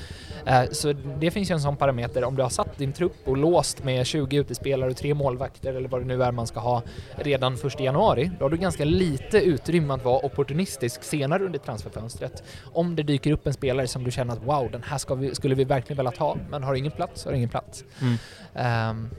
Eh, 0.45 0.63
så 0.71 0.93
det 1.19 1.31
finns 1.31 1.51
ju 1.51 1.53
en 1.53 1.61
sån 1.61 1.77
parameter. 1.77 2.23
Om 2.23 2.35
du 2.35 2.41
har 2.41 2.49
satt 2.49 2.77
din 2.77 2.93
trupp 2.93 3.15
och 3.25 3.37
låst 3.37 3.83
med 3.83 4.05
20 4.05 4.37
utespelare 4.37 4.89
och 4.89 4.97
tre 4.97 5.12
målvakter 5.13 5.73
eller 5.73 5.89
vad 5.89 6.01
det 6.01 6.05
nu 6.05 6.23
är 6.23 6.31
man 6.31 6.47
ska 6.47 6.59
ha 6.59 6.81
redan 7.15 7.53
1 7.53 7.79
januari, 7.79 8.31
då 8.39 8.45
har 8.45 8.49
du 8.49 8.57
ganska 8.57 8.85
lite 8.85 9.37
utrymme 9.37 9.93
att 9.93 10.05
vara 10.05 10.25
opportunistisk 10.25 11.03
senare 11.03 11.43
under 11.43 11.59
transferfönstret. 11.59 12.43
Om 12.73 12.95
det 12.95 13.03
dyker 13.03 13.31
upp 13.31 13.47
en 13.47 13.53
spelare 13.53 13.87
som 13.87 14.03
du 14.03 14.11
känner 14.11 14.33
att 14.33 14.43
wow, 14.43 14.71
den 14.71 14.83
här 14.83 15.15
vi, 15.15 15.35
skulle 15.35 15.55
vi 15.55 15.63
verkligen 15.63 15.97
velat 15.97 16.17
ha, 16.17 16.37
men 16.49 16.63
har 16.63 16.75
ingen 16.75 16.91
plats, 16.91 17.25
har 17.25 17.31
ingen 17.31 17.49
plats. 17.49 17.83
Mm. 18.01 18.17
Ehm, 18.55 19.09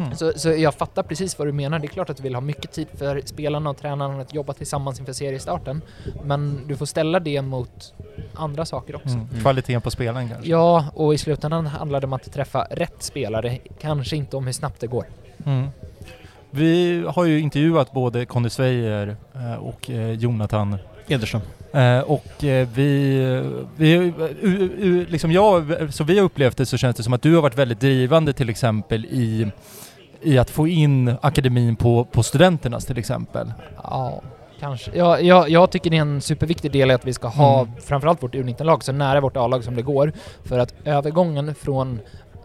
Mm. 0.00 0.16
så, 0.16 0.32
så 0.36 0.48
jag 0.48 0.74
fattar 0.74 1.02
precis 1.02 1.38
vad 1.38 1.48
du 1.48 1.52
menar. 1.52 1.78
Det 1.78 1.86
är 1.86 1.88
klart 1.88 2.10
att 2.10 2.16
du 2.16 2.22
vill 2.22 2.34
ha 2.34 2.40
mycket 2.40 2.72
tid 2.72 2.88
för 2.94 3.22
spelarna 3.24 3.70
och 3.70 3.76
tränarna 3.76 4.20
att 4.20 4.34
jobba 4.34 4.52
tillsammans 4.52 5.00
inför 5.00 5.12
seriestarten. 5.12 5.82
Men 6.24 6.60
du 6.66 6.76
får 6.76 6.86
ställa 6.86 7.20
det 7.20 7.42
mot 7.42 7.94
andra 8.34 8.64
saker 8.64 8.96
också. 8.96 9.08
Mm. 9.08 9.28
Kvaliteten 9.40 9.80
på 9.80 9.90
spelaren 9.90 10.28
kanske? 10.28 10.50
Ja, 10.50 10.84
och 10.94 11.14
i 11.14 11.18
slutändan 11.18 11.66
handlar 11.66 12.00
det 12.00 12.06
om 12.06 12.12
att 12.12 12.32
träffa 12.32 12.66
rätt 12.70 13.02
spelare, 13.02 13.58
kanske 13.80 14.16
inte 14.16 14.36
om 14.36 14.46
hur 14.46 14.52
snabbt 14.52 14.80
det 14.80 14.86
går. 14.86 15.06
Mm. 15.46 15.68
Vi 16.50 17.04
har 17.08 17.24
ju 17.24 17.40
intervjuat 17.40 17.92
både 17.92 18.26
Conny 18.26 18.50
Svejer 18.50 19.16
eh, 19.34 19.54
och 19.54 19.90
eh, 19.90 20.10
Jonathan 20.10 20.76
Ederström. 21.08 21.42
Eh, 21.72 22.00
och 22.00 22.32
vi, 22.74 23.54
vi 23.76 24.12
liksom 25.08 25.32
jag, 25.32 25.64
så 25.94 26.04
vi 26.04 26.18
har 26.18 26.24
upplevt 26.24 26.56
det 26.56 26.66
så 26.66 26.76
känns 26.76 26.96
det 26.96 27.02
som 27.02 27.12
att 27.12 27.22
du 27.22 27.34
har 27.34 27.42
varit 27.42 27.58
väldigt 27.58 27.80
drivande 27.80 28.32
till 28.32 28.48
exempel 28.48 29.04
i, 29.04 29.50
i 30.22 30.38
att 30.38 30.50
få 30.50 30.68
in 30.68 31.14
akademin 31.22 31.76
på, 31.76 32.04
på 32.04 32.22
studenternas 32.22 32.86
till 32.86 32.98
exempel. 32.98 33.52
Ja, 33.76 34.22
kanske. 34.60 34.90
Ja, 34.94 35.20
jag, 35.20 35.50
jag 35.50 35.70
tycker 35.70 35.90
det 35.90 35.96
är 35.96 36.00
en 36.00 36.20
superviktig 36.20 36.72
del 36.72 36.90
i 36.90 36.94
att 36.94 37.04
vi 37.04 37.12
ska 37.12 37.28
ha 37.28 37.60
Mm. 37.60 37.72
framförallt 37.80 38.22
vårt 38.22 38.34
U19-lag 38.34 38.84
så 38.84 38.92
nära 38.92 39.20
vårt 39.20 39.36
A-lag 39.36 39.64
som 39.64 39.76
det 39.76 39.82
går. 39.82 40.12
För 40.44 40.58
att 40.58 40.74
övergången 40.84 41.54
från 41.54 42.00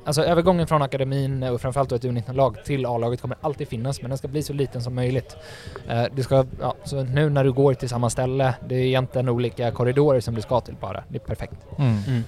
Alltså 0.07 0.23
övergången 0.23 0.67
från 0.67 0.81
akademin 0.81 1.43
och 1.43 1.61
framförallt 1.61 1.89
då 1.89 1.95
ett 1.95 2.03
U19-lag 2.03 2.57
till 2.65 2.85
A-laget 2.85 3.21
kommer 3.21 3.37
alltid 3.41 3.67
finnas 3.67 4.01
men 4.01 4.09
den 4.09 4.17
ska 4.17 4.27
bli 4.27 4.43
så 4.43 4.53
liten 4.53 4.81
som 4.81 4.95
möjligt. 4.95 5.35
Eh, 5.89 6.03
du 6.15 6.23
ska, 6.23 6.45
ja, 6.61 6.75
så 6.83 7.03
nu 7.03 7.29
när 7.29 7.43
du 7.43 7.51
går 7.51 7.73
till 7.73 7.89
samma 7.89 8.09
ställe, 8.09 8.53
det 8.67 8.75
är 8.75 8.79
egentligen 8.83 9.29
olika 9.29 9.71
korridorer 9.71 10.19
som 10.19 10.35
du 10.35 10.41
ska 10.41 10.61
till 10.61 10.75
bara. 10.81 11.03
Det 11.07 11.15
är 11.17 11.19
perfekt. 11.19 11.53
Mm. 11.77 12.23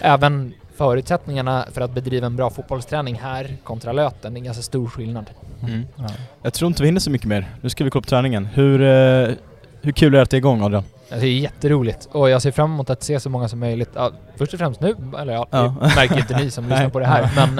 Även 0.00 0.54
förutsättningarna 0.76 1.64
för 1.72 1.80
att 1.80 1.90
bedriva 1.90 2.26
en 2.26 2.36
bra 2.36 2.50
fotbollsträning 2.50 3.14
här 3.22 3.56
kontra 3.64 3.92
Löten, 3.92 4.32
det 4.34 4.36
är 4.38 4.40
en 4.40 4.44
ganska 4.44 4.62
stor 4.62 4.86
skillnad. 4.88 5.30
Mm. 5.62 5.82
Ja. 5.96 6.04
Jag 6.42 6.52
tror 6.54 6.68
inte 6.68 6.82
vi 6.82 6.88
hinner 6.88 7.00
så 7.00 7.10
mycket 7.10 7.28
mer. 7.28 7.46
Nu 7.60 7.68
ska 7.68 7.84
vi 7.84 7.90
kolla 7.90 8.02
på 8.02 8.08
träningen. 8.08 8.46
Hur, 8.46 8.80
eh, 8.82 9.28
hur 9.82 9.92
kul 9.92 10.14
är 10.14 10.16
det 10.18 10.22
att 10.22 10.30
det 10.30 10.36
är 10.36 10.38
igång 10.38 10.62
Adrian? 10.62 10.84
Det 11.08 11.16
är 11.16 11.24
jätteroligt 11.24 12.08
och 12.12 12.30
jag 12.30 12.42
ser 12.42 12.50
fram 12.50 12.72
emot 12.72 12.90
att 12.90 13.02
se 13.02 13.20
så 13.20 13.30
många 13.30 13.48
som 13.48 13.58
möjligt. 13.58 13.90
Ja, 13.94 14.10
först 14.36 14.52
och 14.52 14.58
främst 14.58 14.80
nu, 14.80 14.94
eller 15.18 15.32
ja, 15.32 15.46
Ja. 15.50 15.74
det 15.80 15.92
märker 15.96 16.18
inte 16.18 16.36
ni 16.36 16.50
som 16.50 16.64
lyssnar 16.68 16.88
på 16.88 16.98
det 16.98 17.06
här. 17.06 17.30
Men, 17.36 17.58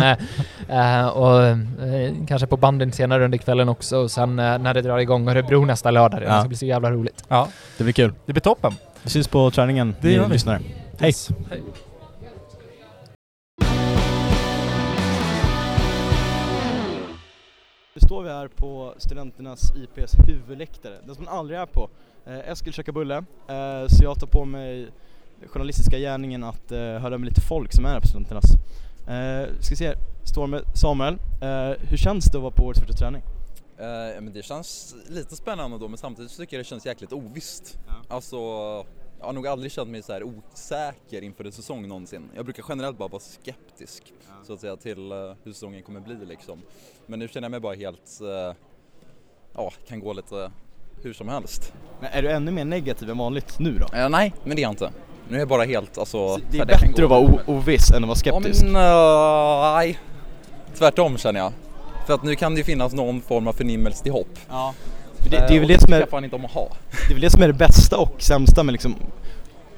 eh, 0.69 1.01
eh, 1.01 1.07
och 1.09 1.43
eh, 1.47 2.13
kanske 2.29 2.47
på 2.47 2.57
banden 2.57 2.93
senare 2.93 3.25
under 3.25 3.39
kvällen 3.39 3.69
också 3.69 3.97
och 3.97 4.11
sen 4.11 4.39
eh, 4.39 4.59
när 4.59 4.75
det 4.75 4.83
drar 4.83 4.99
igång 4.99 5.29
Örebro 5.29 5.65
nästa 5.65 5.91
lördag. 5.91 6.21
Det 6.21 6.27
Ja. 6.27 6.39
ska 6.41 6.49
bli 6.49 6.57
så 6.57 6.67
jävla 6.67 6.91
roligt. 6.91 7.25
ja, 7.29 7.49
Det 7.79 7.85
blir 7.85 7.93
kul. 7.95 8.13
det 8.27 8.33
blir 8.33 8.41
toppen. 8.41 8.73
Vi 9.03 9.11
syns 9.11 9.29
på 9.29 9.51
träningen, 9.51 9.95
Det 10.01 10.21
ni 10.23 10.29
lyssnare. 10.29 10.61
Hej! 11.01 11.13
Hej. 11.51 11.63
Står 18.07 18.23
vi 18.23 18.29
här 18.29 18.49
på 18.49 18.95
Studenternas 18.99 19.73
IPs 19.77 20.15
huvudläktare, 20.29 20.99
den 21.07 21.15
som 21.15 21.25
man 21.25 21.35
aldrig 21.35 21.59
är 21.59 21.67
på. 21.67 21.89
Eh, 22.27 22.51
Eskil 22.51 22.73
käkar 22.73 22.93
bulle, 22.93 23.17
eh, 23.17 23.89
så 23.89 24.05
jag 24.05 24.21
tar 24.21 24.27
på 24.27 24.45
mig 24.45 24.89
journalistiska 25.47 25.99
gärningen 25.99 26.45
att 26.45 26.73
eh, 26.73 26.79
höra 26.79 27.19
med 27.19 27.29
lite 27.29 27.41
folk 27.41 27.73
som 27.73 27.85
är 27.85 27.89
här 27.89 28.01
på 28.01 28.07
Studenternas. 28.07 28.51
Ska 29.61 29.77
se, 29.77 29.95
står 30.25 30.47
med 30.47 30.63
Samuel. 30.75 31.19
Hur 31.81 31.97
känns 31.97 32.25
det 32.25 32.39
att 32.39 32.43
vara 32.43 32.51
på 32.51 32.65
årets 32.65 32.81
första 32.81 32.95
träning? 32.95 33.23
Ja, 33.79 34.21
men 34.21 34.33
det 34.33 34.43
känns 34.43 34.95
lite 35.09 35.37
spännande 35.37 35.79
då 35.79 35.89
men 35.89 35.99
samtidigt 35.99 36.37
tycker 36.37 36.57
jag 36.57 36.65
det 36.65 36.69
känns 36.69 36.87
jäkligt 36.87 37.13
ovisst. 37.13 37.79
Ja. 37.87 37.93
Alltså, 38.09 38.37
jag 39.19 39.27
har 39.27 39.33
nog 39.33 39.47
aldrig 39.47 39.73
känt 39.73 39.91
mig 39.91 40.03
så 40.03 40.13
här 40.13 40.23
osäker 40.23 41.23
inför 41.23 41.45
en 41.45 41.53
säsong 41.53 41.89
någonsin. 41.89 42.31
Jag 42.35 42.45
brukar 42.45 42.65
generellt 42.69 42.99
bara 42.99 43.09
vara 43.09 43.21
skeptisk 43.23 44.13
så 44.43 44.53
att 44.53 44.61
säga 44.61 44.77
till 44.77 45.13
eh, 45.13 45.19
hur 45.45 45.53
säsongen 45.53 45.83
kommer 45.83 46.01
bli 46.01 46.17
liksom. 46.25 46.63
Men 47.07 47.19
nu 47.19 47.29
känner 47.29 47.45
jag 47.45 47.51
mig 47.51 47.61
bara 47.61 47.75
helt, 47.75 48.21
eh, 48.21 48.57
ja, 49.55 49.73
kan 49.89 50.01
gå 50.01 50.13
lite 50.13 50.51
hur 51.03 51.13
som 51.13 51.29
helst. 51.29 51.73
Men 52.01 52.11
är 52.13 52.23
du 52.23 52.31
ännu 52.31 52.51
mer 52.51 52.65
negativ 52.65 53.11
än 53.11 53.19
vanligt 53.19 53.59
nu 53.59 53.79
då? 53.79 53.97
Eh, 53.99 54.09
nej, 54.09 54.35
men 54.45 54.57
det 54.57 54.61
är 54.61 54.63
jag 54.63 54.73
inte. 54.73 54.91
Nu 55.29 55.37
är 55.37 55.39
jag 55.39 55.49
bara 55.49 55.65
helt, 55.65 55.99
alltså... 55.99 56.37
det 56.51 56.59
är 56.59 56.67
bättre 56.67 57.05
att 57.05 57.11
vara 57.11 57.39
oviss 57.47 57.91
än 57.91 57.97
att 57.97 58.09
vara 58.09 58.17
Ja 58.25 58.41
skeptisk. 58.41 58.65
men 58.65 58.77
eh, 58.77 59.73
nej, 59.75 59.99
tvärtom 60.75 61.19
känner 61.19 61.41
jag. 61.41 61.53
För 62.07 62.15
att 62.15 62.23
nu 62.23 62.35
kan 62.35 62.55
det 62.55 62.59
ju 62.59 62.65
finnas 62.65 62.93
någon 62.93 63.21
form 63.21 63.49
av 63.49 63.53
förnimmelse 63.53 64.03
till 64.03 64.13
hopp. 64.13 64.39
Ja. 64.49 64.75
Det, 65.31 65.45
det, 65.49 65.57
är 65.57 65.61
väl 65.61 65.71
Eh, 65.71 65.77
det, 65.77 65.81
som 65.83 65.93
är, 65.93 66.07
fan 66.11 66.25
inte 66.25 66.37
om 66.37 66.45
att 66.45 66.51
ha. 66.51 66.69
det 67.09 67.13
är 67.13 67.15
väl 67.15 67.21
det 67.23 67.31
som 67.31 67.43
är 67.43 67.47
det 67.47 67.53
bästa 67.53 67.97
och 67.99 68.15
sämsta 68.19 68.63
med 68.63 68.73
liksom 68.73 68.95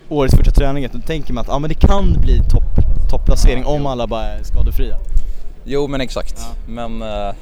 årets 0.08 0.36
första 0.36 0.50
träning, 0.50 0.84
att 0.84 0.92
då 0.92 0.98
tänker 1.00 1.32
man 1.32 1.42
att 1.44 1.50
ah, 1.50 1.58
men 1.58 1.68
det 1.68 1.74
kan 1.86 2.20
bli 2.20 2.38
topp, 2.38 2.62
topplacering 3.10 3.62
Ja, 3.62 3.68
om 3.68 3.82
jo. 3.82 3.88
alla 3.88 4.06
bara 4.06 4.24
är 4.24 4.42
skadefria. 4.42 4.96
Jo 5.64 5.88
men 5.88 6.00
exakt, 6.00 6.34
Ja. 6.38 6.72
men 6.72 7.02
eh, 7.02 7.34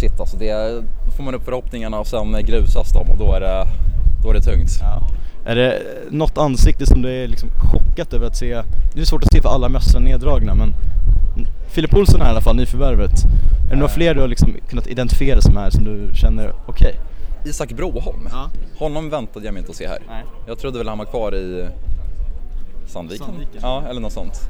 shit 0.00 0.20
alltså 0.20 0.36
det, 0.36 0.82
då 1.06 1.12
får 1.16 1.22
man 1.22 1.34
upp 1.34 1.44
förhoppningarna 1.44 1.98
och 2.00 2.06
sen 2.06 2.36
grusas 2.46 2.92
de 2.92 3.10
och 3.10 3.18
då 3.18 3.32
är 3.32 3.40
det, 3.40 3.66
då 4.22 4.30
är 4.30 4.34
det 4.34 4.40
tungt. 4.42 4.70
Ja. 4.80 5.02
Är 5.46 5.56
det 5.56 5.82
något 6.10 6.38
ansikte 6.38 6.86
som 6.86 7.02
du 7.02 7.24
är 7.24 7.28
liksom 7.28 7.48
chockat 7.50 8.12
över 8.12 8.26
att 8.26 8.36
se? 8.36 8.62
Det 8.94 9.00
är 9.00 9.04
svårt 9.04 9.22
att 9.24 9.32
se 9.32 9.42
för 9.42 9.48
alla 9.48 9.68
mössor 9.68 10.00
neddragna 10.00 10.54
men 10.54 10.74
Filip 11.72 11.94
Olsson 11.94 12.20
är 12.20 12.26
i 12.26 12.28
alla 12.28 12.40
fall 12.40 12.56
nyförvärvet. 12.56 13.10
Är 13.66 13.70
det 13.70 13.76
några 13.76 13.88
Eh. 13.90 13.94
fler 13.94 14.14
du 14.14 14.20
har 14.20 14.28
liksom 14.28 14.56
kunnat 14.68 14.86
identifiera 14.86 15.40
som 15.40 15.56
är 15.56 15.70
som 15.70 15.84
du 15.84 16.10
känner 16.14 16.52
okej? 16.66 16.94
Isak 17.44 17.72
Broholm, 17.72 18.28
Ja. 18.30 18.50
honom 18.78 19.10
väntade 19.10 19.44
jag 19.46 19.52
mig 19.54 19.60
inte 19.60 19.70
att 19.70 19.76
se 19.76 19.86
här. 19.88 19.98
Nej. 20.08 20.24
Jag 20.46 20.58
trodde 20.58 20.78
väl 20.78 20.88
han 20.88 20.98
var 20.98 21.04
kvar 21.04 21.34
i 21.34 21.68
Sandviken, 22.86 23.26
Sandviken. 23.26 23.60
ja 23.62 23.82
eller 23.88 24.00
något 24.00 24.12
sånt. 24.12 24.40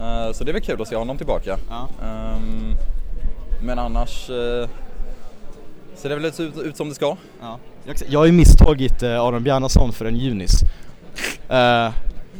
Eh, 0.00 0.32
så 0.32 0.44
det 0.44 0.50
är 0.50 0.52
väl 0.52 0.62
kul 0.62 0.82
att 0.82 0.88
se 0.88 0.96
honom 0.96 1.16
tillbaka. 1.16 1.56
Ja. 1.70 1.88
Ehm, 2.06 2.74
men 3.62 3.78
annars 3.78 4.30
uh, 4.30 4.66
ser 5.96 6.08
det 6.08 6.14
väl 6.14 6.24
ut, 6.24 6.40
ut 6.64 6.76
som 6.76 6.88
det 6.88 6.94
ska. 6.94 7.16
Ja. 7.40 7.58
Jag, 8.08 8.18
har 8.18 8.26
ju 8.26 8.32
misstagit 8.32 9.02
eh, 9.02 9.20
Aron 9.20 9.42
Bjarnason 9.42 9.92
för 9.92 10.04
en 10.04 10.16
Junis. 10.16 10.62
Uh, 11.50 11.90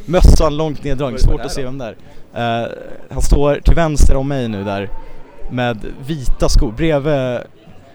mössan 0.06 0.56
långt 0.56 0.84
neddragen, 0.84 1.18
svårt 1.18 1.40
att 1.40 1.52
se 1.52 1.64
vem 1.64 1.78
det 1.78 1.84
är. 1.84 1.96
Eh, 2.38 2.66
han 3.10 3.22
står 3.22 3.60
till 3.60 3.74
vänster 3.74 4.16
om 4.16 4.28
mig 4.28 4.48
nu 4.48 4.64
där 4.64 4.90
med 5.50 5.78
vita 6.06 6.48
skor 6.48 6.72
bredvid, 6.72 7.12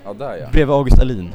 Ja 0.05 0.13
där 0.19 0.37
ja. 0.37 0.47
bredvid 0.51 0.75
August 0.75 0.99
Alin. 0.99 1.31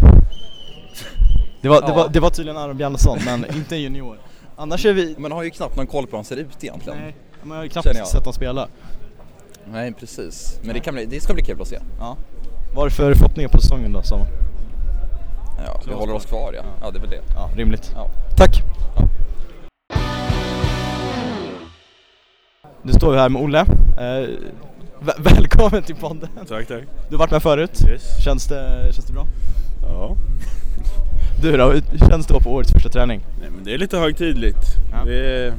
Det 1.62 1.68
var, 1.68 1.80
det, 1.80 1.88
Ja. 1.88 1.94
var, 1.94 2.08
det 2.08 2.20
var 2.20 2.30
tydligen 2.30 2.56
Aron 2.56 2.76
Bjarnason 2.76 3.18
men 3.24 3.44
inte 3.56 3.76
en 3.76 3.82
junior. 3.82 4.18
Annars 4.56 4.86
är 4.86 4.92
vi... 4.92 5.14
Men 5.18 5.32
har 5.32 5.42
ju 5.42 5.50
knappt 5.50 5.76
någon 5.76 5.86
koll 5.86 6.06
på 6.06 6.10
hur 6.10 6.18
han 6.18 6.24
ser 6.24 6.36
ut 6.36 6.64
egentligen. 6.64 6.98
Nej, 6.98 7.14
men 7.42 7.50
jag 7.50 7.56
har 7.56 7.64
ju 7.64 7.68
knappt 7.68 8.06
sett 8.08 8.14
honom 8.14 8.32
spela. 8.32 8.68
Nej 9.72 9.92
precis, 9.92 10.60
men 10.62 10.74
det, 10.74 10.80
kan 10.80 10.94
bli, 10.94 11.04
det 11.04 11.20
ska 11.20 11.34
bli 11.34 11.42
kul 11.42 11.60
att 11.60 11.68
se. 11.68 11.78
Ja. 11.98 12.16
Varför 12.74 13.14
förhoppningar 13.14 13.48
på 13.48 13.60
säsongen 13.60 13.92
då 13.92 14.02
Samuel? 14.02 14.28
Ja, 15.66 15.80
vi 15.86 15.92
håller 15.92 16.14
oss 16.14 16.26
kvar 16.26 16.52
ja. 16.56 16.62
Ja, 16.80 16.90
det 16.90 16.98
är 16.98 17.00
väl 17.00 17.10
det. 17.10 17.22
Ja, 17.34 17.50
rimligt. 17.56 17.92
Ja. 17.94 18.06
Tack! 18.36 18.62
Nu 22.82 22.92
står 22.92 23.12
vi 23.12 23.18
här 23.18 23.28
med 23.28 23.42
Olle. 23.42 23.60
Eh, 23.60 24.28
vä- 25.00 25.18
välkommen 25.34 25.82
till 25.82 25.96
podden. 25.96 26.28
Tack, 26.48 26.66
tack. 26.66 26.82
Du 27.08 27.14
har 27.16 27.18
varit 27.18 27.30
med 27.30 27.42
förut. 27.42 27.84
Yes. 27.88 28.24
Känns 28.24 28.46
det, 28.46 28.88
känns 28.92 29.06
det 29.06 29.12
bra? 29.12 29.26
Ja. 29.82 30.16
Du 31.42 31.56
då, 31.56 31.70
hur 31.70 32.08
känns 32.08 32.26
det 32.26 32.32
vara 32.32 32.42
på 32.42 32.50
årets 32.54 32.72
första 32.72 32.88
träning? 32.88 33.20
Nej, 33.40 33.48
men 33.56 33.64
det 33.64 33.74
är 33.74 33.78
lite 33.78 33.98
högtidligt. 33.98 34.58
Ja. 34.92 35.04
Det 35.04 35.44
är 35.46 35.52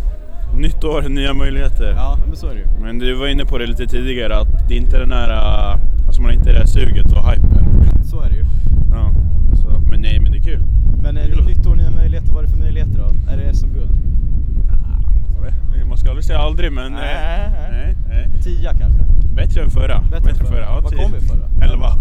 nytt 0.57 0.83
år, 0.83 1.01
nya 1.09 1.33
möjligheter. 1.33 1.93
Ja, 1.97 2.17
men 2.27 2.35
så 2.35 2.47
är 2.47 2.53
det 2.53 2.59
ju. 2.59 2.65
Men 2.81 2.99
du 2.99 3.13
var 3.15 3.27
inne 3.27 3.45
på 3.45 3.57
det 3.57 3.65
lite 3.67 3.87
tidigare 3.87 4.35
att 4.37 4.69
det 4.69 4.75
inte 4.75 4.95
är 4.95 4.99
den 4.99 5.11
här, 5.11 5.29
alltså 6.07 6.21
man 6.21 6.29
har 6.31 6.37
inte 6.37 6.51
det 6.51 6.57
här 6.59 6.65
suget 6.65 7.11
och 7.11 7.31
hypen. 7.31 7.65
Så 8.11 8.21
är 8.21 8.29
det 8.29 8.35
ju. 8.35 8.45
Ja. 8.93 9.11
Så, 9.61 9.79
men 9.91 10.01
nej, 10.01 10.19
men 10.19 10.31
det 10.31 10.37
är 10.37 10.43
kul. 10.43 10.63
Men 11.03 11.17
är 11.17 11.27
det 11.29 11.41
nytt 11.45 11.67
år, 11.67 11.75
nya 11.75 11.91
möjligheter? 11.91 12.33
Vad 12.33 12.43
är 12.43 12.47
det 12.47 12.53
för 12.53 12.59
möjligheter 12.59 12.97
då? 12.99 13.31
Är 13.33 13.37
det 13.37 13.53
SM-guld? 13.55 13.91
Man 15.89 15.97
ska 15.97 16.09
aldrig 16.09 16.25
säga 16.25 16.39
aldrig 16.39 16.71
men... 16.71 16.85
eh, 16.93 16.99
Nej, 16.99 17.49
nej. 17.51 17.95
nej, 18.07 18.27
nej. 18.33 18.41
Tia 18.43 18.73
kanske? 18.73 19.03
Bättre 19.35 19.61
än 19.63 19.69
förra. 19.71 20.01
Bättre 20.11 20.29
än 20.31 20.35
förra. 20.37 20.61
Ja, 20.65 20.79
Vad 20.83 20.91
typ. 20.91 21.01
kom 21.01 21.11
vi 21.11 21.19
förra? 21.19 21.65
Elva. 21.71 21.91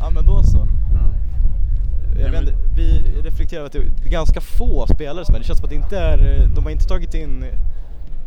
Ja 0.00 0.10
men 0.10 0.26
då 0.26 0.42
så. 0.42 0.66
Ja. 0.94 2.20
Jag 2.20 2.30
vet 2.30 2.54
vi 2.76 3.02
reflekterar 3.24 3.64
att 3.64 3.72
det 3.72 3.78
är 3.78 4.10
ganska 4.10 4.40
få 4.40 4.86
spelare 4.86 5.24
som 5.24 5.34
är, 5.34 5.38
det 5.38 5.44
känns 5.44 5.58
som 5.58 5.64
att 5.64 5.70
det 5.70 5.76
inte 5.76 5.98
är, 5.98 6.46
de 6.54 6.64
har 6.64 6.70
inte 6.70 6.84
tagit 6.86 7.14
in 7.14 7.44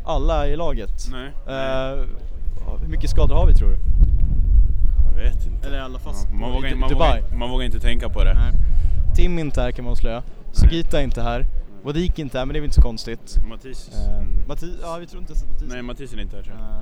alla 0.05 0.47
i 0.47 0.55
laget. 0.55 1.07
Nej. 1.11 1.31
Eh, 1.47 1.99
hur 2.81 2.87
mycket 2.87 3.09
skador 3.09 3.35
har 3.35 3.47
vi 3.47 3.53
tror 3.53 3.69
du? 3.69 3.77
Jag 5.05 5.23
vet 5.23 5.45
inte. 5.47 5.67
Eller 5.67 5.77
i 5.77 5.81
alla 5.81 5.99
fall 5.99 6.13
Ja, 6.31 6.37
man, 6.39 6.51
vågar, 6.51 6.75
man, 6.75 6.89
vågar, 6.93 7.21
man 7.35 7.49
vågar 7.49 7.65
inte 7.65 7.79
tänka 7.79 8.09
på 8.09 8.23
det. 8.23 8.33
Nej. 8.33 8.51
Tim 9.15 9.39
inte 9.39 9.61
här 9.61 9.71
kan 9.71 9.85
man 9.85 9.91
avslöja. 9.91 10.23
Sugita 10.51 10.99
är 10.99 11.03
inte 11.03 11.21
här. 11.21 11.45
Wadik 11.83 12.19
är 12.19 12.23
inte 12.23 12.37
här 12.37 12.45
men 12.45 12.53
det 12.53 12.59
är 12.59 12.61
väl 12.61 12.65
inte 12.67 12.75
så 12.75 12.81
konstigt. 12.81 13.37
Mattis. 13.49 13.89
Uh, 13.93 14.17
Mm. 14.21 14.47
Matti, 14.47 14.73
ja 14.81 14.97
vi 14.99 15.07
tror 15.07 15.21
inte 15.21 15.33
ens 15.33 15.43
att 15.43 15.49
Mattis 15.49 15.69
Nej, 15.73 15.81
Mattis 15.81 16.13
är 16.13 16.19
inte 16.21 16.35
här 16.35 16.43
tror 16.43 16.55
jag. 16.55 16.65
Eh, 16.65 16.81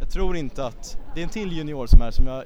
Jag 0.00 0.10
tror 0.10 0.36
inte 0.36 0.66
att, 0.66 0.98
det 1.14 1.20
är 1.20 1.24
en 1.24 1.30
till 1.30 1.52
junior 1.52 1.86
som 1.86 2.02
är 2.02 2.10
som 2.10 2.26
jag 2.26 2.44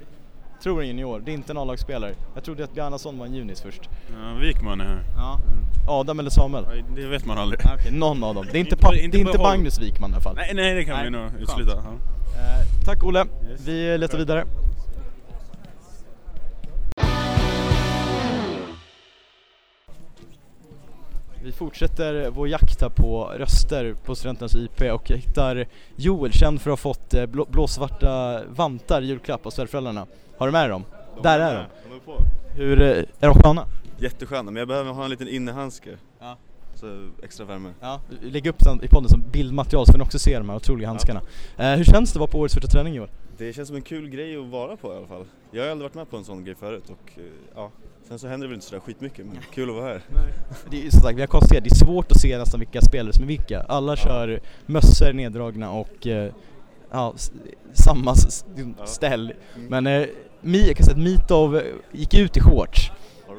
tror 0.63 0.81
är 0.81 0.85
junior, 0.85 1.19
det 1.25 1.31
är 1.31 1.33
inte 1.33 1.53
en 1.53 1.57
A-lagsspelare. 1.57 2.13
Jag 2.35 2.43
trodde 2.43 2.63
att 2.63 2.73
Bjarnason 2.73 3.17
var 3.17 3.25
en 3.25 3.33
junis 3.33 3.61
först. 3.61 3.81
Ja, 4.11 4.33
Wikman 4.39 4.81
är 4.81 4.85
här. 4.85 5.03
Ja. 5.15 5.39
Adam 5.87 6.19
eller 6.19 6.29
Samuel? 6.29 6.65
Ja, 6.75 6.83
Det 6.95 7.07
vet 7.07 7.25
man 7.25 7.37
aldrig. 7.37 7.65
Ah, 7.65 7.73
Okej, 7.79 7.91
någon 7.91 8.23
av 8.23 8.35
dem. 8.35 8.45
Det 8.51 8.57
är 8.57 8.59
inte, 8.59 8.77
pa- 8.77 8.95
inte 8.95 9.17
det 9.17 9.21
inte. 9.21 9.37
Magnus 9.37 9.79
Wikman 9.79 10.09
i 10.11 10.13
alla 10.13 10.21
fall. 10.21 10.35
Nej, 10.35 10.51
nej 10.53 10.73
det 10.73 10.85
kan 10.85 10.95
Nej, 10.95 11.03
vi 11.03 11.09
nog 11.09 11.31
utesluta. 11.39 11.71
Ja. 11.71 11.91
Eh, 12.39 12.83
tack 12.85 13.03
Olle, 13.03 13.19
Yes. 13.51 13.67
vi 13.67 13.97
letar 13.97 14.17
vidare. 14.17 14.45
Vi 21.43 21.51
fortsätter 21.51 22.29
vår 22.29 22.47
jakt 22.47 22.81
här 22.81 22.89
på 22.89 23.31
röster 23.37 23.95
på 24.05 24.15
Studenternas 24.15 24.55
IP 24.55 24.81
och 24.81 25.09
jag 25.09 25.17
hittar 25.17 25.67
Joel, 25.95 26.31
känd 26.31 26.61
för 26.61 26.71
att 26.71 26.79
ha 26.79 26.93
fått 26.93 27.13
eh, 27.13 27.25
blå, 27.25 27.45
blåsvarta 27.45 28.41
vantar 28.49 29.01
i 29.01 29.05
julklapp 29.05 29.45
av 29.45 29.49
svärföräldrarna. 29.49 30.07
Har 30.37 30.47
du 30.47 30.51
med 30.51 30.61
dig 30.61 30.69
dem? 30.69 30.85
Där 31.23 31.39
är 31.39 31.53
de. 31.55 31.63
De 31.89 31.95
är 31.95 31.99
på. 31.99 32.23
Hur, 32.55 32.81
eh, 32.81 32.87
är 33.19 33.27
de 33.27 33.33
sköna? 33.33 33.65
Jättesköna, 33.99 34.43
men 34.43 34.55
jag 34.55 34.67
behöver 34.67 34.91
ha 34.91 35.03
en 35.03 35.09
liten 35.09 35.27
innehandske. 35.27 35.89
Ja. 36.19 36.37
Så 36.75 37.09
extra 37.23 37.45
värme. 37.45 37.73
Ja, 37.79 38.01
lägg 38.21 38.47
upp 38.47 38.59
den 38.59 38.83
i 38.83 38.87
podden 38.87 39.09
som 39.09 39.23
bildmaterial 39.31 39.85
så 39.85 39.91
får 39.91 39.99
ni 39.99 40.03
också 40.03 40.19
se 40.19 40.37
de 40.37 40.49
här 40.49 40.55
otroliga 40.55 40.87
handskarna. 40.87 41.21
Eh, 41.57 41.71
hur 41.71 41.83
känns 41.83 42.13
det 42.13 42.17
att 42.17 42.19
vara 42.19 42.31
på 42.31 42.39
årets 42.39 42.53
första 42.53 42.67
träning 42.67 42.93
Joel? 42.93 43.09
Det 43.37 43.53
känns 43.53 43.67
som 43.67 43.75
en 43.75 43.81
kul 43.81 44.09
grej 44.09 44.37
att 44.37 44.45
vara 44.45 44.77
på 44.77 44.93
i 44.93 44.97
alla 44.97 45.07
fall. 45.07 45.25
Jag 45.51 45.63
har 45.63 45.71
aldrig 45.71 45.83
varit 45.83 45.95
med 45.95 46.09
på 46.09 46.17
en 46.17 46.23
sån 46.23 46.43
grej 46.45 46.55
förut 46.55 46.89
och 46.89 47.11
eh, 47.17 47.23
ja, 47.55 47.71
sen 48.11 48.19
så 48.19 48.27
händer 48.27 48.47
det 48.47 48.49
väl 48.49 48.55
inte 48.55 48.65
sådär 48.65 48.79
skitmycket 48.79 49.25
men 49.25 49.37
kul 49.53 49.69
att 49.69 49.75
vara 49.75 49.85
här. 49.85 50.01
Det 50.71 50.87
är 50.87 50.91
som 50.91 51.01
sagt, 51.01 51.17
vi 51.17 51.21
har 51.21 51.27
konstaterat, 51.27 51.63
det 51.63 51.71
är 51.71 51.85
svårt 51.85 52.11
att 52.11 52.21
se 52.21 52.37
nästan 52.37 52.59
vilka 52.59 52.81
spelare 52.81 53.13
som 53.13 53.23
är 53.23 53.27
vilka. 53.27 53.61
Alla 53.61 53.95
kör 53.95 54.39
mössor 54.65 55.13
neddragna 55.13 55.71
och 55.71 56.07
eh, 56.07 56.31
ja, 56.91 57.13
samma 57.73 58.11
s- 58.11 58.45
Ja. 58.77 58.85
ställ. 58.85 59.33
Mm. 59.55 59.67
Men 59.67 59.87
eh, 60.01 60.07
Mi, 60.41 60.67
jag 60.67 60.77
kan 60.77 60.85
säga 60.85 60.95
att 60.97 61.03
Mitov 61.03 61.61
gick 61.91 62.13
ut 62.13 62.37
i 62.37 62.39
shorts, 62.39 62.91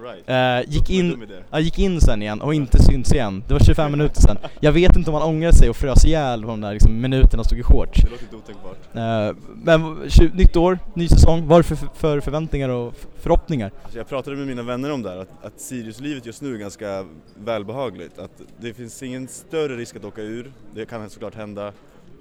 right. 0.02 0.28
eh, 0.66 0.72
gick, 0.72 0.90
in, 0.90 1.26
ja, 1.50 1.60
gick 1.60 1.78
in 1.78 2.00
sen 2.00 2.22
igen 2.22 2.40
och 2.40 2.54
inte 2.54 2.82
syns 2.82 3.12
igen. 3.12 3.44
Det 3.48 3.54
var 3.54 3.60
25 3.60 3.90
minuter 3.90 4.20
sen. 4.20 4.38
Jag 4.60 4.72
vet 4.72 4.96
inte 4.96 5.10
om 5.10 5.14
han 5.14 5.28
ångrar 5.28 5.52
sig 5.52 5.70
och 5.70 5.76
frös 5.76 6.04
ihjäl 6.04 6.42
på 6.42 6.48
de 6.48 6.60
där 6.60 6.72
liksom, 6.72 7.00
minuterna 7.00 7.44
stod 7.44 7.58
i 7.58 7.62
shorts. 7.62 8.02
Det 8.02 8.10
låter 8.10 8.24
inte 8.24 8.36
otänkbart. 8.36 8.78
Eh, 8.94 9.36
men 9.54 10.08
nytt 10.34 10.56
år, 10.56 10.78
ny 10.94 11.08
säsong, 11.08 11.46
vad 11.46 11.58
är 11.58 11.62
det 11.62 11.76
för, 11.76 11.88
för 11.94 12.20
förväntningar 12.20 12.68
och 12.68 12.94
förhoppningar? 13.20 13.70
Alltså 13.82 13.98
jag 13.98 14.08
pratade 14.08 14.36
med 14.36 14.46
mina 14.46 14.62
vänner 14.62 14.92
om 14.92 15.02
det 15.02 15.10
här, 15.10 15.16
att, 15.16 15.44
att 15.44 15.60
Siriuslivet 15.60 16.26
just 16.26 16.42
nu 16.42 16.54
är 16.54 16.58
ganska 16.58 17.06
välbehagligt. 17.34 18.18
Att 18.18 18.42
det 18.60 18.74
finns 18.74 19.02
ingen 19.02 19.28
större 19.28 19.76
risk 19.76 19.96
att 19.96 20.04
åka 20.04 20.22
ur, 20.22 20.52
det 20.74 20.86
kan 20.86 21.10
såklart 21.10 21.34
hända. 21.34 21.72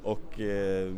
Och 0.04 0.40
eh, 0.40 0.94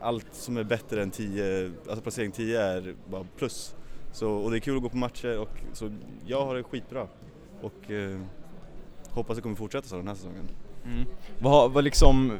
allt 0.00 0.26
som 0.32 0.56
är 0.56 0.64
bättre 0.64 1.02
än 1.02 1.10
10, 1.10 1.70
alltså 1.88 2.02
placering 2.02 2.32
10 2.32 2.62
är 2.62 2.94
bara 3.10 3.26
plus. 3.38 3.74
Så, 4.12 4.30
och 4.30 4.50
det 4.50 4.56
är 4.56 4.60
kul 4.60 4.76
att 4.76 4.82
gå 4.82 4.88
på 4.88 4.96
matcher 4.96 5.38
och 5.38 5.50
så 5.72 5.90
jag 6.26 6.44
har 6.44 6.54
det 6.54 6.62
skitbra. 6.62 7.06
Och 7.62 7.90
eh, 7.90 8.20
hoppas 9.10 9.36
det 9.36 9.42
kommer 9.42 9.56
fortsätta 9.56 9.88
så 9.88 9.96
den 9.96 10.08
här 10.08 10.14
säsongen. 10.14 10.48
Vad, 11.38 11.52
har- 11.52 11.68
vad 11.68 11.84
liksom, 11.84 12.38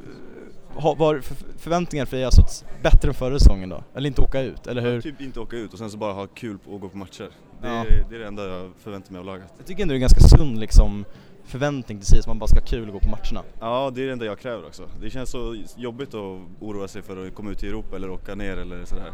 vad 0.75 0.99
har 0.99 1.21
för 1.21 1.35
förväntningar 1.59 2.07
för 2.07 2.17
er 2.17 2.25
alltså 2.25 2.65
bättre 2.83 3.09
än 3.09 3.15
förra 3.15 3.39
säsongen 3.39 3.69
då? 3.69 3.85
Eller 3.95 4.07
inte 4.07 4.23
åka 4.23 4.41
ut, 4.43 4.67
eller 4.67 4.83
hur? 4.83 5.01
Typ 5.01 5.21
inte 5.21 5.41
åka 5.41 5.57
ut 5.57 5.73
och 5.73 5.79
sen 5.79 5.91
så 5.91 5.99
bara 5.99 6.13
ha 6.13 6.27
kul 6.27 6.59
på 6.59 6.75
att 6.75 6.81
gå 6.81 6.89
på 6.89 6.97
matcher. 6.99 7.29
Det, 7.63 7.69
Ja. 7.69 7.85
är, 7.85 8.05
det 8.11 8.15
är 8.17 8.19
det 8.21 8.27
enda 8.27 8.49
jag 8.49 8.71
förväntar 8.79 9.13
mig 9.13 9.19
av 9.21 9.25
laget. 9.27 9.53
Jag 9.57 9.67
tycker 9.67 9.83
ändå 9.83 9.93
det 9.93 9.95
är 9.95 9.97
en 9.97 10.01
ganska 10.01 10.21
sund 10.21 10.59
liksom 10.59 11.05
förväntning 11.45 11.99
till 11.99 12.07
sig 12.07 12.19
att 12.19 12.27
man 12.27 12.39
bara 12.39 12.47
ska 12.47 12.59
ha 12.61 12.67
kul 12.67 12.89
och 12.89 12.93
gå 12.93 13.01
på 13.01 13.09
matcherna. 13.09 13.43
Ja, 13.61 13.91
det 13.95 14.03
är 14.03 14.07
det 14.07 14.13
enda 14.13 14.25
jag 14.25 14.39
kräver 14.39 14.67
också. 14.67 14.89
Det 15.01 15.11
känns 15.11 15.31
så 15.31 15.57
jobbigt 15.77 16.09
att 16.09 16.41
oroa 16.61 16.89
sig 16.89 17.03
för 17.03 17.27
att 17.27 17.35
komma 17.35 17.51
ut 17.51 17.63
i 17.63 17.67
Europa 17.69 17.97
eller 17.97 18.11
åka 18.11 18.35
ner 18.35 18.57
eller 18.57 18.85
sådär. 18.85 19.13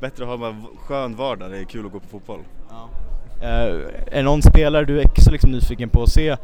Bättre 0.00 0.24
att 0.24 0.40
ha 0.40 0.50
v- 0.50 0.54
skön 0.78 1.16
vardag, 1.16 1.50
det 1.50 1.58
är 1.58 1.64
kul 1.64 1.86
att 1.86 1.92
gå 1.92 2.00
på 2.00 2.06
fotboll. 2.08 2.40
Eh, 3.42 3.48
är 4.06 4.10
det 4.16 4.22
någon 4.22 4.42
spelare 4.42 4.84
du 4.84 5.00
är 5.00 5.04
extra 5.04 5.32
liksom 5.32 5.50
nyfiken 5.50 5.88
på 5.88 6.02
att 6.02 6.12
se 6.12 6.36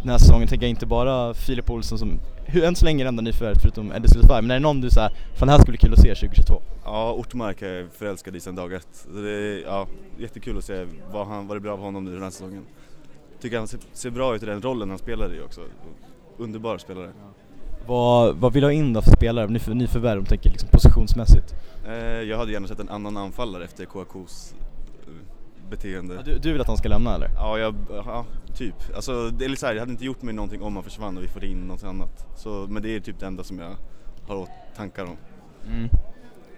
den 0.00 0.08
här 0.08 0.18
säsongen? 0.18 0.48
Tänker 0.48 0.66
jag 0.66 0.70
inte 0.70 0.86
bara 0.86 1.34
Filip 1.34 1.70
Olsson 1.70 1.98
som, 1.98 2.20
hur, 2.44 2.64
än 2.64 2.74
så 2.76 2.84
länge 2.84 3.02
är 3.02 3.04
det 3.04 3.08
enda 3.08 3.22
nyförvärvet 3.22 3.62
förutom 3.62 3.92
Eddie 3.92 4.08
Silverberg, 4.08 4.42
men 4.42 4.50
är 4.50 4.54
det 4.54 4.60
någon 4.60 4.80
du 4.80 4.90
säger 4.90 5.10
fan 5.34 5.46
det 5.48 5.52
här 5.52 5.60
skulle 5.60 5.72
bli 5.72 5.78
kul 5.78 5.92
att 5.92 6.00
se 6.00 6.14
2022? 6.14 6.62
Ja, 6.84 7.12
Ortmark 7.12 7.62
är 7.62 7.72
jag 7.72 7.92
förälskad 7.92 8.36
i 8.36 8.40
sedan 8.40 8.54
dag 8.54 8.72
ett. 8.72 8.88
Så 8.92 9.08
det 9.20 9.30
är 9.30 9.62
ja, 9.66 9.86
jättekul 10.18 10.58
att 10.58 10.64
se 10.64 10.86
vad, 11.12 11.26
han, 11.26 11.46
vad 11.46 11.56
det 11.56 11.60
blir 11.60 11.70
av 11.72 11.78
honom 11.80 12.04
nu 12.04 12.12
den 12.14 12.22
här 12.22 12.30
säsongen. 12.30 12.62
Tycker 13.40 13.58
han 13.58 13.68
ser, 13.68 13.80
ser 13.92 14.10
bra 14.10 14.34
ut 14.34 14.42
i 14.42 14.46
den 14.46 14.62
rollen 14.62 14.88
han 14.90 14.98
spelar 14.98 15.34
i 15.34 15.40
också. 15.40 15.60
Underbar 16.38 16.78
spelare. 16.78 17.10
Vad, 17.86 18.36
vad 18.36 18.52
vill 18.52 18.60
du 18.60 18.66
ha 18.66 18.72
in 18.72 18.92
då 18.92 19.02
för 19.02 19.10
spelare, 19.10 19.46
nyför, 19.46 19.74
nyförvärv, 19.74 20.18
om 20.18 20.24
du 20.24 20.28
tänker 20.28 20.50
liksom 20.50 20.68
positionsmässigt? 20.68 21.54
Eh, 21.86 21.94
jag 22.22 22.38
hade 22.38 22.52
gärna 22.52 22.68
sett 22.68 22.80
en 22.80 22.88
annan 22.88 23.16
anfallare 23.16 23.64
efter 23.64 23.84
KAKs 23.84 24.54
eh, 25.06 25.70
beteende. 25.70 26.14
Ja, 26.14 26.22
du, 26.22 26.38
du 26.38 26.52
vill 26.52 26.60
att 26.60 26.66
han 26.66 26.76
ska 26.76 26.88
lämna 26.88 27.14
eller? 27.14 27.30
Ja, 27.36 27.58
jag, 27.58 27.74
ja, 27.90 28.24
typ. 28.56 28.74
Alltså, 28.94 29.30
det 29.30 29.44
är 29.44 29.48
lite 29.48 29.60
så 29.60 29.66
här, 29.66 29.74
det 29.74 29.80
hade 29.80 29.92
inte 29.92 30.04
gjort 30.04 30.22
mig 30.22 30.34
någonting 30.34 30.62
om 30.62 30.74
han 30.74 30.84
försvann 30.84 31.16
och 31.16 31.22
vi 31.22 31.28
får 31.28 31.44
in 31.44 31.58
något 31.58 31.84
annat. 31.84 32.26
Så, 32.36 32.66
men 32.68 32.82
det 32.82 32.96
är 32.96 33.00
typ 33.00 33.20
det 33.20 33.26
enda 33.26 33.44
som 33.44 33.58
jag 33.58 33.70
har 34.26 34.46
tankar 34.76 35.04
om. 35.04 35.16
Mm. 35.66 35.88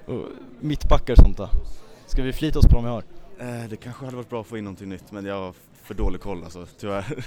Och 0.07 0.29
mittbackar 0.61 1.13
och 1.13 1.19
sånt 1.19 1.37
då? 1.37 1.49
Ska 2.07 2.23
vi 2.23 2.33
flita 2.33 2.59
oss 2.59 2.67
på 2.67 2.75
de 2.75 2.85
vi 2.85 2.91
har? 2.91 3.03
Eh, 3.39 3.69
det 3.71 3.77
kanske 3.77 4.05
hade 4.05 4.17
varit 4.17 4.31
bra 4.31 4.41
att 4.41 4.47
få 4.47 4.59
in 4.59 4.65
någonting 4.65 4.89
nytt 4.89 5.13
men 5.13 5.25
jag 5.25 5.41
har 5.41 5.55
för 5.83 5.95
dålig 5.95 6.21
koll 6.21 6.45
alltså, 6.45 6.67
tyvärr. 6.81 7.27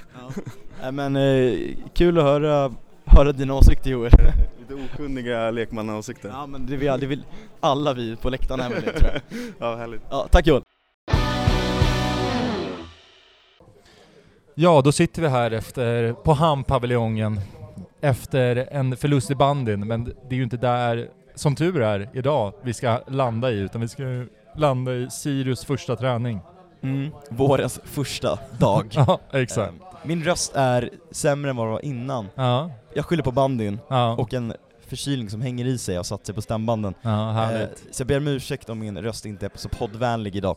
Nej 0.81 0.91
men 0.91 1.15
eh, 1.15 1.75
kul 1.93 2.17
att 2.17 2.23
höra, 2.23 2.73
höra 3.15 3.31
dina 3.31 3.53
åsikter 3.53 3.89
Joel. 3.89 4.11
Lite 4.59 4.73
okunniga 4.73 5.51
lekmannaåsikter. 5.51 6.29
ja 6.29 6.45
men 6.45 6.65
det 6.65 6.77
vill, 6.77 6.99
det 6.99 7.05
vill 7.05 7.23
alla 7.59 7.93
vi 7.93 8.15
på 8.15 8.29
läktaren 8.29 8.59
här 8.59 8.69
med 8.69 8.83
det 8.83 8.91
tror 8.91 9.11
jag. 9.13 9.21
ja, 9.59 9.75
härligt. 9.75 10.01
Ja, 10.09 10.27
tack 10.31 10.47
Joel. 10.47 10.61
Ja, 14.55 14.81
då 14.81 14.91
sitter 14.91 15.21
vi 15.21 15.27
här 15.27 15.51
efter, 15.51 16.13
på 16.13 16.33
hamnpaviljongen 16.33 17.39
efter 18.01 18.67
en 18.71 18.97
förlust 18.97 19.31
i 19.31 19.35
bandyn, 19.35 19.87
men 19.87 20.03
det 20.03 20.35
är 20.35 20.37
ju 20.37 20.43
inte 20.43 20.57
där, 20.57 21.09
som 21.35 21.55
tur 21.55 21.81
är, 21.81 22.09
idag 22.13 22.53
vi 22.63 22.73
ska 22.73 23.01
landa 23.07 23.51
i, 23.51 23.59
utan 23.59 23.81
vi 23.81 23.87
ska 23.87 24.03
landa 24.55 24.93
i 24.93 25.09
Sirius 25.09 25.65
första 25.65 25.95
träning. 25.95 26.39
Mm. 26.81 27.11
Vårens 27.29 27.79
första 27.83 28.39
dag. 28.59 28.87
Ja, 28.95 29.19
exakt. 29.31 29.73
Eh, 29.81 29.94
Min 30.07 30.23
röst 30.23 30.51
är 30.55 30.89
sämre 31.11 31.49
än 31.49 31.55
vad 31.55 31.65
den 31.67 31.71
var 31.73 31.85
innan. 31.85 32.27
Ja, 32.35 32.71
Jag 32.93 33.05
skyller 33.05 33.23
på 33.23 33.31
bandyn 33.31 33.79
ja, 33.87 34.11
och 34.15 34.33
en 34.33 34.53
förkylning 34.87 35.29
som 35.29 35.41
hänger 35.41 35.65
i 35.65 35.77
sig 35.77 35.99
och 35.99 36.05
satt 36.05 36.25
sig 36.25 36.35
på 36.35 36.41
stämbanden. 36.41 36.93
ja 37.01 37.51
Eh, 37.51 37.67
så 37.91 38.01
jag 38.01 38.07
ber 38.07 38.17
om 38.17 38.27
ursäkt 38.27 38.69
om 38.69 38.79
min 38.79 38.97
röst 38.97 39.25
inte 39.25 39.45
är 39.45 39.51
så 39.55 39.69
poddvänlig 39.69 40.35
idag. 40.35 40.55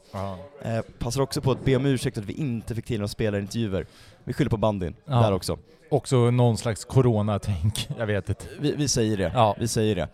Eh, 0.62 0.80
passar 0.98 1.20
också 1.20 1.40
på 1.40 1.50
att 1.50 1.64
be 1.64 1.76
om 1.76 1.86
ursäkt 1.86 2.18
att 2.18 2.24
vi 2.24 2.32
inte 2.32 2.74
fick 2.74 2.86
till 2.86 2.98
några 2.98 3.08
spelarintervjuer. 3.08 3.86
Vi 4.24 4.32
skyller 4.32 4.50
på 4.50 4.56
bandyn 4.56 4.94
där 5.06 5.32
också. 5.32 5.58
Också 5.90 6.30
någon 6.30 6.56
slags 6.58 6.84
coronatänk, 6.84 7.88
jag 7.98 8.06
vet 8.06 8.28
inte. 8.28 8.44
Vi, 8.60 8.74
vi 8.76 8.88
säger 8.88 9.16
det. 9.16 9.54
Vi 9.58 9.68
säger 9.68 9.94
det. 9.94 10.02
Eh, 10.02 10.08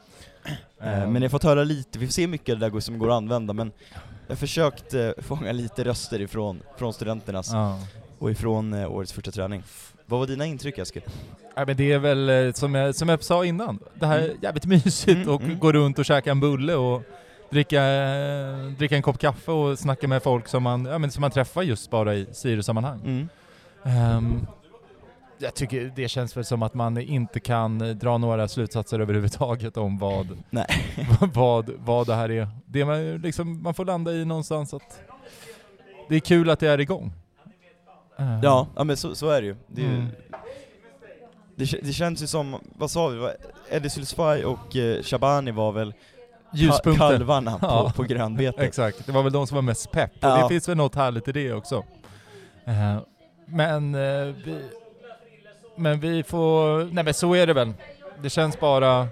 Eh, 1.02 1.08
men 1.08 1.14
jag 1.14 1.22
har 1.22 1.28
fått 1.28 1.42
höra 1.44 1.64
lite, 1.64 1.98
vi 1.98 2.06
får 2.06 2.12
se 2.12 2.26
mycket 2.26 2.52
av 2.52 2.58
det 2.58 2.70
där 2.70 2.80
som 2.80 2.98
går 2.98 3.08
att 3.08 3.14
använda 3.14 3.52
men 3.52 3.72
jag 4.26 4.38
försökt 4.38 4.94
eh, 4.94 5.10
fånga 5.18 5.52
lite 5.52 5.84
röster 5.84 6.20
ifrån 6.20 6.62
från 6.76 6.92
studenternas 6.92 7.52
Ja. 7.52 7.78
Och 8.24 8.30
ifrån 8.30 8.72
eh, 8.72 8.92
årets 8.92 9.12
första 9.12 9.30
träning. 9.30 9.62
Vad 10.06 10.20
var 10.20 10.26
dina 10.26 10.46
intryck 10.46 10.78
Eskil? 10.78 11.02
Ja, 11.54 11.64
men 11.66 11.76
det 11.76 11.92
är 11.92 11.98
väl 11.98 12.28
eh, 12.28 12.52
som 12.52 12.74
jag, 12.74 12.94
som 12.94 13.08
jag 13.08 13.22
sa 13.22 13.44
innan, 13.44 13.78
det 13.94 14.06
här 14.06 14.18
är 14.18 14.24
Mm. 14.24 14.36
jävligt 14.42 14.64
mysigt 14.66 15.16
Mm, 15.16 15.28
och 15.28 15.42
mm. 15.42 15.58
gå 15.58 15.72
runt 15.72 15.98
och 15.98 16.04
käka 16.04 16.30
en 16.30 16.40
bulle 16.40 16.74
och 16.74 17.02
dricka, 17.50 17.84
eh, 17.84 18.66
dricka 18.78 18.96
en 18.96 19.02
kopp 19.02 19.18
kaffe 19.18 19.50
och 19.52 19.78
snacka 19.78 20.08
med 20.08 20.22
folk 20.22 20.48
som 20.48 20.62
man, 20.62 20.84
ja, 20.84 20.98
men 20.98 21.10
som 21.10 21.20
man 21.20 21.30
träffar 21.30 21.62
just 21.62 21.90
bara 21.90 22.14
i 22.14 22.26
Sirius-sammanhang. 22.32 23.00
Mm. 23.04 23.28
Ehm, 23.84 24.46
jag 25.38 25.54
tycker 25.54 25.92
det 25.96 26.08
känns 26.08 26.36
väl 26.36 26.44
som 26.44 26.62
att 26.62 26.74
man 26.74 26.98
inte 26.98 27.40
kan 27.40 27.98
dra 27.98 28.18
några 28.18 28.48
slutsatser 28.48 29.00
överhuvudtaget 29.00 29.76
om 29.76 29.98
vad, 29.98 30.38
vad, 31.34 31.70
vad 31.78 32.06
det 32.06 32.14
här 32.14 32.30
är. 32.30 32.48
Det 32.66 32.84
man, 32.84 33.16
liksom, 33.16 33.62
man 33.62 33.74
får 33.74 33.84
landa 33.84 34.12
i 34.12 34.24
någonstans 34.24 34.74
att 34.74 35.00
det 36.08 36.16
är 36.16 36.20
kul 36.20 36.50
att 36.50 36.60
det 36.60 36.68
är 36.68 36.80
igång. 36.80 37.12
Ehm, 38.18 38.40
Ja, 38.42 38.66
ja 38.76 38.84
men 38.84 38.96
så, 38.96 39.14
så 39.14 39.28
är 39.30 39.40
det 39.40 39.46
ju. 39.46 39.56
Det, 39.66 39.82
Mm. 39.84 40.06
det, 41.56 41.64
det 41.82 41.92
känns 41.92 42.22
ju 42.22 42.26
som, 42.26 42.56
vad 42.78 42.90
sa 42.90 43.08
vi, 43.08 43.28
Eddie 43.70 43.90
Sylsfaj 43.90 44.44
och 44.44 44.76
eh, 44.76 45.02
Shabani 45.02 45.50
var 45.50 45.72
väl 45.72 45.94
Ljuspunkter. 46.54 47.08
kalvarna 47.10 47.58
på, 47.58 47.66
Ja. 47.66 47.92
på 47.96 48.02
grönbetet. 48.02 48.60
Exakt, 48.64 49.06
det 49.06 49.12
var 49.12 49.22
väl 49.22 49.32
de 49.32 49.46
som 49.46 49.54
var 49.54 49.62
mest 49.62 49.90
pepp. 49.90 50.10
Och 50.10 50.18
Ja. 50.30 50.42
det 50.42 50.48
finns 50.48 50.68
väl 50.68 50.76
något 50.76 50.94
härligt 50.94 51.28
i 51.28 51.32
det 51.32 51.52
också. 51.52 51.84
Eh, 52.64 52.96
men, 53.46 53.94
eh, 53.94 54.34
vi, 54.44 54.56
men 55.76 56.00
vi 56.00 56.22
får... 56.22 56.84
Nej 56.92 57.04
men 57.04 57.14
så 57.14 57.34
är 57.34 57.46
det 57.46 57.52
väl. 57.52 57.72
Det 58.22 58.30
känns 58.30 58.60
bara... 58.60 59.08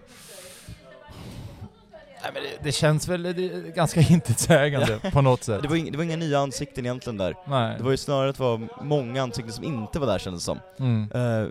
Nej, 2.22 2.30
men 2.34 2.42
det, 2.42 2.48
det 2.62 2.72
känns 2.72 3.08
väl 3.08 3.22
det 3.22 3.74
ganska 3.74 4.00
intetsägande 4.10 5.00
på 5.12 5.20
något 5.22 5.44
sätt. 5.44 5.62
Det 5.62 5.68
var, 5.68 5.76
ing, 5.76 5.92
det 5.92 5.96
var 5.98 6.04
inga 6.04 6.16
nya 6.16 6.38
ansikten 6.38 6.86
egentligen 6.86 7.16
där. 7.16 7.34
Nej. 7.46 7.76
Det 7.78 7.84
var 7.84 7.90
ju 7.90 7.96
snarare 7.96 8.30
att 8.30 8.36
det 8.36 8.42
var 8.42 8.68
många 8.84 9.22
ansikten 9.22 9.52
som 9.52 9.64
inte 9.64 9.98
var 9.98 10.06
där 10.06 10.18
kändes 10.18 10.42
det 10.42 10.44
som. 10.44 10.58
Mm. 10.78 11.10
Eh, 11.44 11.48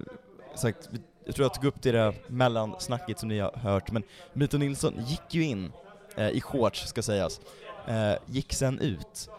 sagt, 0.55 0.89
jag 1.26 1.36
tror 1.36 1.45
jag 1.45 1.53
tog 1.53 1.65
upp 1.65 1.82
det 1.82 1.91
där 1.91 2.13
mellansnacket 2.28 3.19
som 3.19 3.30
ni 3.30 3.39
har 3.39 3.51
hört, 3.51 3.91
men 3.91 4.03
Mito 4.34 4.57
Nilsson 4.57 4.93
gick 5.07 5.22
ju 5.34 5.43
in 5.43 5.72
eh, 6.15 6.30
i 6.30 6.41
shorts, 6.41 6.88
ska 6.88 7.01
sägas. 7.01 7.39
Eh, 7.88 8.13
gick 8.26 8.53
sen 8.53 8.80
ut. 8.80 9.30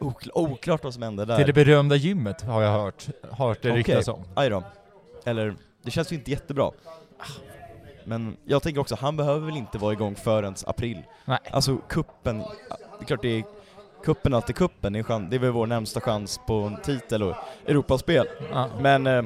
Okl- 0.00 0.30
oklart 0.34 0.84
vad 0.84 0.94
som 0.94 1.02
hände 1.02 1.24
där. 1.24 1.36
Till 1.36 1.46
det 1.46 1.52
berömda 1.52 1.96
gymmet 1.96 2.42
har 2.42 2.62
jag 2.62 2.72
hört, 2.72 3.08
hört 3.30 3.62
det 3.62 3.68
Okej. 3.70 3.78
ryktas 3.78 4.08
om. 4.08 4.24
Aj 4.34 4.50
då. 4.50 4.64
Eller, 5.24 5.54
det 5.82 5.90
känns 5.90 6.12
ju 6.12 6.16
inte 6.16 6.30
jättebra. 6.30 6.70
Men 8.04 8.36
jag 8.44 8.62
tänker 8.62 8.80
också, 8.80 8.96
han 9.00 9.16
behöver 9.16 9.46
väl 9.46 9.56
inte 9.56 9.78
vara 9.78 9.92
igång 9.92 10.14
förrän 10.14 10.54
april. 10.66 11.02
Nej. 11.24 11.38
Alltså 11.50 11.76
kuppen, 11.76 12.38
det 12.38 12.44
är 13.00 13.04
klart 13.04 13.22
det 13.22 13.38
är 13.38 13.44
kuppen 14.04 14.34
alltid 14.34 14.56
kuppen, 14.56 14.92
det 14.92 14.98
är, 14.98 15.02
chans, 15.02 15.30
det 15.30 15.36
är 15.36 15.40
väl 15.40 15.50
vår 15.50 15.66
närmsta 15.66 16.00
chans 16.00 16.40
på 16.46 16.54
en 16.54 16.76
titel 16.76 17.22
och 17.22 17.36
Europaspel. 17.66 18.26
Ja. 18.52 18.68
Men, 18.80 19.06
eh, 19.06 19.22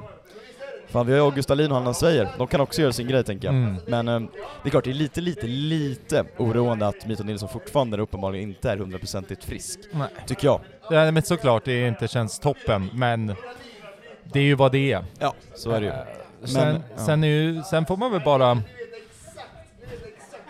fan 0.88 1.06
vi 1.06 1.12
har 1.12 1.18
ju 1.18 1.24
August 1.24 1.48
Dahlin 1.48 1.70
och 1.70 1.76
Hanna 1.76 1.94
Sveijer, 1.94 2.28
de 2.38 2.46
kan 2.46 2.60
också 2.60 2.82
göra 2.82 2.92
sin 2.92 3.08
grej 3.08 3.24
tänker 3.24 3.48
jag. 3.48 3.54
Mm. 3.54 3.76
Men 3.86 4.08
eh, 4.08 4.20
det 4.62 4.68
är 4.68 4.70
klart, 4.70 4.84
det 4.84 4.90
är 4.90 4.94
lite, 4.94 5.20
lite, 5.20 5.46
lite 5.46 6.24
oroande 6.36 6.86
att 6.86 7.06
Mito 7.06 7.22
Nilsson 7.22 7.48
fortfarande 7.48 8.02
uppenbarligen 8.02 8.48
inte 8.48 8.70
är 8.70 8.76
hundraprocentigt 8.76 9.44
frisk, 9.44 9.78
Nej. 9.92 10.08
tycker 10.26 10.46
jag. 10.46 10.60
Ja, 10.90 11.10
men 11.10 11.22
såklart 11.22 11.64
det 11.64 11.88
inte 11.88 12.08
känns 12.08 12.38
toppen, 12.38 12.90
men 12.92 13.34
det 14.24 14.38
är 14.38 14.44
ju 14.44 14.54
vad 14.54 14.72
det 14.72 14.92
är. 14.92 15.04
Ja, 15.18 15.34
så 15.54 15.70
är 15.70 15.80
det 15.80 15.86
ju. 15.86 16.23
Sen, 16.44 16.72
Men, 16.72 16.82
ja. 16.96 17.04
sen, 17.06 17.22
ju, 17.22 17.62
sen 17.62 17.86
får 17.86 17.96
man 17.96 18.12
väl 18.12 18.20
bara... 18.24 18.62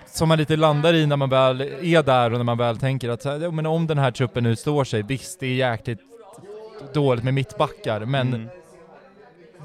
Som 0.07 0.29
man 0.29 0.39
lite 0.39 0.57
landar 0.57 0.95
i 0.95 1.07
när 1.07 1.17
man 1.17 1.31
väl 1.31 1.61
är 1.61 2.03
där 2.03 2.31
och 2.33 2.39
när 2.39 2.45
man 2.45 2.59
väl 2.59 2.79
tänker 2.79 3.09
att 3.09 3.25
här, 3.25 3.51
men 3.51 3.67
om 3.67 3.87
den 3.87 3.99
här 3.99 4.11
truppen 4.11 4.45
nu 4.45 4.57
står 4.57 4.85
sig, 4.85 5.03
visst 5.03 5.41
det 5.41 5.47
är 5.47 5.55
jäkligt 5.55 5.99
dåligt 6.93 7.25
med 7.25 7.35
mittbackar, 7.35 8.01
men 8.05 8.35
Mm. 8.35 8.49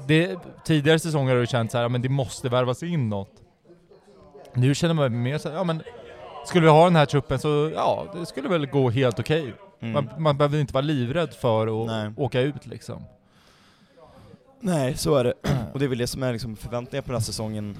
det, 0.06 0.36
tidigare 0.64 0.98
säsonger 0.98 1.34
har 1.34 1.40
det 1.40 1.46
känts 1.46 1.72
så 1.72 1.78
här, 1.78 1.88
men 1.88 2.02
det 2.02 2.08
måste 2.08 2.48
värvas 2.48 2.82
in 2.82 3.08
något. 3.08 3.32
Nu 4.54 4.74
känner 4.74 4.94
man 4.94 5.22
mer 5.22 5.38
så 5.38 5.48
här, 5.48 5.56
ja 5.56 5.64
men 5.64 5.82
skulle 6.46 6.64
vi 6.64 6.70
ha 6.70 6.84
den 6.84 6.96
här 6.96 7.06
truppen 7.06 7.38
så, 7.38 7.70
ja 7.74 8.06
det 8.14 8.26
skulle 8.26 8.48
väl 8.48 8.66
gå 8.66 8.90
helt 8.90 9.18
okej. 9.18 9.54
Mm. 9.80 9.92
Man, 9.92 10.22
man 10.22 10.36
behöver 10.38 10.58
inte 10.58 10.74
vara 10.74 10.82
livrädd 10.84 11.34
för 11.34 11.82
att 11.82 11.86
Nej. 11.86 12.10
åka 12.16 12.40
ut 12.40 12.66
liksom. 12.66 13.04
Nej, 14.60 14.96
så 14.96 15.14
är 15.16 15.24
det. 15.24 15.34
Och 15.72 15.78
det 15.78 15.84
är 15.84 15.88
väl 15.88 15.98
det 15.98 16.06
som 16.06 16.22
är 16.22 16.32
liksom 16.32 16.56
förväntningar 16.56 17.02
på 17.02 17.06
den 17.06 17.14
här 17.14 17.24
säsongen 17.24 17.76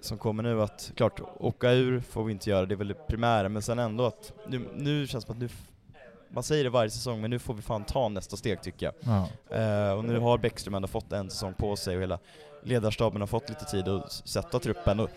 som 0.00 0.18
kommer 0.18 0.42
nu, 0.42 0.62
att 0.62 0.92
klart, 0.96 1.20
åka 1.38 1.70
ur 1.72 2.00
får 2.00 2.24
vi 2.24 2.32
inte 2.32 2.50
göra, 2.50 2.66
det 2.66 2.74
är 2.74 2.76
väl 2.76 2.88
det 2.88 3.06
primära, 3.06 3.48
men 3.48 3.62
sen 3.62 3.78
ändå 3.78 4.06
att 4.06 4.32
nu, 4.48 4.68
nu 4.76 5.06
känns 5.06 5.24
det 5.24 5.26
som 5.26 5.36
att 5.36 5.40
nu, 5.42 5.48
man 6.28 6.42
säger 6.42 6.64
det 6.64 6.70
varje 6.70 6.90
säsong, 6.90 7.20
men 7.20 7.30
nu 7.30 7.38
får 7.38 7.54
vi 7.54 7.62
fan 7.62 7.84
ta 7.84 8.08
nästa 8.08 8.36
steg 8.36 8.62
tycker 8.62 8.86
jag. 8.86 8.94
Ja. 9.00 9.56
Eh, 9.56 9.92
och 9.92 10.04
nu 10.04 10.18
har 10.18 10.38
Bäckström 10.38 10.74
ändå 10.74 10.88
fått 10.88 11.12
en 11.12 11.30
säsong 11.30 11.54
på 11.54 11.76
sig 11.76 11.96
och 11.96 12.02
hela 12.02 12.18
ledarstaben 12.62 13.20
har 13.22 13.26
fått 13.26 13.48
lite 13.48 13.64
tid 13.64 13.88
att 13.88 14.12
sätta 14.12 14.58
truppen. 14.58 15.00
Och 15.00 15.10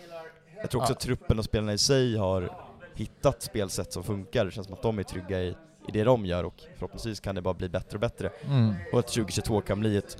jag 0.60 0.70
tror 0.70 0.80
också 0.80 0.92
Ja. 0.92 0.96
att 0.96 1.00
truppen 1.00 1.38
och 1.38 1.44
spelarna 1.44 1.72
i 1.72 1.78
sig 1.78 2.16
har 2.16 2.50
hittat 2.94 3.42
spelsätt 3.42 3.92
som 3.92 4.02
funkar, 4.04 4.44
det 4.44 4.50
känns 4.50 4.66
som 4.66 4.74
att 4.74 4.82
de 4.82 4.98
är 4.98 5.02
trygga 5.02 5.40
i, 5.42 5.48
i 5.88 5.92
det 5.92 6.04
de 6.04 6.26
gör 6.26 6.44
och 6.44 6.62
förhoppningsvis 6.74 7.20
kan 7.20 7.34
det 7.34 7.42
bara 7.42 7.54
bli 7.54 7.68
bättre 7.68 7.96
och 7.96 8.00
bättre. 8.00 8.30
Mm. 8.44 8.74
Och 8.92 8.98
att 8.98 9.06
2022 9.08 9.60
kan 9.60 9.80
bli 9.80 9.96
ett, 9.96 10.16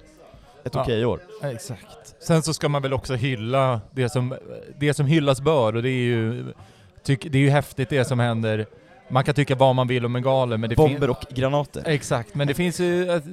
ett 0.65 0.75
Ja. 0.75 0.83
okej 0.83 1.05
år. 1.07 1.21
Exakt. 1.43 2.15
Sen 2.21 2.43
så 2.43 2.55
ska 2.55 2.69
man 2.69 2.83
väl 2.83 2.93
också 2.93 3.15
hylla 3.15 3.81
det 3.91 4.09
som, 4.09 4.35
det 4.79 4.95
som 4.95 5.07
hyllas 5.07 5.41
bör 5.41 5.77
och 5.77 5.83
det 5.83 5.89
är 5.91 6.03
ju, 6.05 6.45
tyck, 7.03 7.27
det 7.31 7.39
är 7.39 7.43
ju 7.43 7.51
häftigt 7.51 7.89
det 7.89 8.05
som 8.05 8.19
händer. 8.19 8.67
Man 9.09 9.25
kan 9.25 9.35
tycka 9.35 9.55
vad 9.55 9.75
man 9.75 9.89
vill 9.89 10.05
om 10.05 10.17
en 10.17 10.23
galen 10.23 10.61
men 10.61 10.71
det. 10.71 10.77
Bomber 10.77 11.11
och 11.11 11.25
granater. 11.31 11.83
Exakt, 11.87 12.35
men 12.35 12.47
det 12.47 12.55
finns 12.55 12.81
ju... 12.81 13.11
att- 13.11 13.25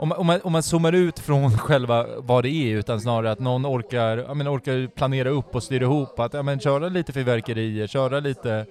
Om 0.00 0.08
man, 0.08 0.18
om, 0.18 0.26
man, 0.26 0.40
om 0.44 0.52
man 0.52 0.62
zoomar 0.62 0.92
ut 0.92 1.18
från 1.18 1.58
själva 1.58 2.06
vad 2.18 2.44
det 2.44 2.48
är, 2.50 2.76
utan 2.76 3.00
snarare 3.00 3.30
att 3.32 3.38
någon 3.40 3.66
orkar, 3.66 4.16
ja, 4.18 4.34
men 4.34 4.48
orkar 4.48 4.86
planera 4.86 5.28
upp 5.28 5.54
och 5.54 5.62
styra 5.62 5.84
ihop 5.84 6.20
att 6.20 6.34
ja, 6.34 6.42
men 6.42 6.60
köra 6.60 6.88
lite 6.88 7.12
fyrverkerier, 7.12 7.86
köra 7.86 8.20
lite... 8.20 8.66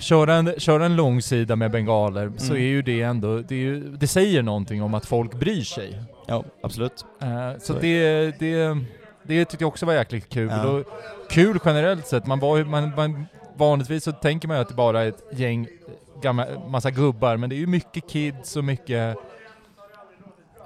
Köra 0.00 0.34
en, 0.34 0.54
köra 0.58 0.84
en 0.86 0.96
långsida 0.96 1.56
med 1.56 1.70
bengaler, 1.70 2.32
så 2.36 2.52
Mm. 2.52 2.56
är 2.62 2.66
ju 2.66 2.82
det 2.82 3.02
ändå, 3.02 3.38
det, 3.38 3.54
ju, 3.54 3.80
det 3.96 4.06
säger 4.06 4.42
någonting 4.42 4.82
om 4.82 4.94
att 4.94 5.06
folk 5.06 5.34
bryr 5.34 5.60
sig. 5.62 6.02
Ja, 6.26 6.44
absolut. 6.62 7.04
Eh, 7.20 7.52
så 7.58 7.60
Så 7.60 7.72
det, 7.72 8.30
det, 8.38 8.76
det 9.22 9.44
tyckte 9.44 9.62
jag 9.64 9.68
också 9.68 9.86
var 9.86 9.94
jäkligt 9.94 10.28
kul. 10.28 10.48
Ja. 10.50 10.66
Och 10.68 10.84
kul 11.30 11.58
generellt 11.64 12.06
sett. 12.06 12.26
Man 12.26 12.38
var, 12.38 12.64
man, 12.64 12.92
man, 12.96 13.26
vanligtvis 13.56 14.04
så 14.04 14.12
tänker 14.12 14.48
man 14.48 14.56
ju 14.56 14.60
att 14.62 14.68
det 14.68 14.74
bara 14.74 15.02
är 15.02 15.08
ett 15.08 15.24
gäng 15.32 15.68
gamla, 16.22 16.46
massa 16.68 16.90
gubbar, 16.90 17.36
men 17.36 17.50
det 17.50 17.56
är 17.56 17.58
ju 17.58 17.66
mycket 17.66 18.08
kids 18.08 18.56
och 18.56 18.64
mycket, 18.64 19.16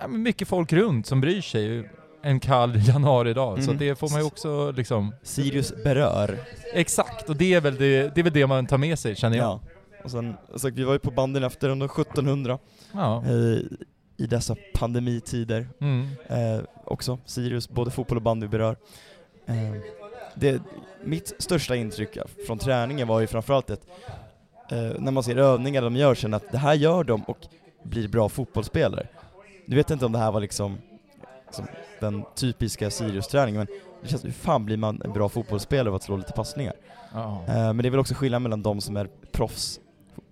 ja, 0.01 0.09
men 0.09 0.23
mycket 0.23 0.49
folk 0.49 0.73
runt 0.73 1.07
som 1.07 1.21
bryr 1.21 1.41
sig 1.41 1.91
en 2.23 2.41
kall 2.41 2.73
januaridag. 2.89 3.63
Så 3.63 3.71
Mm. 3.71 3.79
det 3.79 3.99
får 3.99 4.11
man 4.11 4.21
ju 4.21 4.27
också 4.27 4.71
liksom... 4.71 5.15
Sirius 5.23 5.73
berör. 5.85 6.39
Exakt, 6.75 7.29
och 7.29 7.37
det 7.37 7.55
är 7.55 7.61
väl 7.61 7.77
det, 7.77 8.15
det, 8.15 8.21
är 8.21 8.23
väl 8.23 8.33
det 8.33 8.47
man 8.47 8.67
tar 8.67 8.79
med 8.79 8.99
sig 8.99 9.17
känner 9.17 9.37
jag. 9.37 9.45
Ja. 9.47 9.61
Och 10.05 10.11
sen, 10.11 10.35
sagt, 10.57 10.77
vi 10.77 10.85
var 10.85 10.93
ju 10.93 10.99
på 10.99 11.11
banden 11.11 11.45
efter 11.45 11.69
under 11.69 11.87
1700 11.87 12.59
Ja. 12.93 13.17
eh, 13.17 13.59
i 14.19 14.27
dessa 14.27 14.57
pandemitider. 14.75 15.69
Mm. 15.81 16.09
Eh, 16.27 16.61
också, 16.85 17.19
Sirius, 17.25 17.69
både 17.69 17.91
fotboll 17.91 18.17
och 18.17 18.23
bandy 18.23 18.49
berör. 18.49 18.77
Eh, 19.47 19.55
det, 20.35 20.63
mitt 21.05 21.33
största 21.39 21.77
intryck 21.77 22.19
från 22.47 22.59
träningen 22.59 23.09
var 23.09 23.21
ju 23.21 23.27
framförallt 23.27 23.71
att 23.71 23.87
eh, 24.71 24.91
när 24.99 25.13
man 25.13 25.23
ser 25.23 25.37
övningar 25.37 25.83
de 25.83 25.97
gör, 25.97 26.15
känner 26.15 26.37
att 26.37 26.53
det 26.53 26.59
här 26.59 26.75
gör 26.75 27.05
de 27.05 27.23
och 27.23 27.39
blir 27.83 28.09
bra 28.09 28.29
fotbollsspelare. 28.29 29.07
Nu 29.65 29.77
vet 29.77 29.91
jag 29.91 29.95
inte 29.95 30.07
om 30.07 30.13
det 30.13 30.19
här 30.19 30.33
var 30.33 30.41
liksom, 30.41 30.79
liksom 31.47 31.67
den 32.01 32.25
typiska 32.35 32.91
Sirius-träningen, 32.91 33.59
men 33.59 33.67
det 34.03 34.09
känns 34.09 34.25
hur 34.25 34.31
fan 34.31 34.65
blir 34.65 34.77
man 34.77 35.03
en 35.05 35.13
bra 35.13 35.29
fotbollsspelare 35.29 35.89
av 35.89 35.95
att 35.95 36.03
slå 36.03 36.17
lite 36.17 36.33
passningar? 36.33 36.75
Eh, 37.15 37.55
men 37.55 37.77
det 37.77 37.89
är 37.89 37.91
väl 37.91 38.01
också 38.01 38.15
skillnad 38.15 38.43
mellan 38.43 38.63
de 38.63 38.81
som 38.81 38.97
är 38.97 39.09
proffs 39.33 39.81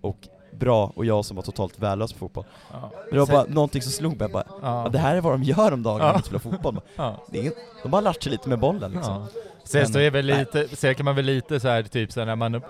och 0.01 0.29
bra 0.59 0.93
och 0.97 1.05
jag 1.05 1.25
som 1.25 1.37
var 1.37 1.43
totalt 1.43 1.79
värdelös 1.79 2.13
på 2.13 2.19
fotboll. 2.19 2.45
Ja. 2.73 2.91
Det 3.11 3.19
var 3.19 3.27
Sen- 3.27 3.35
bara 3.35 3.45
någonting 3.45 3.83
som 3.83 3.93
slog 3.93 4.21
mig, 4.21 4.29
bara, 4.29 4.45
Ja. 4.63 4.83
ja. 4.85 4.89
det 4.89 4.99
här 4.99 5.17
är 5.17 5.21
vad 5.21 5.33
de 5.33 5.43
gör 5.43 5.73
om 5.73 5.83
dagen 5.83 5.99
när 5.99 6.07
Ja. 6.07 6.13
de 6.13 6.23
spelar 6.23 6.39
fotboll. 6.39 6.81
Ja. 6.97 7.25
Inget, 7.33 7.55
de 7.83 7.91
bara 7.91 8.01
latchar 8.01 8.31
lite 8.31 8.49
med 8.49 8.59
bollen 8.59 8.91
liksom. 8.93 9.15
Ja. 9.15 9.41
Sen 9.65 9.89
så 9.89 9.99
är 9.99 10.11
väl 10.11 10.27
lite, 10.27 10.69
sen 10.77 10.95
kan 10.95 11.05
man 11.05 11.15
väl 11.17 11.25
lite 11.25 11.61
så 11.61 11.69
här 11.69 11.83
typ 11.83 12.13
så 12.13 12.21
här 12.21 12.27
när 12.27 12.37
man 12.37 12.63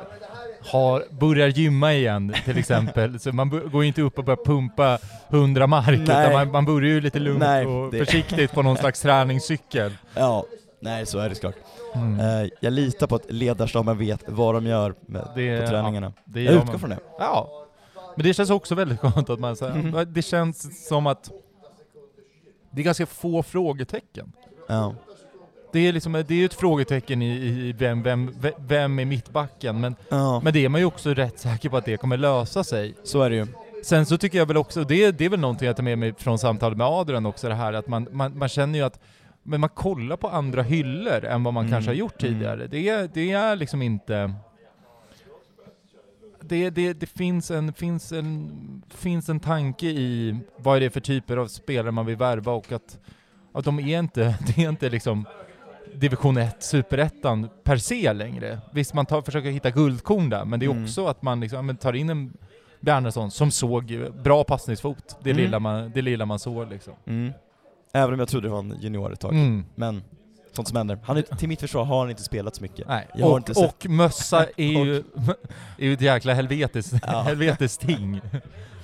har, 0.71 1.05
börjar 1.11 1.49
gymma 1.49 1.93
igen 1.95 2.35
till 2.45 2.59
exempel, 2.59 3.21
så 3.21 3.33
man 3.33 3.51
går 3.73 3.83
ju 3.83 3.89
inte 3.89 4.03
upp 4.03 4.19
och 4.19 4.25
börjar 4.25 4.45
pumpa 4.45 4.99
100 5.29 5.67
mark 5.67 5.89
utan 5.89 6.33
man, 6.33 6.51
man 6.51 6.65
börjar 6.65 6.89
ju 6.91 7.01
lite 7.01 7.19
lugnt 7.19 7.39
Nej, 7.41 7.67
och 7.67 7.91
det- 7.93 7.99
försiktigt 8.05 8.53
på 8.53 8.63
någon 8.63 8.77
slags 8.77 9.01
träningscykel. 9.01 9.93
Ja, 10.15 10.45
nej 10.81 11.07
så 11.07 11.19
är 11.19 11.29
det 11.29 11.35
såklart. 11.35 11.55
Mm. 11.95 12.21
Eh, 12.45 12.49
jag 12.61 12.73
litar 12.73 13.07
på 13.07 13.15
att 13.15 13.25
ledarstaben 13.31 13.99
vet 13.99 14.21
vad 14.27 14.55
de 14.55 14.67
gör 14.67 14.95
med, 15.07 15.29
Det- 15.37 15.61
på 15.61 15.67
träningarna. 15.69 16.13
Det 16.25 16.43
jag 16.43 16.55
utgår 16.55 16.67
man. 16.67 16.79
från 16.79 16.91
det. 16.91 16.99
Ja. 17.19 17.49
Men 18.17 18.25
det 18.27 18.35
känns 18.35 18.51
också 18.51 18.75
väldigt 18.75 19.01
skönt 19.01 19.31
att 19.31 19.41
man 19.41 19.57
säger, 19.57 19.75
Mhm. 19.75 20.13
det 20.13 20.23
känns 20.23 20.87
som 20.89 21.07
att 21.07 21.31
det 22.71 22.81
är 22.81 22.85
ganska 22.85 23.07
få 23.07 23.43
frågetecken. 23.43 24.33
Ja. 24.69 24.95
Det 25.73 25.81
är 25.89 25.93
liksom, 25.93 26.13
det 26.13 26.31
är 26.31 26.39
ju 26.39 26.45
ett 26.45 26.55
frågetecken 26.55 27.23
i, 27.23 27.37
i 27.37 27.73
vem, 27.73 28.03
vem, 28.03 28.35
vem 28.59 28.99
är 28.99 29.05
mittbacken, 29.05 29.81
men, 29.81 29.97
ja, 30.09 30.41
men 30.45 30.53
det 30.53 30.65
är 30.65 30.69
man 30.69 30.81
ju 30.81 30.87
också 30.87 31.15
rätt 31.15 31.39
säker 31.39 31.69
på 31.69 31.77
att 31.77 31.85
det 31.85 31.97
kommer 31.97 32.17
lösa 32.17 32.65
sig. 32.65 32.95
så 33.05 33.23
är 33.23 33.31
det 33.31 33.37
ju. 33.37 33.47
Sen 33.85 34.07
så 34.07 34.19
tycker 34.19 34.39
jag 34.39 34.47
väl 34.47 34.57
också, 34.57 34.85
det, 34.85 35.11
det 35.11 35.25
är 35.25 35.29
väl 35.29 35.41
någonting 35.41 35.67
jag 35.67 35.77
tar 35.77 35.83
med 35.83 35.99
mig 35.99 36.15
från 36.19 36.39
samtalet 36.39 36.79
med 36.79 36.87
Adrian 36.87 37.27
också, 37.27 37.49
det 37.49 37.55
här 37.55 37.73
att 37.73 37.89
man, 37.89 38.09
man, 38.11 38.39
man 38.39 38.49
känner 38.49 38.79
ju 38.79 38.85
att 38.85 39.01
men 39.43 39.61
man 39.61 39.71
kollar 39.71 40.17
på 40.17 40.29
andra 40.29 40.63
hyllor 40.63 41.25
än 41.25 41.45
vad 41.45 41.55
man 41.55 41.65
Mm, 41.65 41.73
kanske 41.73 41.91
har 41.91 41.95
gjort 41.97 42.23
mm. 42.23 42.35
tidigare. 42.35 42.67
Det, 42.67 42.89
är, 42.89 43.11
det 43.15 43.33
är 43.33 43.57
liksom 43.57 43.83
inte... 43.83 44.35
Det, 46.49 46.71
det, 46.71 46.93
det 46.93 47.07
finns, 47.07 47.51
en, 47.51 47.73
finns, 47.73 48.13
en, 48.13 48.83
finns 48.89 49.29
en 49.29 49.41
tanke 49.41 49.87
i 49.87 50.37
vad 50.57 50.77
är 50.77 50.81
det 50.81 50.91
för 50.91 51.01
typer 51.01 51.37
av 51.37 51.47
spelare 51.47 51.91
man 51.91 52.07
vill 52.07 52.17
värva 52.17 52.53
och 52.53 52.73
att, 52.73 52.99
att 53.53 53.65
de 53.65 53.79
är 53.79 53.99
inte, 53.99 54.39
det 54.47 54.65
är 54.65 54.69
inte 54.69 54.91
liksom 54.91 55.25
division 55.95 56.37
1, 56.37 56.63
superettan 56.63 57.49
per 57.65 57.77
se 57.77 58.13
längre. 58.13 58.59
Visst, 58.73 58.95
man 58.95 59.07
tar, 59.07 59.23
försöker 59.23 59.51
hitta 59.51 59.71
guldkorn 59.71 60.31
där, 60.31 60.45
men 60.45 60.61
det 60.61 60.67
är 60.67 60.71
Mm. 60.71 60.83
också 60.85 61.07
att 61.07 61.23
man 61.23 61.41
liksom, 61.41 61.77
tar 61.77 61.93
in 61.93 62.11
en 62.11 62.33
Bjarnason 62.81 63.31
som 63.31 63.51
såg 63.51 63.85
bra 64.23 64.45
passningsfot. 64.45 65.17
Det, 65.23 65.31
Mm. 65.31 65.43
lilla, 65.43 65.59
man, 65.59 65.91
det 65.95 66.03
lilla 66.03 66.27
man 66.27 66.39
såg 66.39 66.69
liksom. 66.71 66.95
Mm. 67.07 67.33
Även 67.93 68.15
om 68.15 68.19
jag 68.21 68.29
trodde 68.29 68.47
det 68.49 68.53
var 68.53 68.59
en 68.59 68.75
junior 68.81 69.13
ett 69.13 69.21
tag. 69.21 69.33
Mm. 69.33 69.65
Men 69.75 70.03
Sånt 70.57 70.69
som 70.69 70.77
händer. 70.77 70.99
Han 71.05 71.17
är, 71.17 71.23
till 71.23 71.49
mitt 71.49 71.61
försvar 71.61 71.85
har 71.85 71.99
han 72.01 72.11
inte 72.11 72.23
spelat 72.23 72.57
så 72.57 72.63
mycket. 72.63 72.89
Nej. 72.89 73.09
Jag 73.15 73.31
Och, 73.31 73.37
inte 73.37 73.55
sett- 73.55 73.65
och 73.85 73.91
mössa 73.91 74.47
är 74.57 74.85
ju, 74.85 74.97
är 75.79 75.85
ju 75.85 75.93
ett 75.93 76.01
jäkla 76.01 76.35
helvetes, 76.35 76.93
Ja. 77.07 77.21
helvetes 77.27 77.79
ting. 77.79 78.21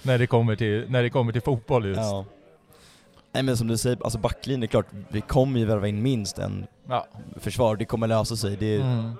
När 0.02 0.18
det 0.18 0.26
kommer 0.26 0.56
till, 0.56 0.84
när 0.88 1.02
det 1.02 1.10
kommer 1.10 1.32
till 1.32 1.42
fotboll 1.42 1.86
just. 1.86 2.00
Ja. 2.00 2.24
Nej 3.32 3.42
men 3.42 3.56
som 3.56 3.68
du 3.68 3.76
säger, 3.76 3.98
alltså 4.04 4.18
backlinjen 4.18 4.62
är 4.62 4.66
klart, 4.66 4.86
vi 5.08 5.20
kommer 5.20 5.60
ju 5.60 5.66
värva 5.66 5.88
in 5.88 6.02
minst 6.02 6.38
en 6.38 6.66
Ja. 6.88 7.06
försvar, 7.40 7.76
det 7.76 7.84
kommer 7.84 8.06
lösa 8.06 8.36
sig. 8.36 8.56
Det, 8.56 8.76
Mm. 8.80 9.12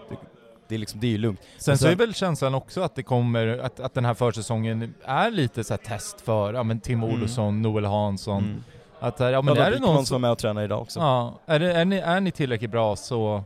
det, 0.69 0.75
är 0.75 0.79
liksom, 0.79 1.01
det 1.01 1.07
är 1.07 1.11
ju 1.11 1.19
lugnt. 1.19 1.41
Sen 1.59 1.79
så 1.79 1.83
sen- 1.85 1.93
är 1.93 1.97
väl 1.97 2.15
känslan 2.15 2.55
också 2.55 2.81
att 2.81 2.95
det 2.95 3.03
kommer, 3.03 3.59
att, 3.59 3.81
att 3.81 3.95
den 3.95 4.05
här 4.05 4.15
försäsongen 4.15 4.95
är 5.05 5.31
lite 5.31 5.65
så 5.65 5.77
test 5.77 6.21
för, 6.21 6.55
ja 6.55 6.63
men 6.63 6.81
Tim 6.81 7.03
Mm. 7.03 7.23
Olsson, 7.23 7.63
Noel 7.63 7.85
Hansson. 7.85 8.45
Mm. 8.45 8.65
Att 9.03 9.19
här, 9.19 9.33
ja 9.33 9.43
men 9.43 9.57
Ja, 9.57 9.63
är 9.63 9.71
det 9.71 9.79
någon 9.79 9.97
som 9.97 10.07
som, 10.07 10.15
var 10.15 10.19
med 10.19 10.31
och 10.31 10.39
tränade 10.39 10.65
idag 10.65 10.83
också. 10.83 11.01
ja, 11.01 11.41
är, 11.47 11.59
det, 11.59 11.73
är, 11.73 11.85
ni, 11.85 11.97
är 11.97 12.21
ni 12.21 12.31
tillräckligt 12.31 12.71
bra 12.71 12.97
så, 12.97 13.45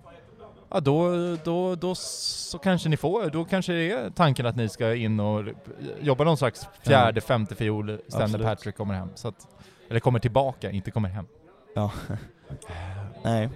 ja 0.71 0.81
då, 0.81 1.11
då, 1.45 1.75
då 1.75 1.95
så 1.95 2.59
kanske 2.59 2.89
ni 2.89 2.97
får, 2.97 3.31
då 3.31 3.45
kanske 3.45 3.73
det 3.73 3.91
är 3.91 4.11
tanken 4.11 4.47
att 4.47 4.57
ni 4.57 4.69
ska 4.69 4.95
in 4.95 5.21
och 5.21 5.45
jobba 6.01 6.25
någon 6.25 6.37
slags 6.37 6.67
fjärde, 6.83 7.21
femte 7.21 7.55
fiol 7.55 7.99
sen 8.09 8.31
när. 8.31 8.39
Patrick 8.39 8.77
kommer 8.77 8.95
hem. 8.95 9.09
Så 9.15 9.29
att, 9.29 9.47
eller 9.91 10.01
kommer 10.01 10.19
tillbaka, 10.19 10.71
inte 10.71 10.91
kommer 10.91 11.09
hem. 11.09 11.27
Ja. 11.75 11.91
Nej. 13.23 13.49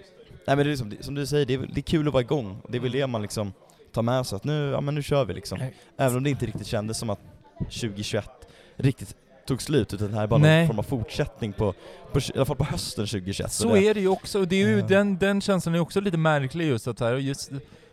Nej 0.46 0.56
men 0.56 0.66
det 0.66 0.72
är 0.72 0.76
som, 0.76 0.92
som 1.00 1.14
du 1.14 1.26
säger, 1.26 1.46
det 1.46 1.54
är, 1.54 1.58
det 1.58 1.80
är 1.80 1.82
kul 1.82 2.06
att 2.06 2.12
vara 2.12 2.22
igång. 2.22 2.62
Det 2.68 2.76
är 2.76 2.82
väl 2.82 2.92
det 2.92 3.06
man 3.06 3.22
liksom 3.22 3.52
tar 3.92 4.02
med 4.02 4.26
sig, 4.26 4.36
att 4.36 4.44
nu, 4.44 4.70
ja 4.70 4.80
men 4.80 4.94
nu 4.94 5.02
kör 5.02 5.24
vi 5.24 5.34
liksom. 5.34 5.58
Även 5.96 6.16
om 6.16 6.24
det 6.24 6.30
inte 6.30 6.46
riktigt 6.46 6.66
kändes 6.66 6.98
som 6.98 7.10
att 7.10 7.20
2021 7.58 8.30
riktigt 8.76 9.16
tog 9.50 9.62
slut, 9.62 9.94
utan 9.94 10.10
det 10.10 10.16
här 10.16 10.22
är 10.22 10.26
bara 10.26 10.40
Nej. 10.40 10.58
någon 10.58 10.66
form 10.66 10.78
av 10.78 10.82
fortsättning 10.82 11.52
på, 11.52 11.74
på, 12.12 12.18
i 12.18 12.22
alla 12.34 12.44
fall 12.44 12.56
på 12.56 12.64
hösten 12.64 13.06
2021. 13.06 13.52
Så 13.52 13.74
det, 13.74 13.88
är 13.88 13.94
det 13.94 14.00
ju 14.00 14.08
också, 14.08 14.38
och 14.40 14.48
det 14.48 14.62
är 14.62 14.66
ju, 14.68 14.78
Ja. 14.78 14.86
den, 14.86 15.18
den 15.18 15.40
känslan 15.40 15.74
är 15.74 15.80
också 15.80 16.00
lite 16.00 16.16
märklig 16.16 16.66
just 16.68 16.88
att 16.88 17.00
här, 17.00 17.14
och 17.14 17.20
just, 17.20 17.50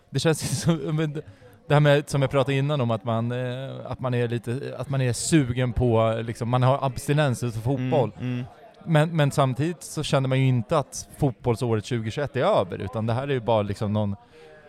det 0.10 0.20
känns 0.20 0.62
som, 0.62 0.98
det- 1.68 1.74
här 1.74 1.80
med, 1.80 2.10
som 2.10 2.22
jag 2.22 2.32
pratade 2.32 2.58
innan 2.58 2.82
om 2.82 2.92
att 2.92 3.04
man, 3.04 3.32
eh, 3.32 3.70
att 3.86 4.00
man 4.00 4.14
är 4.14 4.28
lite, 4.28 4.76
att 4.78 4.90
man 4.90 5.02
är 5.02 5.14
sugen 5.14 5.74
på, 5.74 6.22
liksom, 6.26 6.50
man 6.50 6.64
har 6.64 6.86
abstinens 6.86 7.40
för 7.40 7.50
fotboll. 7.50 8.12
Mm, 8.20 8.34
mm. 8.34 8.46
Men, 8.86 9.16
men 9.16 9.32
samtidigt 9.32 9.84
så 9.84 10.04
känner 10.04 10.30
man 10.30 10.40
ju 10.40 10.48
inte 10.48 10.78
att 10.78 11.08
fotbollsåret 11.18 11.86
2021 11.86 12.36
är 12.36 12.42
över, 12.44 12.78
utan 12.78 13.06
det 13.06 13.14
här 13.14 13.24
är 13.28 13.32
ju 13.34 13.40
bara 13.40 13.62
liksom 13.62 13.94
någon 13.94 14.16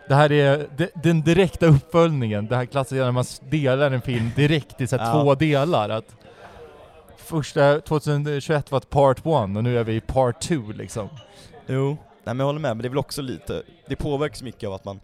det 0.08 0.14
här 0.14 0.32
är 0.32 0.66
de, 0.76 0.88
den 1.02 1.22
direkta 1.22 1.66
uppföljningen, 1.66 2.46
det 2.46 2.56
här 2.56 2.64
klassiska 2.66 3.04
när 3.04 3.12
man 3.12 3.24
delar 3.50 3.90
en 3.90 4.00
film 4.00 4.30
direkt 4.36 4.80
i 4.80 4.86
så 4.86 4.96
Ja. 4.96 5.12
två 5.12 5.34
delar. 5.34 5.88
Att 5.88 6.16
första 7.18 7.80
2021 7.80 8.70
var 8.70 8.78
ett 8.78 8.90
part 8.90 9.26
one 9.26 9.58
och 9.58 9.64
nu 9.64 9.78
är 9.78 9.84
vi 9.84 9.94
i 9.96 10.00
part 10.00 10.40
two 10.40 10.72
liksom. 10.74 11.08
Jo, 11.66 11.86
nej 11.88 11.96
men 12.24 12.38
jag 12.38 12.46
håller 12.46 12.60
med, 12.60 12.76
men 12.76 12.82
det 12.82 12.86
är 12.88 12.90
väl 12.90 12.98
också 12.98 13.22
lite, 13.22 13.62
det 13.86 13.96
påverkas 13.96 14.42
mycket 14.42 14.66
av 14.66 14.72
att 14.74 14.84
man 14.84 15.00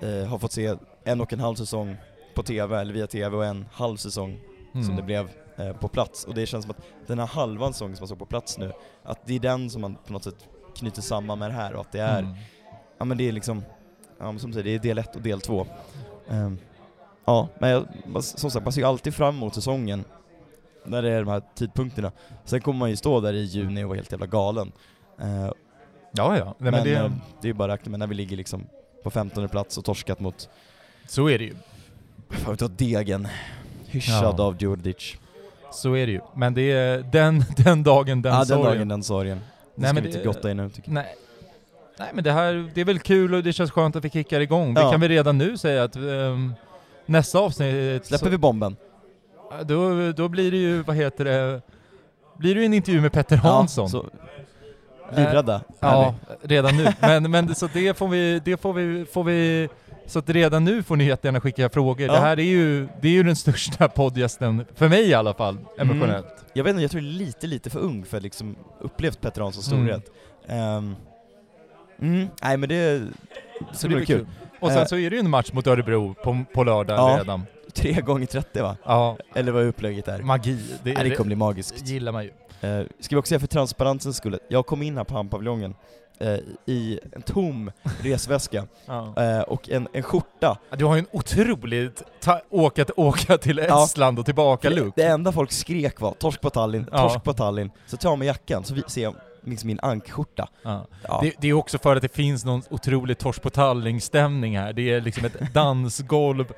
eh, 0.00 0.28
har 0.28 0.38
fått 0.38 0.52
se 0.52 0.74
en 1.04 1.20
och 1.20 1.32
en 1.32 1.40
halv 1.40 1.54
säsong 1.54 1.96
på 2.34 2.42
TV, 2.42 2.80
eller 2.80 2.94
via 2.94 3.06
TV, 3.06 3.36
och 3.36 3.44
en 3.44 3.66
halv 3.72 3.96
säsong 3.96 4.38
som 4.72 4.80
Mm. 4.82 4.96
det 4.96 5.02
blev 5.02 5.28
eh, 5.56 5.72
på 5.72 5.88
plats. 5.88 6.24
Och 6.24 6.34
det 6.34 6.46
känns 6.46 6.64
som 6.64 6.70
att 6.70 7.06
den 7.06 7.18
här 7.18 7.26
halvan 7.26 7.72
säsongen 7.72 7.96
som 7.96 8.02
man 8.02 8.08
såg 8.08 8.18
på 8.18 8.26
plats 8.26 8.58
nu, 8.58 8.72
att 9.02 9.26
det 9.26 9.34
är 9.34 9.40
den 9.40 9.70
som 9.70 9.80
man 9.80 9.96
på 10.06 10.12
något 10.12 10.24
sätt 10.24 10.48
knyter 10.76 11.02
samman 11.02 11.38
med 11.38 11.50
det 11.50 11.54
här 11.54 11.74
och 11.74 11.80
att 11.80 11.92
det 11.92 12.00
är, 12.00 12.18
Mm. 12.18 12.34
ja 12.98 13.04
men 13.04 13.18
det 13.18 13.28
är 13.28 13.32
liksom, 13.32 13.62
ja 14.18 14.24
men 14.32 14.38
som 14.38 14.50
du 14.50 14.54
säger, 14.54 14.64
det 14.64 14.74
är 14.74 14.78
del 14.88 14.98
ett 14.98 15.16
och 15.16 15.22
del 15.22 15.40
två. 15.40 15.66
Ehm, 16.30 16.58
ja, 17.24 17.48
men 17.58 17.70
jag, 17.70 17.86
som 18.24 18.50
sagt, 18.50 18.64
man 18.64 18.72
ser 18.72 18.80
ju 18.80 18.86
alltid 18.86 19.14
fram 19.14 19.36
emot 19.36 19.54
säsongen 19.54 20.04
när 20.88 21.02
det 21.02 21.10
är 21.10 21.18
de 21.24 21.28
här 21.28 21.42
tidpunkterna. 21.54 22.12
Sen 22.44 22.60
kommer 22.60 22.78
man 22.78 22.90
ju 22.90 22.96
stå 22.96 23.20
där 23.20 23.32
i 23.32 23.42
juni 23.44 23.84
och 23.84 23.88
vara 23.88 23.96
helt 23.96 24.12
jävla 24.12 24.26
galen. 24.26 24.72
Eh, 25.20 25.50
Ja, 26.18 26.38
ja. 26.38 26.44
Nej, 26.44 26.54
men 26.58 26.72
men 26.72 26.84
det, 26.84 26.94
eh, 26.94 27.10
det 27.40 27.46
är 27.46 27.50
ju 27.50 27.52
bara 27.52 27.72
att 27.72 27.78
räkna 27.80 27.90
med 27.90 27.98
när 27.98 28.06
vi 28.06 28.14
ligger 28.14 28.36
liksom 28.36 28.66
på 29.04 29.10
15 29.10 29.48
plats 29.48 29.78
och 29.78 29.84
torskat 29.84 30.20
mot, 30.20 30.48
så 31.08 31.28
är 31.28 31.38
det 31.38 31.44
ju. 31.44 31.54
fan 32.30 32.56
du 32.56 32.64
vad, 32.64 32.70
Degen. 32.70 33.28
Hyschad 33.86 34.34
Ja. 34.38 34.42
av 34.44 34.56
Djurdjic. 34.62 35.16
Så 35.72 35.96
är 35.96 36.06
det 36.06 36.12
ju. 36.12 36.20
Men 36.34 36.54
det 36.54 36.62
är 36.72 36.98
den, 36.98 37.44
den 37.56 37.82
dagen, 37.82 38.22
den 38.22 38.32
ja, 38.32 38.38
den 38.38 38.46
sorgen. 38.46 38.64
dagen, 38.64 38.88
den 38.88 39.02
sorgen. 39.02 39.38
Det 39.38 39.44
Nej, 39.74 39.88
ska 39.88 39.94
men 39.94 40.02
vi 40.02 40.08
inte 40.08 40.18
det- 40.18 40.24
grotta 40.24 40.50
i 40.50 40.54
nu 40.54 40.70
tycker 40.70 40.88
jag. 40.88 40.94
Nej. 40.94 41.14
Nej 41.98 42.08
men 42.14 42.24
det 42.24 42.32
här, 42.32 42.70
det 42.74 42.80
är 42.80 42.84
väl 42.84 42.98
kul 42.98 43.34
och 43.34 43.42
det 43.42 43.52
känns 43.52 43.70
skönt 43.70 43.96
att 43.96 44.04
vi 44.04 44.10
kickar 44.10 44.40
igång. 44.40 44.74
Vi 44.74 44.80
Ja. 44.80 44.90
kan 44.90 45.00
väl 45.00 45.08
redan 45.08 45.38
nu 45.38 45.58
säga 45.58 45.82
att 45.84 45.96
ehm, 45.96 46.54
nästa 47.06 47.38
avsnitt... 47.38 48.06
Släpper 48.06 48.24
så, 48.26 48.30
vi 48.30 48.38
bomben? 48.38 48.76
Då, 49.64 50.12
då 50.12 50.28
blir 50.28 50.50
det 50.50 50.56
ju, 50.56 50.82
vad 50.82 50.96
heter 50.96 51.24
det, 51.24 51.60
blir 52.38 52.54
det 52.54 52.60
ju 52.60 52.66
en 52.66 52.74
intervju 52.74 53.00
med 53.00 53.12
Petter 53.12 53.36
Hansson. 53.36 53.90
Ja, 53.92 54.02
livrädda. 55.16 55.54
är 55.54 55.62
Ja, 55.80 56.14
redan 56.42 56.76
nu. 56.76 56.86
Men, 57.00 57.30
men 57.30 57.54
så 57.54 57.68
det 57.72 57.96
får 57.98 58.08
vi, 58.08 58.40
det 58.44 58.56
får 58.56 58.72
vi, 58.72 59.04
får 59.04 59.24
vi, 59.24 59.68
så 60.06 60.18
att 60.18 60.30
redan 60.30 60.64
nu 60.64 60.82
får 60.82 60.96
ni 60.96 61.04
jättegärna 61.04 61.40
skicka 61.40 61.68
frågor. 61.68 62.06
Ja. 62.06 62.12
Det 62.12 62.18
här 62.20 62.38
är 62.38 62.42
ju, 62.44 62.88
det 63.00 63.08
är 63.08 63.12
ju 63.12 63.22
den 63.22 63.36
största 63.36 63.88
poddgästen, 63.94 64.64
för 64.74 64.88
mig 64.88 65.08
i 65.08 65.14
alla 65.14 65.34
fall, 65.34 65.58
emotionellt. 65.78 66.26
vi. 66.44 66.50
Jag 66.52 66.64
vet 66.64 66.70
inte, 66.70 66.82
jag 66.82 66.90
tror 66.90 67.02
jag 67.02 67.10
är 67.12 67.14
lite, 67.18 67.46
lite 67.46 67.70
för 67.70 67.78
ung 67.80 68.04
för 68.04 68.16
att 68.16 68.22
liksom 68.22 68.56
upplevt 68.80 69.20
Petter 69.20 69.40
Hanssons 69.42 69.72
Mm. 69.72 69.84
storhet. 69.86 70.10
Ehm, 70.48 70.96
mm, 72.00 72.28
nej 72.42 72.56
men 72.56 72.68
det, 72.68 73.02
Så 73.72 73.82
det 73.82 73.88
bli 73.88 73.96
blir 73.96 74.06
kul. 74.06 74.18
kul. 74.18 74.26
Och 74.60 74.68
sen 74.70 74.78
Eh. 74.80 74.86
så 74.86 74.96
är 74.96 75.10
det 75.10 75.16
ju 75.16 75.20
en 75.20 75.30
match 75.30 75.52
mot 75.52 75.66
Örebro 75.66 76.14
på, 76.14 76.44
på 76.54 76.64
lördag 76.64 76.98
Ja. 76.98 77.18
redan. 77.20 77.42
Tre 77.76 77.92
gånger 78.00 78.26
30 78.26 78.60
va? 78.62 78.76
Ja, 78.84 79.16
Eller 79.34 79.52
vad 79.52 79.64
upplägget 79.64 80.08
är. 80.08 80.18
magi. 80.22 80.58
Det, 80.82 80.94
Nej, 80.94 81.08
det 81.10 81.16
kommer 81.16 81.26
bli 81.26 81.36
magiskt. 81.36 81.88
gillar 81.88 82.12
man 82.12 82.24
ju. 82.24 82.30
Eh, 82.60 82.86
ska 83.00 83.16
vi 83.16 83.20
också 83.20 83.28
säga 83.28 83.40
för 83.40 83.46
transparensens 83.46 84.16
skull, 84.16 84.38
jag 84.48 84.66
kom 84.66 84.82
in 84.82 84.96
här 84.96 85.04
på 85.04 85.14
Hamnpaviljongen 85.14 85.74
eh, 86.18 86.34
i 86.66 87.00
en 87.12 87.22
tom 87.22 87.70
resväska 88.00 88.66
Ja. 88.86 89.14
eh, 89.22 89.40
och 89.40 89.68
en, 89.70 89.88
en 89.92 90.02
skjorta. 90.02 90.58
Du 90.76 90.84
har 90.84 90.94
ju 90.94 90.98
en 90.98 91.06
otroligt 91.12 92.02
ta- 92.20 92.40
åka, 92.50 92.84
åka 92.96 93.38
till 93.38 93.58
Ja. 93.68 93.84
Estland 93.84 94.18
och 94.18 94.24
tillbaka 94.24 94.70
Det, 94.70 94.90
det 94.96 95.02
enda 95.02 95.32
folk 95.32 95.52
skrek 95.52 96.00
var 96.00 96.12
'torsk 96.14 96.40
på 96.40 96.50
Tallinn, 96.50 96.86
Ja. 96.92 96.98
torsk 97.08 97.24
på 97.24 97.32
Tallinn' 97.32 97.70
Så 97.86 97.96
tar 97.96 98.10
jag 98.10 98.18
mig 98.18 98.28
jackan, 98.28 98.64
så 98.64 98.74
vi, 98.74 98.82
ser 98.86 99.02
jag 99.02 99.14
liksom 99.44 99.66
min 99.66 99.80
ankskjorta. 99.82 100.48
Ja. 100.62 100.86
Ja. 101.08 101.18
Det, 101.22 101.32
det 101.38 101.48
är 101.48 101.52
också 101.52 101.78
för 101.78 101.96
att 101.96 102.02
det 102.02 102.14
finns 102.14 102.44
någon 102.44 102.62
otrolig 102.70 103.18
torsk 103.18 103.42
på 103.42 103.50
Tallinn-stämning 103.50 104.58
här. 104.58 104.72
Det 104.72 104.90
är 104.92 105.00
liksom 105.00 105.24
ett 105.24 105.36
dansgolv 105.54 106.52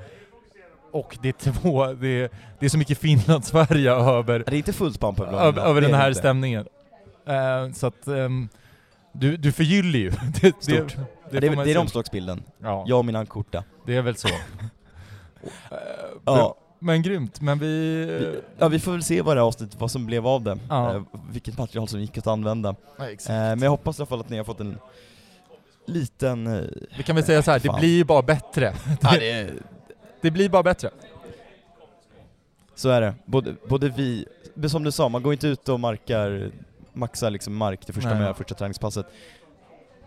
och 0.98 1.18
det 1.22 1.28
är 1.28 1.52
två, 1.52 1.86
det 1.92 2.08
är, 2.08 2.30
det 2.58 2.66
är 2.66 2.70
så 2.70 2.78
mycket 2.78 2.98
Finlandsfärja 2.98 3.92
över, 3.92 4.38
det 4.46 4.52
är 4.52 4.58
inte 4.58 4.72
fullt 4.72 5.00
på 5.00 5.14
över, 5.30 5.62
över 5.62 5.80
det 5.80 5.86
den 5.86 5.94
är 5.94 5.98
det 5.98 6.02
här 6.02 6.08
inte. 6.08 6.18
stämningen. 6.20 6.66
Eh, 7.26 7.72
så 7.72 7.86
att 7.86 8.06
ehm, 8.06 8.48
du, 9.12 9.36
du 9.36 9.52
förgyller 9.52 9.98
ju. 9.98 10.10
Det, 10.40 10.40
det, 10.40 10.62
Stort. 10.62 10.96
det, 11.30 11.40
Det, 11.40 11.46
är, 11.46 11.50
får 11.50 11.56
man 11.56 11.64
det 11.66 11.72
är 11.72 11.78
omslagsbilden, 11.78 12.42
Ja, 12.62 12.84
jag 12.88 12.98
och 12.98 13.04
min 13.04 13.16
ankskjorta. 13.16 13.64
det 13.86 13.96
är 13.96 14.02
väl 14.02 14.16
så. 14.16 14.28
Eh, 15.70 15.76
Ja. 16.24 16.54
Men 16.80 17.02
grymt, 17.02 17.40
men 17.40 17.58
vi... 17.58 17.66
Vi, 18.04 18.40
ja, 18.58 18.68
vi 18.68 18.78
får 18.78 18.92
väl 18.92 19.02
se 19.02 19.22
vad 19.22 19.36
det 19.36 19.40
här 19.40 19.46
avsnittet, 19.46 19.80
vad 19.80 19.90
som 19.90 20.06
blev 20.06 20.26
av 20.26 20.42
det. 20.42 20.58
Ja. 20.68 20.94
Eh, 20.94 21.02
vilket 21.32 21.58
material 21.58 21.88
som 21.88 22.00
gick 22.00 22.18
att 22.18 22.26
använda. 22.26 22.74
Ja, 22.98 23.04
men 23.28 23.62
jag 23.62 23.70
hoppas 23.70 23.98
i 23.98 24.02
alla 24.02 24.06
fall 24.06 24.20
att 24.20 24.28
ni 24.30 24.36
har 24.36 24.44
fått 24.44 24.60
en 24.60 24.78
liten... 25.86 26.68
Vi 26.96 27.02
kan 27.02 27.16
väl 27.16 27.24
säga 27.24 27.42
så 27.42 27.50
här, 27.50 27.58
det 27.58 27.76
blir 27.78 28.04
bara 28.04 28.22
bättre. 28.22 28.74
ja, 29.00 29.10
det, 29.18 29.50
Det 30.20 30.30
blir 30.30 30.48
bara 30.48 30.62
bättre. 30.62 30.90
Så 32.74 32.88
är 32.88 33.00
det. 33.00 33.14
Både, 33.24 33.54
både 33.68 33.88
vi, 33.88 34.26
som 34.68 34.84
du 34.84 34.92
sa, 34.92 35.08
man 35.08 35.22
går 35.22 35.32
inte 35.32 35.46
ut 35.46 35.68
och 35.68 35.80
markar, 35.80 36.50
maxar 36.92 37.30
liksom 37.30 37.56
mark 37.56 37.86
det 37.86 37.92
första 37.92 38.14
Nej. 38.14 38.22
gör, 38.22 38.32
första 38.34 38.54
träningspasset. 38.54 39.06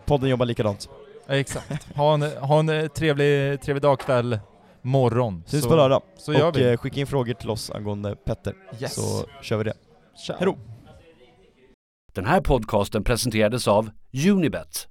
Podden 0.04 0.28
jobbar 0.30 0.46
likadant. 0.46 0.88
Ja, 1.26 1.34
exakt. 1.34 1.96
Ha 1.96 2.14
en, 2.14 2.22
ha 2.22 2.58
en 2.58 2.88
trevlig, 2.90 3.60
trevlig 3.60 3.82
dag, 3.82 4.00
kväll, 4.00 4.38
morgon. 4.82 5.42
Syns 5.46 5.66
på 5.66 5.74
lördag. 5.76 6.02
Så 6.16 6.32
gör 6.32 6.48
och 6.48 6.56
vi. 6.56 6.70
eh, 6.70 6.76
skicka 6.76 7.00
in 7.00 7.06
frågor 7.06 7.34
till 7.34 7.50
oss 7.50 7.70
angående 7.70 8.16
Petter, 8.16 8.54
Yes. 8.80 8.94
så 8.94 9.26
kör 9.42 9.56
vi 9.58 9.64
det. 9.64 9.74
Ciao. 10.26 10.36
Hejdå! 10.38 10.56
Den 12.12 12.24
här 12.24 12.40
podcasten 12.40 13.04
presenterades 13.04 13.68
av 13.68 13.90
Unibet, 14.30 14.88